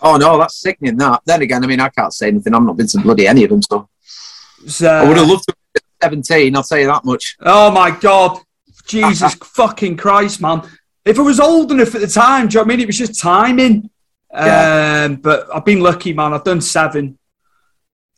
Oh 0.00 0.16
no, 0.16 0.38
that's 0.38 0.56
sickening. 0.56 0.96
That. 0.96 1.20
Then 1.26 1.42
again, 1.42 1.62
I 1.62 1.66
mean, 1.66 1.80
I 1.80 1.88
can't 1.90 2.12
say 2.12 2.28
anything. 2.28 2.54
I've 2.54 2.62
not 2.62 2.76
been 2.76 2.86
to 2.88 3.00
bloody 3.00 3.26
any 3.26 3.44
of 3.44 3.50
them, 3.50 3.62
so 3.62 3.88
So, 4.66 4.88
I 4.88 5.06
would 5.06 5.16
have 5.16 5.28
loved 5.28 5.44
to. 5.48 5.54
Be 5.74 5.80
17, 6.02 6.56
I'll 6.56 6.62
tell 6.62 6.78
you 6.78 6.86
that 6.86 7.04
much. 7.04 7.36
Oh 7.40 7.70
my 7.70 7.90
God. 7.90 8.40
Jesus 8.86 9.34
fucking 9.34 9.96
Christ, 9.96 10.40
man. 10.40 10.62
If 11.04 11.18
I 11.18 11.22
was 11.22 11.40
old 11.40 11.72
enough 11.72 11.94
at 11.94 12.00
the 12.00 12.06
time, 12.06 12.48
do 12.48 12.54
you 12.54 12.58
know 12.58 12.62
what 12.62 12.66
I 12.66 12.76
mean? 12.76 12.80
It 12.80 12.86
was 12.86 12.98
just 12.98 13.20
timing. 13.20 13.90
Yeah. 14.32 15.04
Um, 15.06 15.16
but 15.16 15.48
I've 15.54 15.64
been 15.64 15.80
lucky, 15.80 16.12
man. 16.12 16.32
I've 16.32 16.44
done 16.44 16.60
seven. 16.60 17.18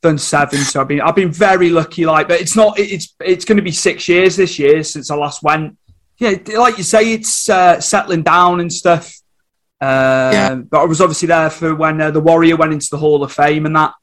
Done 0.02 0.18
seven, 0.18 0.58
so 0.58 0.82
I've 0.82 0.88
been 0.88 1.00
I've 1.00 1.16
been 1.16 1.32
very 1.32 1.70
lucky. 1.70 2.04
Like, 2.04 2.28
but 2.28 2.40
it's 2.40 2.54
not. 2.54 2.78
It's 2.78 3.14
it's 3.20 3.46
going 3.46 3.56
to 3.56 3.62
be 3.62 3.72
six 3.72 4.06
years 4.06 4.36
this 4.36 4.58
year 4.58 4.82
since 4.84 5.10
I 5.10 5.16
last 5.16 5.42
went. 5.42 5.78
Yeah, 6.18 6.36
like 6.58 6.76
you 6.76 6.84
say, 6.84 7.14
it's 7.14 7.48
uh, 7.48 7.80
settling 7.80 8.22
down 8.22 8.60
and 8.60 8.72
stuff. 8.72 9.06
Um, 9.80 9.88
But 10.70 10.82
I 10.82 10.84
was 10.84 11.00
obviously 11.00 11.28
there 11.28 11.50
for 11.50 11.74
when 11.74 12.00
uh, 12.00 12.10
the 12.10 12.20
Warrior 12.20 12.56
went 12.56 12.72
into 12.72 12.88
the 12.90 12.98
Hall 12.98 13.24
of 13.24 13.32
Fame 13.32 13.66
and 13.66 13.74
that. 13.76 13.94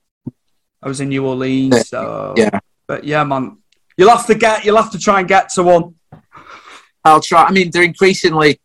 I 0.84 0.88
was 0.88 0.99
in 0.99 1.09
New 1.09 1.26
Orleans, 1.26 1.88
so 1.88 2.34
Yeah. 2.36 2.59
But 2.88 3.03
yeah, 3.03 3.24
man, 3.24 3.59
you'll 3.95 4.09
have 4.09 4.26
to 4.28 4.36
get. 4.36 4.66
You'll 4.66 4.82
have 4.82 4.91
to 4.91 4.99
try 4.99 5.20
and 5.20 5.28
get 5.28 5.49
to 5.49 5.64
one. 5.64 5.95
I'll 7.04 7.22
try. 7.22 7.43
I 7.43 7.52
mean, 7.52 7.72
they're 7.72 7.84
increasingly. 7.84 8.60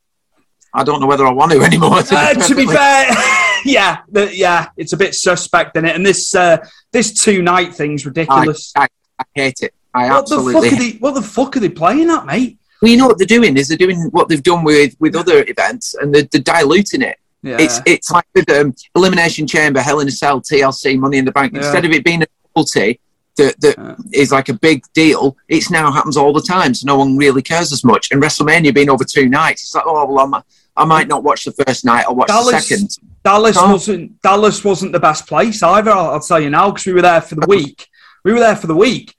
I 0.75 0.85
don't 0.85 1.01
know 1.01 1.07
whether 1.07 1.27
I 1.27 1.33
want 1.33 1.53
to 1.53 1.61
anymore. 1.63 2.03
To, 2.03 2.17
Uh, 2.17 2.35
to 2.35 2.55
be 2.55 2.67
fair, 2.67 3.11
yeah, 3.65 3.99
the, 4.09 4.35
yeah, 4.35 4.69
it's 4.77 4.93
a 4.93 4.97
bit 4.97 5.15
suspect 5.15 5.77
in 5.77 5.85
it, 5.85 5.95
and 5.95 6.05
this 6.05 6.35
uh, 6.35 6.59
this 6.93 7.13
two 7.13 7.43
night 7.43 7.75
thing's 7.75 8.05
I, 8.05 8.09
ridiculous. 8.09 8.73
I, 8.77 8.89
I 9.19 9.25
hate 9.35 9.61
it. 9.63 9.75
I 9.95 10.11
what 10.11 10.29
the 10.29 10.37
fuck 10.37 10.47
absolutely. 10.47 10.69
are 10.69 10.79
they? 10.79 10.99
What 10.99 11.15
the 11.15 11.23
fuck 11.23 11.57
are 11.57 11.61
they 11.61 11.71
playing 11.71 12.11
at, 12.11 12.27
mate? 12.27 12.59
Well, 12.83 12.91
you 12.91 12.99
know 12.99 13.07
what 13.07 13.17
they're 13.17 13.27
doing 13.27 13.57
is 13.57 13.69
they're 13.69 13.79
doing 13.79 13.99
what 14.11 14.29
they've 14.29 14.43
done 14.43 14.63
with 14.65 14.95
with 15.01 15.17
other 15.17 15.45
events, 15.49 15.95
and 15.95 16.15
they're, 16.15 16.29
they're 16.31 16.43
diluting 16.43 17.03
it. 17.03 17.17
Yeah. 17.43 17.57
It's 17.59 17.81
it's 17.87 18.11
like 18.11 18.27
with 18.35 18.51
um, 18.51 18.75
Elimination 18.95 19.47
Chamber, 19.47 19.81
Hell 19.81 20.01
in 20.01 20.09
a 20.09 20.11
Cell, 20.11 20.43
TLC, 20.43 20.99
Money 20.99 21.19
in 21.19 21.25
the 21.25 21.33
Bank. 21.33 21.53
Yeah. 21.53 21.61
Instead 21.61 21.85
of 21.87 21.93
it 21.93 22.05
being 22.05 22.23
a 22.23 22.27
novelty 22.55 23.01
that 23.37 23.61
that 23.61 23.97
is 24.13 24.33
like 24.33 24.49
a 24.49 24.55
big 24.55 24.85
deal, 24.95 25.37
it's 25.49 25.71
now 25.71 25.91
happens 25.93 26.17
all 26.17 26.33
the 26.33 26.43
time, 26.43 26.75
so 26.75 26.87
no 26.87 26.97
one 26.97 27.17
really 27.17 27.43
cares 27.43 27.73
as 27.73 27.85
much. 27.85 28.11
And 28.11 28.23
WrestleMania 28.23 28.75
being 28.75 28.91
over 28.91 29.05
two 29.05 29.29
nights, 29.29 29.63
it's 29.63 29.75
like, 29.75 29.85
oh 29.87 30.05
well, 30.07 30.25
I'm, 30.35 30.43
I 30.77 30.85
might 30.85 31.09
not 31.09 31.23
watch 31.25 31.45
the 31.45 31.53
first 31.53 31.85
night. 31.85 32.05
I'll 32.07 32.15
watch 32.15 32.29
the 32.29 32.35
Dallas, 32.35 32.67
second. 32.69 32.99
Dallas 33.25 33.57
Oh. 33.59 33.73
wasn't 33.73 34.21
Dallas 34.23 34.65
wasn't 34.65 34.93
the 34.93 35.01
best 35.01 35.27
place 35.27 35.63
either. 35.63 35.91
I'll, 35.91 36.11
I'll 36.11 36.21
tell 36.21 36.41
you 36.41 36.51
now 36.51 36.71
because 36.71 36.87
we 36.87 36.93
were 36.93 37.03
there 37.03 37.21
for 37.21 37.35
the 37.35 37.47
week. 37.47 37.87
We 38.25 38.33
were 38.33 38.41
there 38.41 38.57
for 38.57 38.67
the 38.67 38.77
week, 38.77 39.15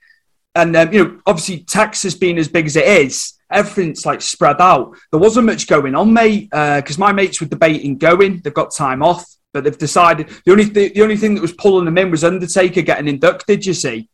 and 0.54 0.76
um, 0.76 0.92
you 0.92 1.04
know, 1.04 1.20
obviously 1.26 1.60
Texas 1.60 2.14
being 2.14 2.38
as 2.38 2.48
big 2.48 2.66
as 2.66 2.76
it 2.76 2.86
is, 2.86 3.34
everything's 3.50 4.04
like 4.04 4.20
spread 4.22 4.60
out. 4.60 4.96
There 5.10 5.20
wasn't 5.20 5.46
much 5.46 5.66
going 5.66 5.94
on, 5.94 6.12
mate, 6.12 6.50
because 6.50 6.98
my 6.98 7.12
mates 7.12 7.40
were 7.40 7.46
debating 7.46 7.96
going. 7.98 8.40
They've 8.40 8.52
got 8.54 8.74
time 8.74 9.02
off, 9.02 9.24
but 9.52 9.64
they've 9.64 9.78
decided 9.78 10.28
the 10.44 10.52
only 10.52 10.68
th- 10.68 10.94
the 10.94 11.02
only 11.02 11.16
thing 11.16 11.34
that 11.34 11.40
was 11.40 11.52
pulling 11.52 11.84
them 11.84 11.98
in 11.98 12.10
was 12.10 12.24
Undertaker 12.24 12.82
getting 12.82 13.08
inducted. 13.08 13.64
You 13.64 13.74
see, 13.74 14.08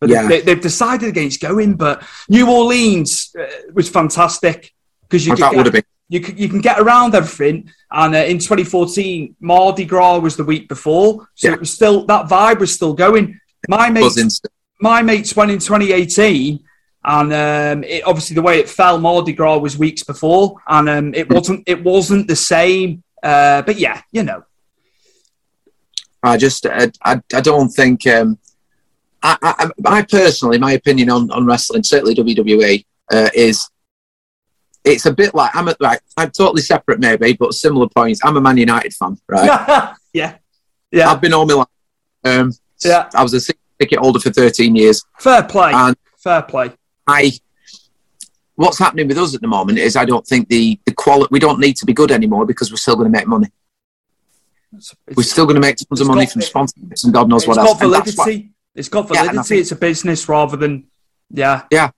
but 0.00 0.08
Yeah. 0.10 0.26
they, 0.26 0.40
they've 0.40 0.60
decided 0.60 1.08
against 1.08 1.40
going. 1.40 1.74
But 1.74 2.02
New 2.28 2.50
Orleans 2.50 3.34
uh, 3.38 3.46
was 3.74 3.88
fantastic 3.88 4.74
because 5.02 5.26
you 5.26 5.36
that 5.36 5.50
get- 5.50 5.56
would 5.56 5.66
have 5.66 5.72
been- 5.74 5.82
you 6.10 6.20
can, 6.20 6.38
you 6.38 6.48
can 6.48 6.62
get 6.62 6.78
around 6.80 7.14
everything. 7.14 7.70
And 7.90 8.14
uh, 8.14 8.18
in 8.20 8.38
2014, 8.38 9.36
Mardi 9.40 9.84
Gras 9.84 10.18
was 10.20 10.36
the 10.38 10.44
week 10.44 10.66
before, 10.66 11.28
so 11.34 11.52
it 11.52 11.60
was 11.60 11.70
still 11.72 12.06
that 12.06 12.26
vibe 12.28 12.60
was 12.60 12.72
still 12.72 12.94
going. 12.94 13.38
My 13.68 13.90
mates, 13.90 14.40
my 14.80 15.02
mates 15.02 15.36
went 15.36 15.50
in 15.50 15.58
2018, 15.58 16.60
and 17.04 17.32
um, 17.32 17.84
it, 17.84 18.04
obviously 18.06 18.34
the 18.34 18.42
way 18.42 18.58
it 18.58 18.70
fell, 18.70 18.98
Mardi 18.98 19.32
Gras 19.34 19.58
was 19.58 19.76
weeks 19.76 20.02
before, 20.02 20.56
and 20.66 20.88
um, 20.88 21.14
it 21.14 21.28
wasn't 21.28 21.64
it 21.66 21.84
wasn't 21.84 22.26
the 22.26 22.36
same. 22.36 23.02
Uh, 23.22 23.60
but 23.62 23.78
yeah, 23.78 24.00
you 24.10 24.22
know, 24.22 24.44
I 26.22 26.36
just, 26.36 26.66
I, 26.66 26.90
I, 27.04 27.20
I 27.34 27.40
don't 27.40 27.68
think. 27.68 28.06
Um, 28.06 28.38
I, 29.22 29.36
I, 29.42 29.70
I 29.84 30.02
personally, 30.02 30.58
my 30.58 30.72
opinion 30.72 31.10
on, 31.10 31.30
on 31.32 31.44
wrestling, 31.44 31.82
certainly 31.82 32.14
WWE, 32.14 32.84
uh, 33.12 33.28
is 33.34 33.68
it's 34.84 35.06
a 35.06 35.12
bit 35.12 35.34
like 35.34 35.54
I'm 35.54 35.68
a, 35.68 35.76
right. 35.80 36.00
I'm 36.16 36.30
totally 36.30 36.62
separate, 36.62 37.00
maybe, 37.00 37.32
but 37.34 37.52
similar 37.54 37.88
points. 37.88 38.20
I'm 38.24 38.36
a 38.36 38.40
Man 38.40 38.56
United 38.56 38.94
fan, 38.94 39.18
right? 39.28 39.94
yeah, 40.12 40.36
yeah. 40.90 41.10
I've 41.10 41.20
been 41.20 41.32
all 41.34 41.46
my 41.46 41.54
life. 41.54 41.66
Um, 42.24 42.52
Yeah. 42.84 43.08
I 43.14 43.22
was 43.22 43.34
a 43.34 43.54
ticket 43.78 43.98
holder 43.98 44.20
for 44.20 44.30
13 44.30 44.74
years. 44.76 45.04
fair 45.18 45.42
play, 45.42 45.72
And 45.74 45.96
fair 46.16 46.42
play. 46.42 46.72
I, 47.06 47.32
what's 48.54 48.78
happening 48.78 49.08
with 49.08 49.18
us 49.18 49.34
at 49.34 49.40
the 49.40 49.48
moment 49.48 49.78
is 49.78 49.96
I 49.96 50.04
don't 50.04 50.26
think 50.26 50.48
the 50.48 50.78
the 50.84 50.92
quality. 50.92 51.28
We 51.30 51.40
don't 51.40 51.60
need 51.60 51.76
to 51.78 51.86
be 51.86 51.92
good 51.92 52.10
anymore 52.10 52.46
because 52.46 52.70
we're 52.70 52.76
still 52.76 52.96
going 52.96 53.10
to 53.12 53.18
make 53.18 53.26
money. 53.26 53.48
We're 55.16 55.22
still 55.22 55.46
going 55.46 55.54
to 55.56 55.60
make 55.60 55.76
tons 55.76 56.00
of 56.00 56.06
money 56.06 56.26
got- 56.26 56.32
from 56.32 56.42
sponsorships 56.42 57.04
and 57.04 57.12
God 57.12 57.28
knows 57.28 57.46
what 57.46 57.58
else. 57.58 57.78
Validity. 57.78 58.50
It's 58.74 58.88
got 58.88 59.08
Yeah, 59.12 59.22
validity. 59.24 59.42
think- 59.48 59.60
it's 59.62 59.72
a 59.72 59.76
business 59.76 60.28
rather 60.28 60.56
than 60.56 60.86
yeah. 61.30 61.62
Yeah, 61.70 61.90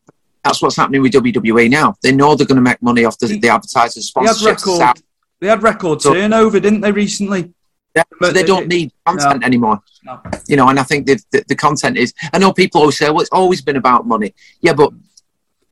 that's 0.44 0.62
what's 0.62 0.76
happening 0.76 1.02
with 1.02 1.12
WWE 1.12 1.68
now. 1.68 1.94
They 2.02 2.12
know 2.12 2.34
they're 2.34 2.46
going 2.46 2.56
to 2.56 2.62
make 2.62 2.80
money 2.82 3.04
off 3.04 3.18
the, 3.18 3.26
the 3.38 3.48
advertisers, 3.48 4.12
They 4.14 4.22
had 4.26 4.36
sponsorships. 4.36 4.66
record. 4.78 5.02
They 5.40 5.46
had 5.48 5.62
record 5.62 6.02
So- 6.02 6.14
turnover, 6.14 6.60
didn't 6.60 6.80
they, 6.82 6.92
recently? 6.92 7.52
Yeah, 7.96 8.04
But 8.20 8.34
they 8.34 8.42
they- 8.42 8.46
don't 8.46 8.68
need 8.68 8.92
content 9.04 9.40
no. 9.40 9.46
anymore. 9.46 9.80
No. 10.04 10.20
You 10.46 10.56
know, 10.56 10.68
and 10.68 10.78
I 10.78 10.84
think 10.84 11.06
the, 11.06 11.20
the, 11.32 11.44
the 11.48 11.56
content 11.56 11.96
is. 11.98 12.14
I 12.32 12.38
know 12.38 12.52
people 12.52 12.80
always 12.80 12.96
say, 12.96 13.10
"Well, 13.10 13.20
it's 13.20 13.30
always 13.32 13.60
been 13.62 13.76
about 13.76 14.06
money." 14.06 14.32
Yeah, 14.60 14.72
but 14.74 14.92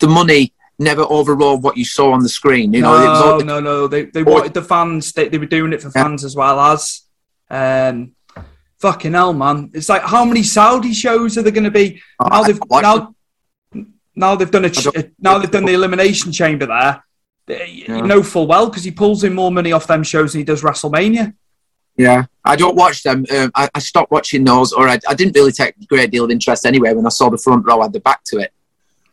the 0.00 0.08
money 0.08 0.52
never 0.78 1.02
overrode 1.02 1.62
what 1.62 1.76
you 1.76 1.84
saw 1.84 2.12
on 2.12 2.22
the 2.22 2.28
screen. 2.28 2.72
You 2.72 2.82
know, 2.82 2.96
no, 2.98 3.04
it 3.04 3.08
was 3.08 3.20
all, 3.22 3.40
no, 3.40 3.60
no. 3.60 3.86
They 3.88 4.04
they 4.06 4.22
wanted 4.22 4.54
the 4.54 4.62
fans. 4.62 5.12
They, 5.12 5.28
they 5.28 5.38
were 5.38 5.46
doing 5.46 5.72
it 5.72 5.82
for 5.82 5.90
fans 5.90 6.24
as 6.24 6.34
well 6.36 6.58
as. 6.60 7.02
Um, 7.50 8.12
fucking 8.78 9.12
hell, 9.12 9.32
man! 9.32 9.70
It's 9.74 9.88
like 9.88 10.02
how 10.02 10.24
many 10.24 10.42
Saudi 10.42 10.92
shows 10.92 11.36
are 11.38 11.42
there 11.42 11.52
going 11.52 11.64
to 11.64 11.70
be 11.70 12.00
Oh, 12.20 12.28
now? 12.28 12.42
They've 12.42 12.60
now, 12.70 13.14
now 14.14 14.34
they've 14.36 14.50
done 14.50 14.64
a 14.66 14.70
ch- 14.70 14.86
now 15.18 15.38
they've 15.38 15.50
done 15.50 15.64
the 15.64 15.74
elimination 15.74 16.32
chamber 16.32 16.66
there. 16.66 17.02
They- 17.46 17.84
You 17.88 18.02
know 18.02 18.22
full 18.22 18.46
well 18.46 18.68
because 18.68 18.84
he 18.84 18.90
pulls 18.90 19.24
in 19.24 19.34
more 19.34 19.50
money 19.50 19.72
off 19.72 19.86
them 19.86 20.02
shows 20.02 20.32
than 20.32 20.40
he 20.40 20.44
does 20.44 20.62
WrestleMania. 20.62 21.34
Yeah, 21.96 22.26
I 22.44 22.54
don't 22.54 22.76
watch 22.76 23.02
them. 23.02 23.24
Um, 23.34 23.50
I, 23.56 23.68
I 23.74 23.78
stopped 23.80 24.12
watching 24.12 24.44
those, 24.44 24.72
or 24.72 24.88
I, 24.88 25.00
I 25.08 25.14
didn't 25.14 25.34
really 25.34 25.50
take 25.50 25.74
a 25.82 25.86
great 25.86 26.12
deal 26.12 26.24
of 26.26 26.30
interest 26.30 26.64
anyway 26.64 26.92
when 26.94 27.04
I 27.06 27.08
saw 27.08 27.28
the 27.28 27.38
front 27.38 27.66
row 27.66 27.82
had 27.82 27.92
the 27.92 27.98
back 28.00 28.22
to 28.24 28.38
it. 28.38 28.52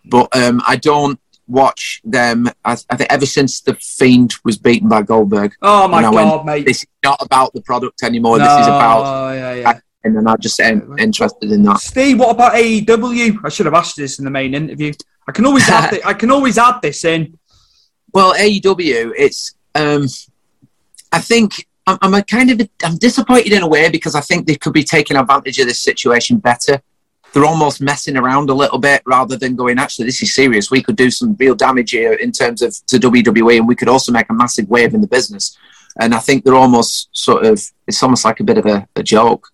But 0.04 0.36
um, 0.38 0.62
I 0.68 0.76
don't 0.76 1.20
watch 1.48 2.02
them. 2.04 2.48
I, 2.64 2.78
I 2.90 2.96
think 2.96 3.12
ever 3.12 3.26
since 3.26 3.62
the 3.62 3.76
Fiend 3.76 4.36
was 4.44 4.58
beaten 4.58 4.90
by 4.90 5.02
Goldberg. 5.02 5.56
Oh 5.62 5.88
my 5.88 6.04
I 6.04 6.10
went, 6.10 6.30
god, 6.30 6.46
mate! 6.46 6.66
This 6.66 6.84
is 6.84 6.88
not 7.04 7.22
about 7.22 7.54
the 7.54 7.62
product 7.62 8.04
anymore. 8.04 8.38
this 8.40 8.48
is 8.52 8.68
about. 8.68 9.34
Yeah, 9.34 9.54
yeah. 9.54 9.80
And 10.04 10.16
then 10.16 10.28
I 10.28 10.36
just 10.36 10.60
am 10.60 10.96
interested 11.00 11.52
in 11.52 11.64
that. 11.64 11.80
Steve, 11.80 12.20
what 12.20 12.30
about 12.30 12.54
AEW? 12.54 13.40
I 13.44 13.50
should 13.50 13.66
have 13.66 13.74
asked 13.74 13.96
this 13.98 14.20
in 14.20 14.26
the 14.26 14.32
main 14.32 14.54
interview. 14.54 14.94
I 15.28 15.32
can 15.32 15.46
always 15.48 15.68
add 15.68 15.90
thi- 15.90 16.04
I 16.06 16.14
can 16.14 16.30
always 16.32 16.58
add 16.58 16.82
this 16.82 17.04
in. 17.06 17.38
Well, 18.14 18.34
AEW, 18.34 19.12
it's. 19.18 19.56
Um, 19.74 20.08
I 21.12 21.20
think 21.20 21.68
I'm, 21.86 21.98
I'm 22.02 22.14
a 22.14 22.24
kind 22.24 22.50
of 22.50 22.70
I'm 22.82 22.98
disappointed 22.98 23.52
in 23.52 23.62
a 23.62 23.68
way 23.68 23.90
because 23.90 24.16
I 24.16 24.22
think 24.22 24.48
they 24.48 24.56
could 24.56 24.72
be 24.72 24.86
taking 24.86 25.18
advantage 25.18 25.60
of 25.60 25.68
this 25.68 25.82
situation 25.82 26.38
better. 26.38 26.82
They're 27.36 27.44
almost 27.46 27.82
messing 27.82 28.16
around 28.16 28.50
a 28.50 28.54
little 28.54 28.78
bit 28.80 29.02
rather 29.06 29.36
than 29.36 29.58
going. 29.58 29.78
Actually, 29.78 30.06
this 30.06 30.22
is 30.24 30.34
serious. 30.34 30.72
We 30.72 30.82
could 30.82 30.96
do 30.96 31.12
some 31.12 31.36
real 31.38 31.54
damage 31.54 31.92
here 31.92 32.14
in 32.14 32.32
terms 32.32 32.62
of 32.62 32.74
to 32.88 32.98
WWE, 32.98 33.58
and 33.58 33.68
we 33.68 33.76
could 33.76 33.90
also 33.90 34.14
make 34.14 34.30
a 34.30 34.34
massive 34.34 34.70
wave 34.70 34.94
in 34.94 35.02
the 35.02 35.08
business. 35.08 35.58
And 36.00 36.16
I 36.16 36.20
think 36.20 36.46
they're 36.46 36.56
almost 36.56 37.10
sort 37.12 37.46
of. 37.46 37.62
It's 37.88 38.02
almost 38.02 38.24
like 38.24 38.40
a 38.40 38.46
bit 38.46 38.58
of 38.58 38.66
a, 38.66 38.88
a 38.96 39.04
joke 39.04 39.50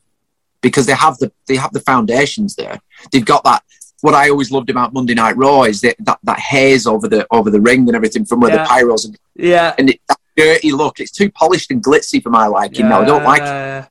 because 0.61 0.85
they 0.85 0.93
have 0.93 1.17
the 1.17 1.31
they 1.47 1.55
have 1.55 1.73
the 1.73 1.79
foundations 1.79 2.55
there. 2.55 2.79
They've 3.11 3.25
got 3.25 3.43
that. 3.45 3.63
What 4.01 4.13
I 4.13 4.29
always 4.29 4.51
loved 4.51 4.69
about 4.69 4.93
Monday 4.93 5.15
Night 5.15 5.35
Raw 5.35 5.63
is 5.63 5.81
that 5.81 5.95
that, 6.01 6.19
that 6.21 6.37
haze 6.39 6.85
over 6.85 7.07
the 7.07 7.25
over 7.31 7.49
the 7.49 7.61
ring 7.61 7.87
and 7.87 7.95
everything 7.95 8.25
from 8.25 8.41
where 8.41 8.51
Yeah. 8.53 8.63
the 8.63 8.69
pyros 8.69 9.05
and 9.05 9.17
Yeah. 9.35 9.73
and 9.79 9.89
it, 9.89 9.99
that 10.07 10.19
dirty 10.37 10.71
look. 10.71 10.99
It's 10.99 11.11
too 11.11 11.31
polished 11.31 11.71
and 11.71 11.83
glitzy 11.83 12.21
for 12.21 12.29
my 12.29 12.45
liking. 12.45 12.89
now 12.89 13.01
I 13.01 13.05
don't 13.05 13.23
like 13.23 13.41
it. 13.41 13.89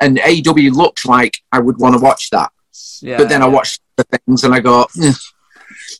And 0.00 0.18
AEW 0.18 0.72
looks 0.72 1.06
like 1.06 1.38
I 1.50 1.58
would 1.58 1.78
want 1.78 1.96
to 1.96 2.00
watch 2.00 2.30
that. 2.30 2.52
Yeah. 3.02 3.18
But 3.18 3.28
then 3.28 3.42
I 3.42 3.46
watch 3.46 3.78
the 3.96 4.04
things 4.04 4.44
and 4.44 4.54
I 4.54 4.60
go, 4.60 4.86
"Eh." 5.02 5.12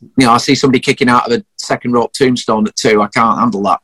you 0.00 0.26
know, 0.26 0.32
I 0.32 0.38
see 0.38 0.54
somebody 0.54 0.80
kicking 0.80 1.08
out 1.08 1.30
of 1.30 1.40
a 1.40 1.44
second 1.56 1.92
rope 1.92 2.12
tombstone 2.12 2.66
at 2.66 2.76
two. 2.76 3.02
I 3.02 3.08
can't 3.08 3.38
handle 3.38 3.62
that. 3.62 3.80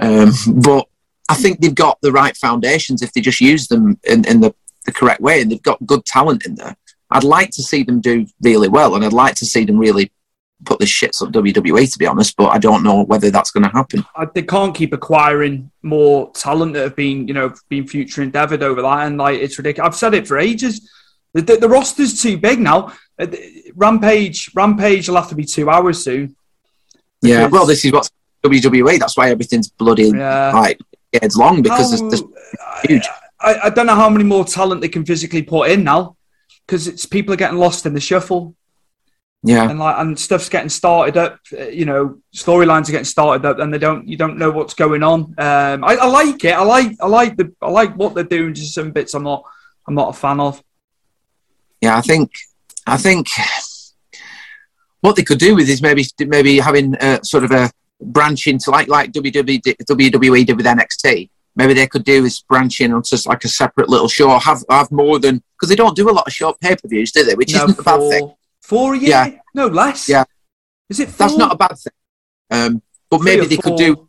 Um, 0.00 0.32
but 0.62 0.86
I 1.28 1.34
think 1.34 1.60
they've 1.60 1.74
got 1.74 2.00
the 2.00 2.12
right 2.12 2.36
foundations 2.36 3.02
if 3.02 3.12
they 3.12 3.20
just 3.20 3.40
use 3.40 3.68
them 3.68 3.98
in, 4.04 4.26
in 4.26 4.40
the, 4.40 4.54
the 4.86 4.92
correct 4.92 5.20
way, 5.20 5.40
and 5.40 5.50
they've 5.50 5.62
got 5.62 5.84
good 5.86 6.04
talent 6.04 6.46
in 6.46 6.54
there. 6.54 6.76
I'd 7.10 7.24
like 7.24 7.50
to 7.50 7.62
see 7.62 7.82
them 7.82 8.00
do 8.00 8.26
really 8.42 8.68
well, 8.68 8.94
and 8.94 9.04
I'd 9.04 9.12
like 9.12 9.36
to 9.36 9.46
see 9.46 9.64
them 9.64 9.78
really 9.78 10.10
put 10.64 10.78
the 10.78 10.84
shits 10.84 11.22
up 11.22 11.32
WWE, 11.32 11.90
to 11.92 11.98
be 11.98 12.06
honest. 12.06 12.36
But 12.36 12.48
I 12.48 12.58
don't 12.58 12.82
know 12.82 13.04
whether 13.04 13.30
that's 13.30 13.50
going 13.50 13.64
to 13.64 13.70
happen. 13.70 14.04
They 14.34 14.42
can't 14.42 14.74
keep 14.74 14.92
acquiring 14.92 15.70
more 15.82 16.32
talent 16.32 16.74
that 16.74 16.82
have 16.82 16.96
been, 16.96 17.28
you 17.28 17.34
know, 17.34 17.54
been 17.68 17.86
future 17.86 18.22
endeavored 18.22 18.62
over 18.62 18.82
that, 18.82 19.06
and 19.06 19.16
like 19.16 19.38
it's 19.38 19.56
ridiculous. 19.58 19.88
I've 19.88 19.98
said 19.98 20.14
it 20.14 20.26
for 20.26 20.38
ages. 20.38 20.90
The, 21.34 21.42
the, 21.42 21.56
the 21.56 21.68
roster's 21.68 22.20
too 22.22 22.38
big 22.38 22.60
now. 22.60 22.92
Uh, 23.18 23.26
Rampage, 23.74 24.50
Rampage 24.54 25.08
will 25.08 25.16
have 25.16 25.28
to 25.28 25.34
be 25.34 25.44
two 25.44 25.68
hours 25.68 26.02
soon. 26.02 26.36
Yeah, 27.22 27.46
well, 27.48 27.66
this 27.66 27.84
is 27.84 27.92
what's 27.92 28.10
WWE. 28.44 28.98
That's 28.98 29.16
why 29.16 29.30
everything's 29.30 29.68
bloody 29.70 30.08
Yeah. 30.10 30.52
like 30.52 30.78
it's 31.12 31.36
long 31.36 31.62
because 31.62 31.98
How- 32.00 32.06
it's, 32.08 32.20
it's 32.20 32.86
huge. 32.88 33.08
I, 33.40 33.58
I 33.64 33.70
don't 33.70 33.86
know 33.86 33.94
how 33.94 34.08
many 34.08 34.24
more 34.24 34.44
talent 34.44 34.80
they 34.80 34.88
can 34.88 35.04
physically 35.04 35.42
put 35.42 35.70
in 35.70 35.84
now, 35.84 36.16
because 36.66 36.86
it's 36.88 37.04
people 37.06 37.34
are 37.34 37.36
getting 37.36 37.58
lost 37.58 37.84
in 37.86 37.92
the 37.94 38.00
shuffle. 38.00 38.54
Yeah, 39.42 39.68
and 39.68 39.78
like 39.78 39.96
and 39.98 40.18
stuff's 40.18 40.48
getting 40.48 40.70
started 40.70 41.16
up. 41.18 41.38
uh, 41.52 41.64
You 41.64 41.84
know, 41.84 42.18
storylines 42.34 42.88
are 42.88 42.92
getting 42.92 43.04
started 43.04 43.44
up, 43.46 43.58
and 43.58 43.72
they 43.74 43.78
don't 43.78 44.08
you 44.08 44.16
don't 44.16 44.38
know 44.38 44.50
what's 44.50 44.72
going 44.72 45.02
on. 45.02 45.34
Um, 45.36 45.84
I, 45.84 45.96
I 46.00 46.06
like 46.06 46.42
it. 46.44 46.54
I 46.54 46.62
like 46.62 46.92
I 47.00 47.06
like 47.06 47.36
the 47.36 47.52
I 47.60 47.70
like 47.70 47.94
what 47.96 48.14
they're 48.14 48.24
doing. 48.24 48.54
Just 48.54 48.74
some 48.74 48.90
bits 48.92 49.12
I'm 49.14 49.24
not 49.24 49.42
I'm 49.86 49.94
not 49.94 50.08
a 50.10 50.18
fan 50.18 50.40
of. 50.40 50.62
Yeah. 51.80 51.96
I 51.96 52.00
think 52.00 52.32
I 52.86 52.96
think 52.96 53.28
what 55.00 55.16
they 55.16 55.22
could 55.22 55.38
do 55.38 55.54
with 55.54 55.68
is 55.68 55.82
maybe 55.82 56.04
maybe 56.20 56.58
having 56.58 56.96
uh, 56.96 57.22
sort 57.22 57.44
of 57.44 57.50
a 57.50 57.70
branch 58.00 58.46
into 58.46 58.70
like 58.70 58.88
like 58.88 59.12
WWE 59.12 59.60
did- 59.62 59.78
WWE 59.78 60.56
with 60.56 60.66
NXT. 60.66 61.30
Maybe 61.56 61.72
they 61.74 61.86
could 61.86 62.04
do 62.04 62.24
is 62.24 62.40
branch 62.48 62.80
in 62.80 62.92
onto 62.92 63.10
just 63.10 63.26
like 63.28 63.44
a 63.44 63.48
separate 63.48 63.88
little 63.88 64.08
show. 64.08 64.36
Have 64.38 64.64
have 64.70 64.90
more 64.90 65.18
than 65.18 65.42
because 65.54 65.68
they 65.68 65.76
don't 65.76 65.94
do 65.96 66.10
a 66.10 66.12
lot 66.12 66.26
of 66.26 66.32
short 66.32 66.58
pay 66.60 66.74
per 66.74 66.88
views, 66.88 67.12
do 67.12 67.22
they? 67.24 67.34
Which 67.34 67.52
No, 67.54 67.64
isn't 67.64 67.78
a 67.78 67.82
bad 67.82 67.96
four- 67.98 68.10
thing. 68.10 68.34
Four 68.62 68.94
a 68.94 68.98
year? 68.98 69.08
Yeah. 69.10 69.30
No 69.54 69.66
less. 69.66 70.08
Yeah, 70.08 70.24
Is 70.88 70.98
it? 70.98 71.10
that's 71.10 71.36
not 71.36 71.52
a 71.52 71.56
bad 71.56 71.76
thing. 71.78 71.92
Um, 72.50 72.82
but 73.10 73.18
Three 73.18 73.36
maybe 73.36 73.46
they 73.46 73.56
could 73.58 73.76
do 73.76 74.08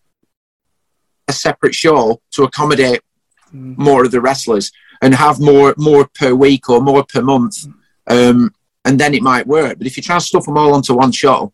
a 1.28 1.34
separate 1.34 1.76
show 1.76 2.22
to 2.32 2.43
accommodate 2.43 3.01
Mm. 3.53 3.78
more 3.78 4.03
of 4.03 4.09
the 4.11 4.20
wrestlers 4.20 4.72
and 5.02 5.14
have 5.14 5.39
more 5.39 5.74
more 5.78 6.08
per 6.14 6.34
week 6.34 6.70
or 6.70 6.82
more 6.82 7.04
per 7.04 7.22
month, 7.22 7.66
um, 8.08 8.54
and 8.84 9.00
then 9.00 9.14
it 9.14 9.22
might 9.22 9.48
work. 9.48 9.78
But 9.78 9.88
if 9.88 9.98
you 9.98 10.04
try 10.04 10.18
to 10.18 10.26
stuff 10.26 10.46
them 10.46 10.58
all 10.58 10.74
onto 10.74 10.93
one 10.93 11.12
show, 11.12 11.54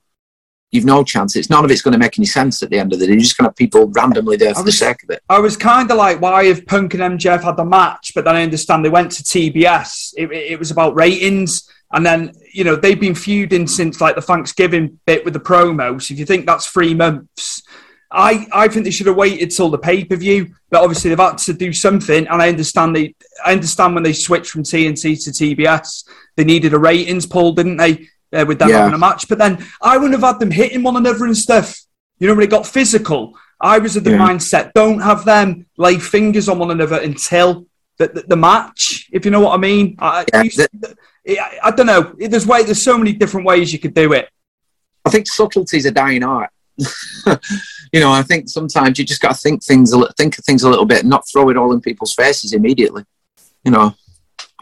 you've 0.71 0.85
no 0.85 1.03
chance. 1.03 1.35
It's 1.35 1.49
none 1.49 1.65
of 1.65 1.71
it's 1.71 1.81
going 1.81 1.91
to 1.93 1.97
make 1.97 2.17
any 2.17 2.25
sense 2.25 2.63
at 2.63 2.69
the 2.69 2.79
end 2.79 2.93
of 2.93 2.99
the 2.99 3.05
day. 3.05 3.13
You're 3.13 3.21
just 3.21 3.37
going 3.37 3.45
to 3.45 3.49
have 3.49 3.55
people 3.55 3.87
randomly 3.87 4.37
there 4.37 4.55
for 4.55 4.63
the 4.63 4.71
sake 4.71 5.03
of 5.03 5.09
it. 5.09 5.21
I 5.29 5.39
was 5.39 5.57
kind 5.57 5.91
of 5.91 5.97
like, 5.97 6.21
why 6.21 6.45
have 6.45 6.65
Punk 6.65 6.93
and 6.93 7.19
MJF 7.19 7.43
had 7.43 7.57
the 7.57 7.65
match? 7.65 8.13
But 8.15 8.25
then 8.25 8.35
I 8.35 8.43
understand 8.43 8.83
they 8.83 8.89
went 8.89 9.11
to 9.13 9.23
TBS. 9.23 10.13
It, 10.17 10.31
it 10.31 10.57
was 10.57 10.71
about 10.71 10.95
ratings. 10.95 11.69
And 11.91 12.05
then, 12.05 12.33
you 12.53 12.63
know, 12.63 12.77
they've 12.77 12.99
been 12.99 13.15
feuding 13.15 13.67
since 13.67 13.99
like 13.99 14.15
the 14.15 14.21
Thanksgiving 14.21 14.99
bit 15.05 15.25
with 15.25 15.33
the 15.33 15.41
promo. 15.41 16.01
So 16.01 16.13
if 16.13 16.19
you 16.19 16.25
think 16.25 16.45
that's 16.45 16.67
three 16.67 16.93
months, 16.93 17.63
I, 18.11 18.45
I 18.51 18.67
think 18.67 18.83
they 18.85 18.91
should 18.91 19.07
have 19.07 19.15
waited 19.15 19.51
till 19.51 19.69
the 19.69 19.77
pay 19.77 20.03
per 20.03 20.15
view. 20.15 20.53
But 20.69 20.81
obviously 20.83 21.09
they've 21.09 21.17
had 21.19 21.37
to 21.39 21.53
do 21.53 21.71
something. 21.73 22.27
And 22.27 22.41
I 22.41 22.49
understand 22.49 22.95
they, 22.95 23.15
I 23.45 23.53
understand 23.53 23.93
when 23.93 24.03
they 24.03 24.13
switched 24.13 24.51
from 24.51 24.63
TNT 24.63 25.23
to 25.23 25.31
TBS, 25.31 26.07
they 26.35 26.43
needed 26.43 26.73
a 26.73 26.79
ratings 26.79 27.25
pull, 27.25 27.53
didn't 27.53 27.77
they? 27.77 28.07
Uh, 28.33 28.45
with 28.47 28.59
them 28.59 28.69
Yeah. 28.69 28.77
having 28.79 28.93
a 28.93 28.97
match. 28.97 29.27
But 29.27 29.37
then 29.37 29.65
I 29.81 29.97
wouldn't 29.97 30.19
have 30.19 30.29
had 30.29 30.39
them 30.39 30.51
hitting 30.51 30.83
one 30.83 30.95
another 30.97 31.25
and 31.25 31.37
stuff. 31.37 31.77
You 32.19 32.27
know, 32.27 32.35
when 32.35 32.43
it 32.43 32.49
got 32.49 32.67
physical. 32.67 33.37
I 33.59 33.77
was 33.79 33.95
of 33.95 34.03
the 34.03 34.11
Yeah. 34.11 34.27
mindset: 34.27 34.73
don't 34.73 34.99
have 35.01 35.23
them 35.25 35.65
lay 35.77 35.97
fingers 35.99 36.47
on 36.49 36.57
one 36.59 36.71
another 36.71 36.97
until 37.01 37.65
the, 37.97 38.07
the, 38.07 38.21
the 38.29 38.35
match. 38.35 39.09
If 39.11 39.25
you 39.25 39.31
know 39.31 39.41
what 39.41 39.53
I 39.53 39.57
mean. 39.57 39.95
I, 39.99 40.25
I, 40.33 40.43
used- 40.43 40.61
I, 40.61 41.59
I 41.63 41.71
don't 41.71 41.85
know. 41.85 42.13
There's 42.17 42.47
way. 42.47 42.63
There's 42.63 42.81
so 42.81 42.97
many 42.97 43.13
different 43.13 43.45
ways 43.45 43.71
you 43.73 43.79
could 43.79 43.93
do 43.93 44.13
it. 44.13 44.29
I 45.05 45.09
think 45.09 45.27
subtlety's 45.27 45.85
a 45.85 45.91
dying 45.91 46.23
art. 46.23 46.49
you 47.93 47.99
know, 47.99 48.11
I 48.11 48.23
think 48.23 48.49
sometimes 48.49 48.97
you 48.99 49.05
just 49.05 49.21
got 49.21 49.33
to 49.33 49.37
think 49.37 49.63
things, 49.63 49.93
a 49.93 50.11
think 50.13 50.37
of 50.37 50.45
things 50.45 50.63
a 50.63 50.69
little 50.69 50.85
bit, 50.85 51.01
and 51.01 51.09
not 51.09 51.23
throw 51.31 51.49
it 51.49 51.57
all 51.57 51.73
in 51.73 51.81
people's 51.81 52.13
faces 52.13 52.53
immediately. 52.53 53.03
You 53.63 53.71
know, 53.71 53.95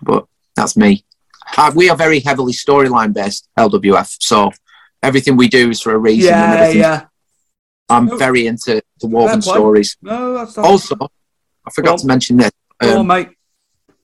but 0.02 0.26
that's 0.56 0.76
me. 0.76 1.04
Uh, 1.58 1.72
we 1.76 1.90
are 1.90 1.98
very 1.98 2.20
heavily 2.20 2.54
storyline 2.54 3.14
based 3.14 3.48
LWF, 3.58 4.18
so 4.20 4.52
everything 5.02 5.38
we 5.38 5.48
do 5.48 5.70
is 5.70 5.82
for 5.82 5.94
a 5.94 5.98
reason. 5.98 6.34
and 6.34 6.76
Yeah, 6.76 6.82
yeah. 6.82 7.06
I'm 7.90 8.18
very 8.20 8.46
into 8.46 8.82
the 9.02 9.08
woven 9.08 9.42
stories. 9.42 9.98
No, 10.02 10.34
that's, 10.36 10.58
Also, 10.58 10.96
I 11.66 11.72
forgot 11.72 11.90
Go 11.90 11.94
on. 11.94 12.00
to 12.00 12.08
mention 12.08 12.38
this. 12.38 12.52
On, 12.82 12.90
Um, 13.00 13.08
mate. 13.08 13.30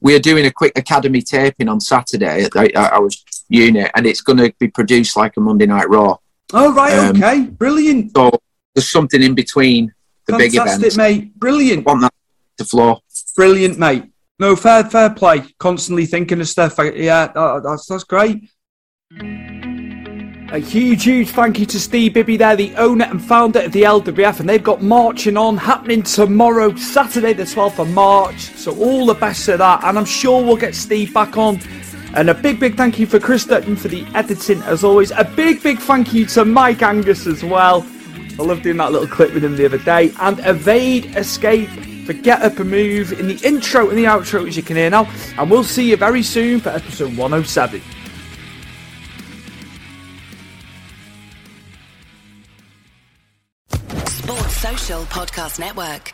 we 0.02 0.16
are 0.16 0.20
doing 0.20 0.46
a 0.48 0.52
quick 0.52 0.78
academy 0.78 1.22
taping 1.22 1.70
on 1.70 1.80
Saturday 1.80 2.46
at 2.46 2.56
our 2.76 3.10
unit, 3.50 3.92
and 3.96 4.08
it's 4.08 4.22
going 4.22 4.38
to 4.38 4.52
be 4.60 4.68
produced 4.70 5.16
like 5.16 5.38
a 5.38 5.40
Monday 5.40 5.68
Night 5.68 5.88
Raw. 5.90 6.18
Oh 6.54 6.74
right, 6.74 6.94
Um, 6.94 7.16
okay, 7.16 7.42
brilliant, 7.42 8.12
So 8.16 8.32
there's 8.74 8.90
something 8.90 9.22
in 9.22 9.34
between 9.36 9.94
the 10.28 10.38
big 10.38 10.52
fantastic, 10.54 10.80
events. 10.94 10.98
mate, 10.98 11.36
brilliant, 11.40 11.86
want 11.86 12.02
that 12.02 12.14
to 12.58 12.66
flow. 12.66 13.00
brilliant, 13.36 13.78
mate. 13.80 14.04
No, 14.40 14.56
fair, 14.56 14.84
fair 14.84 15.10
play. 15.10 15.44
Constantly 15.60 16.06
thinking 16.06 16.42
of 16.42 16.48
stuff. 16.48 16.78
Uh, 16.78 16.92
yeah, 16.94 17.32
uh, 17.36 17.40
uh, 17.56 17.60
that's 17.62 17.86
that's 17.88 18.04
great. 18.04 18.50
A 20.52 20.60
huge, 20.60 21.04
huge 21.04 21.30
thank 21.30 21.60
you 21.60 21.66
to 21.66 21.80
Steve 21.80 22.14
Bibby 22.14 22.38
there, 22.38 22.56
the 22.56 22.74
owner 22.76 23.06
and 23.06 23.22
founder 23.24 23.62
of 23.62 23.72
the 23.72 23.82
LWF, 23.84 24.40
and 24.40 24.48
they've 24.48 24.64
got 24.64 24.82
marching 24.82 25.38
on 25.38 25.58
happening 25.58 26.04
tomorrow, 26.04 26.74
Saturday, 26.76 27.34
the 27.34 27.44
12th 27.44 27.80
of 27.80 27.90
March. 27.94 28.40
So 28.40 28.76
all 28.78 29.06
the 29.06 29.16
best 29.16 29.48
of 29.50 29.58
that, 29.60 29.84
and 29.84 29.98
I'm 29.98 30.06
sure 30.06 30.44
we'll 30.44 30.56
get 30.58 30.76
Steve 30.76 31.14
back 31.14 31.38
on. 31.38 31.60
And 32.16 32.30
a 32.30 32.34
big, 32.34 32.62
big 32.62 32.78
thank 32.78 32.98
you 32.98 33.06
for 33.06 33.20
Chris 33.20 33.44
Dutton 33.44 33.76
for 33.76 33.90
the 33.90 34.06
editing, 34.16 34.62
as 34.64 34.86
always. 34.86 35.12
A 35.12 35.26
big, 35.36 35.62
big 35.62 35.80
thank 35.80 36.14
you 36.14 36.26
to 36.28 36.46
Mike 36.46 36.82
Angus 36.82 37.28
as 37.28 37.44
well. 37.44 37.86
I 38.40 38.44
love 38.44 38.62
doing 38.62 38.78
that 38.78 38.94
little 38.94 39.08
clip 39.08 39.34
with 39.34 39.44
him 39.44 39.58
the 39.58 39.66
other 39.66 39.78
day. 39.80 40.14
And 40.22 40.40
Evade 40.40 41.14
Escape 41.18 41.70
for 42.06 42.14
Get 42.14 42.42
Up 42.42 42.58
and 42.58 42.72
Move 42.72 43.12
in 43.20 43.28
the 43.28 43.38
intro 43.46 43.90
and 43.90 43.98
the 43.98 44.06
outro, 44.06 44.48
as 44.48 44.56
you 44.56 44.64
can 44.64 44.78
hear 44.78 44.90
now. 44.90 45.12
And 45.38 45.52
we'll 45.52 45.66
see 45.66 45.90
you 45.90 45.98
very 45.98 46.24
soon 46.24 46.62
for 46.62 46.70
episode 46.70 47.18
107. 47.18 47.82
Sports 54.08 54.56
Social 54.56 55.02
Podcast 55.04 55.60
Network. 55.60 56.14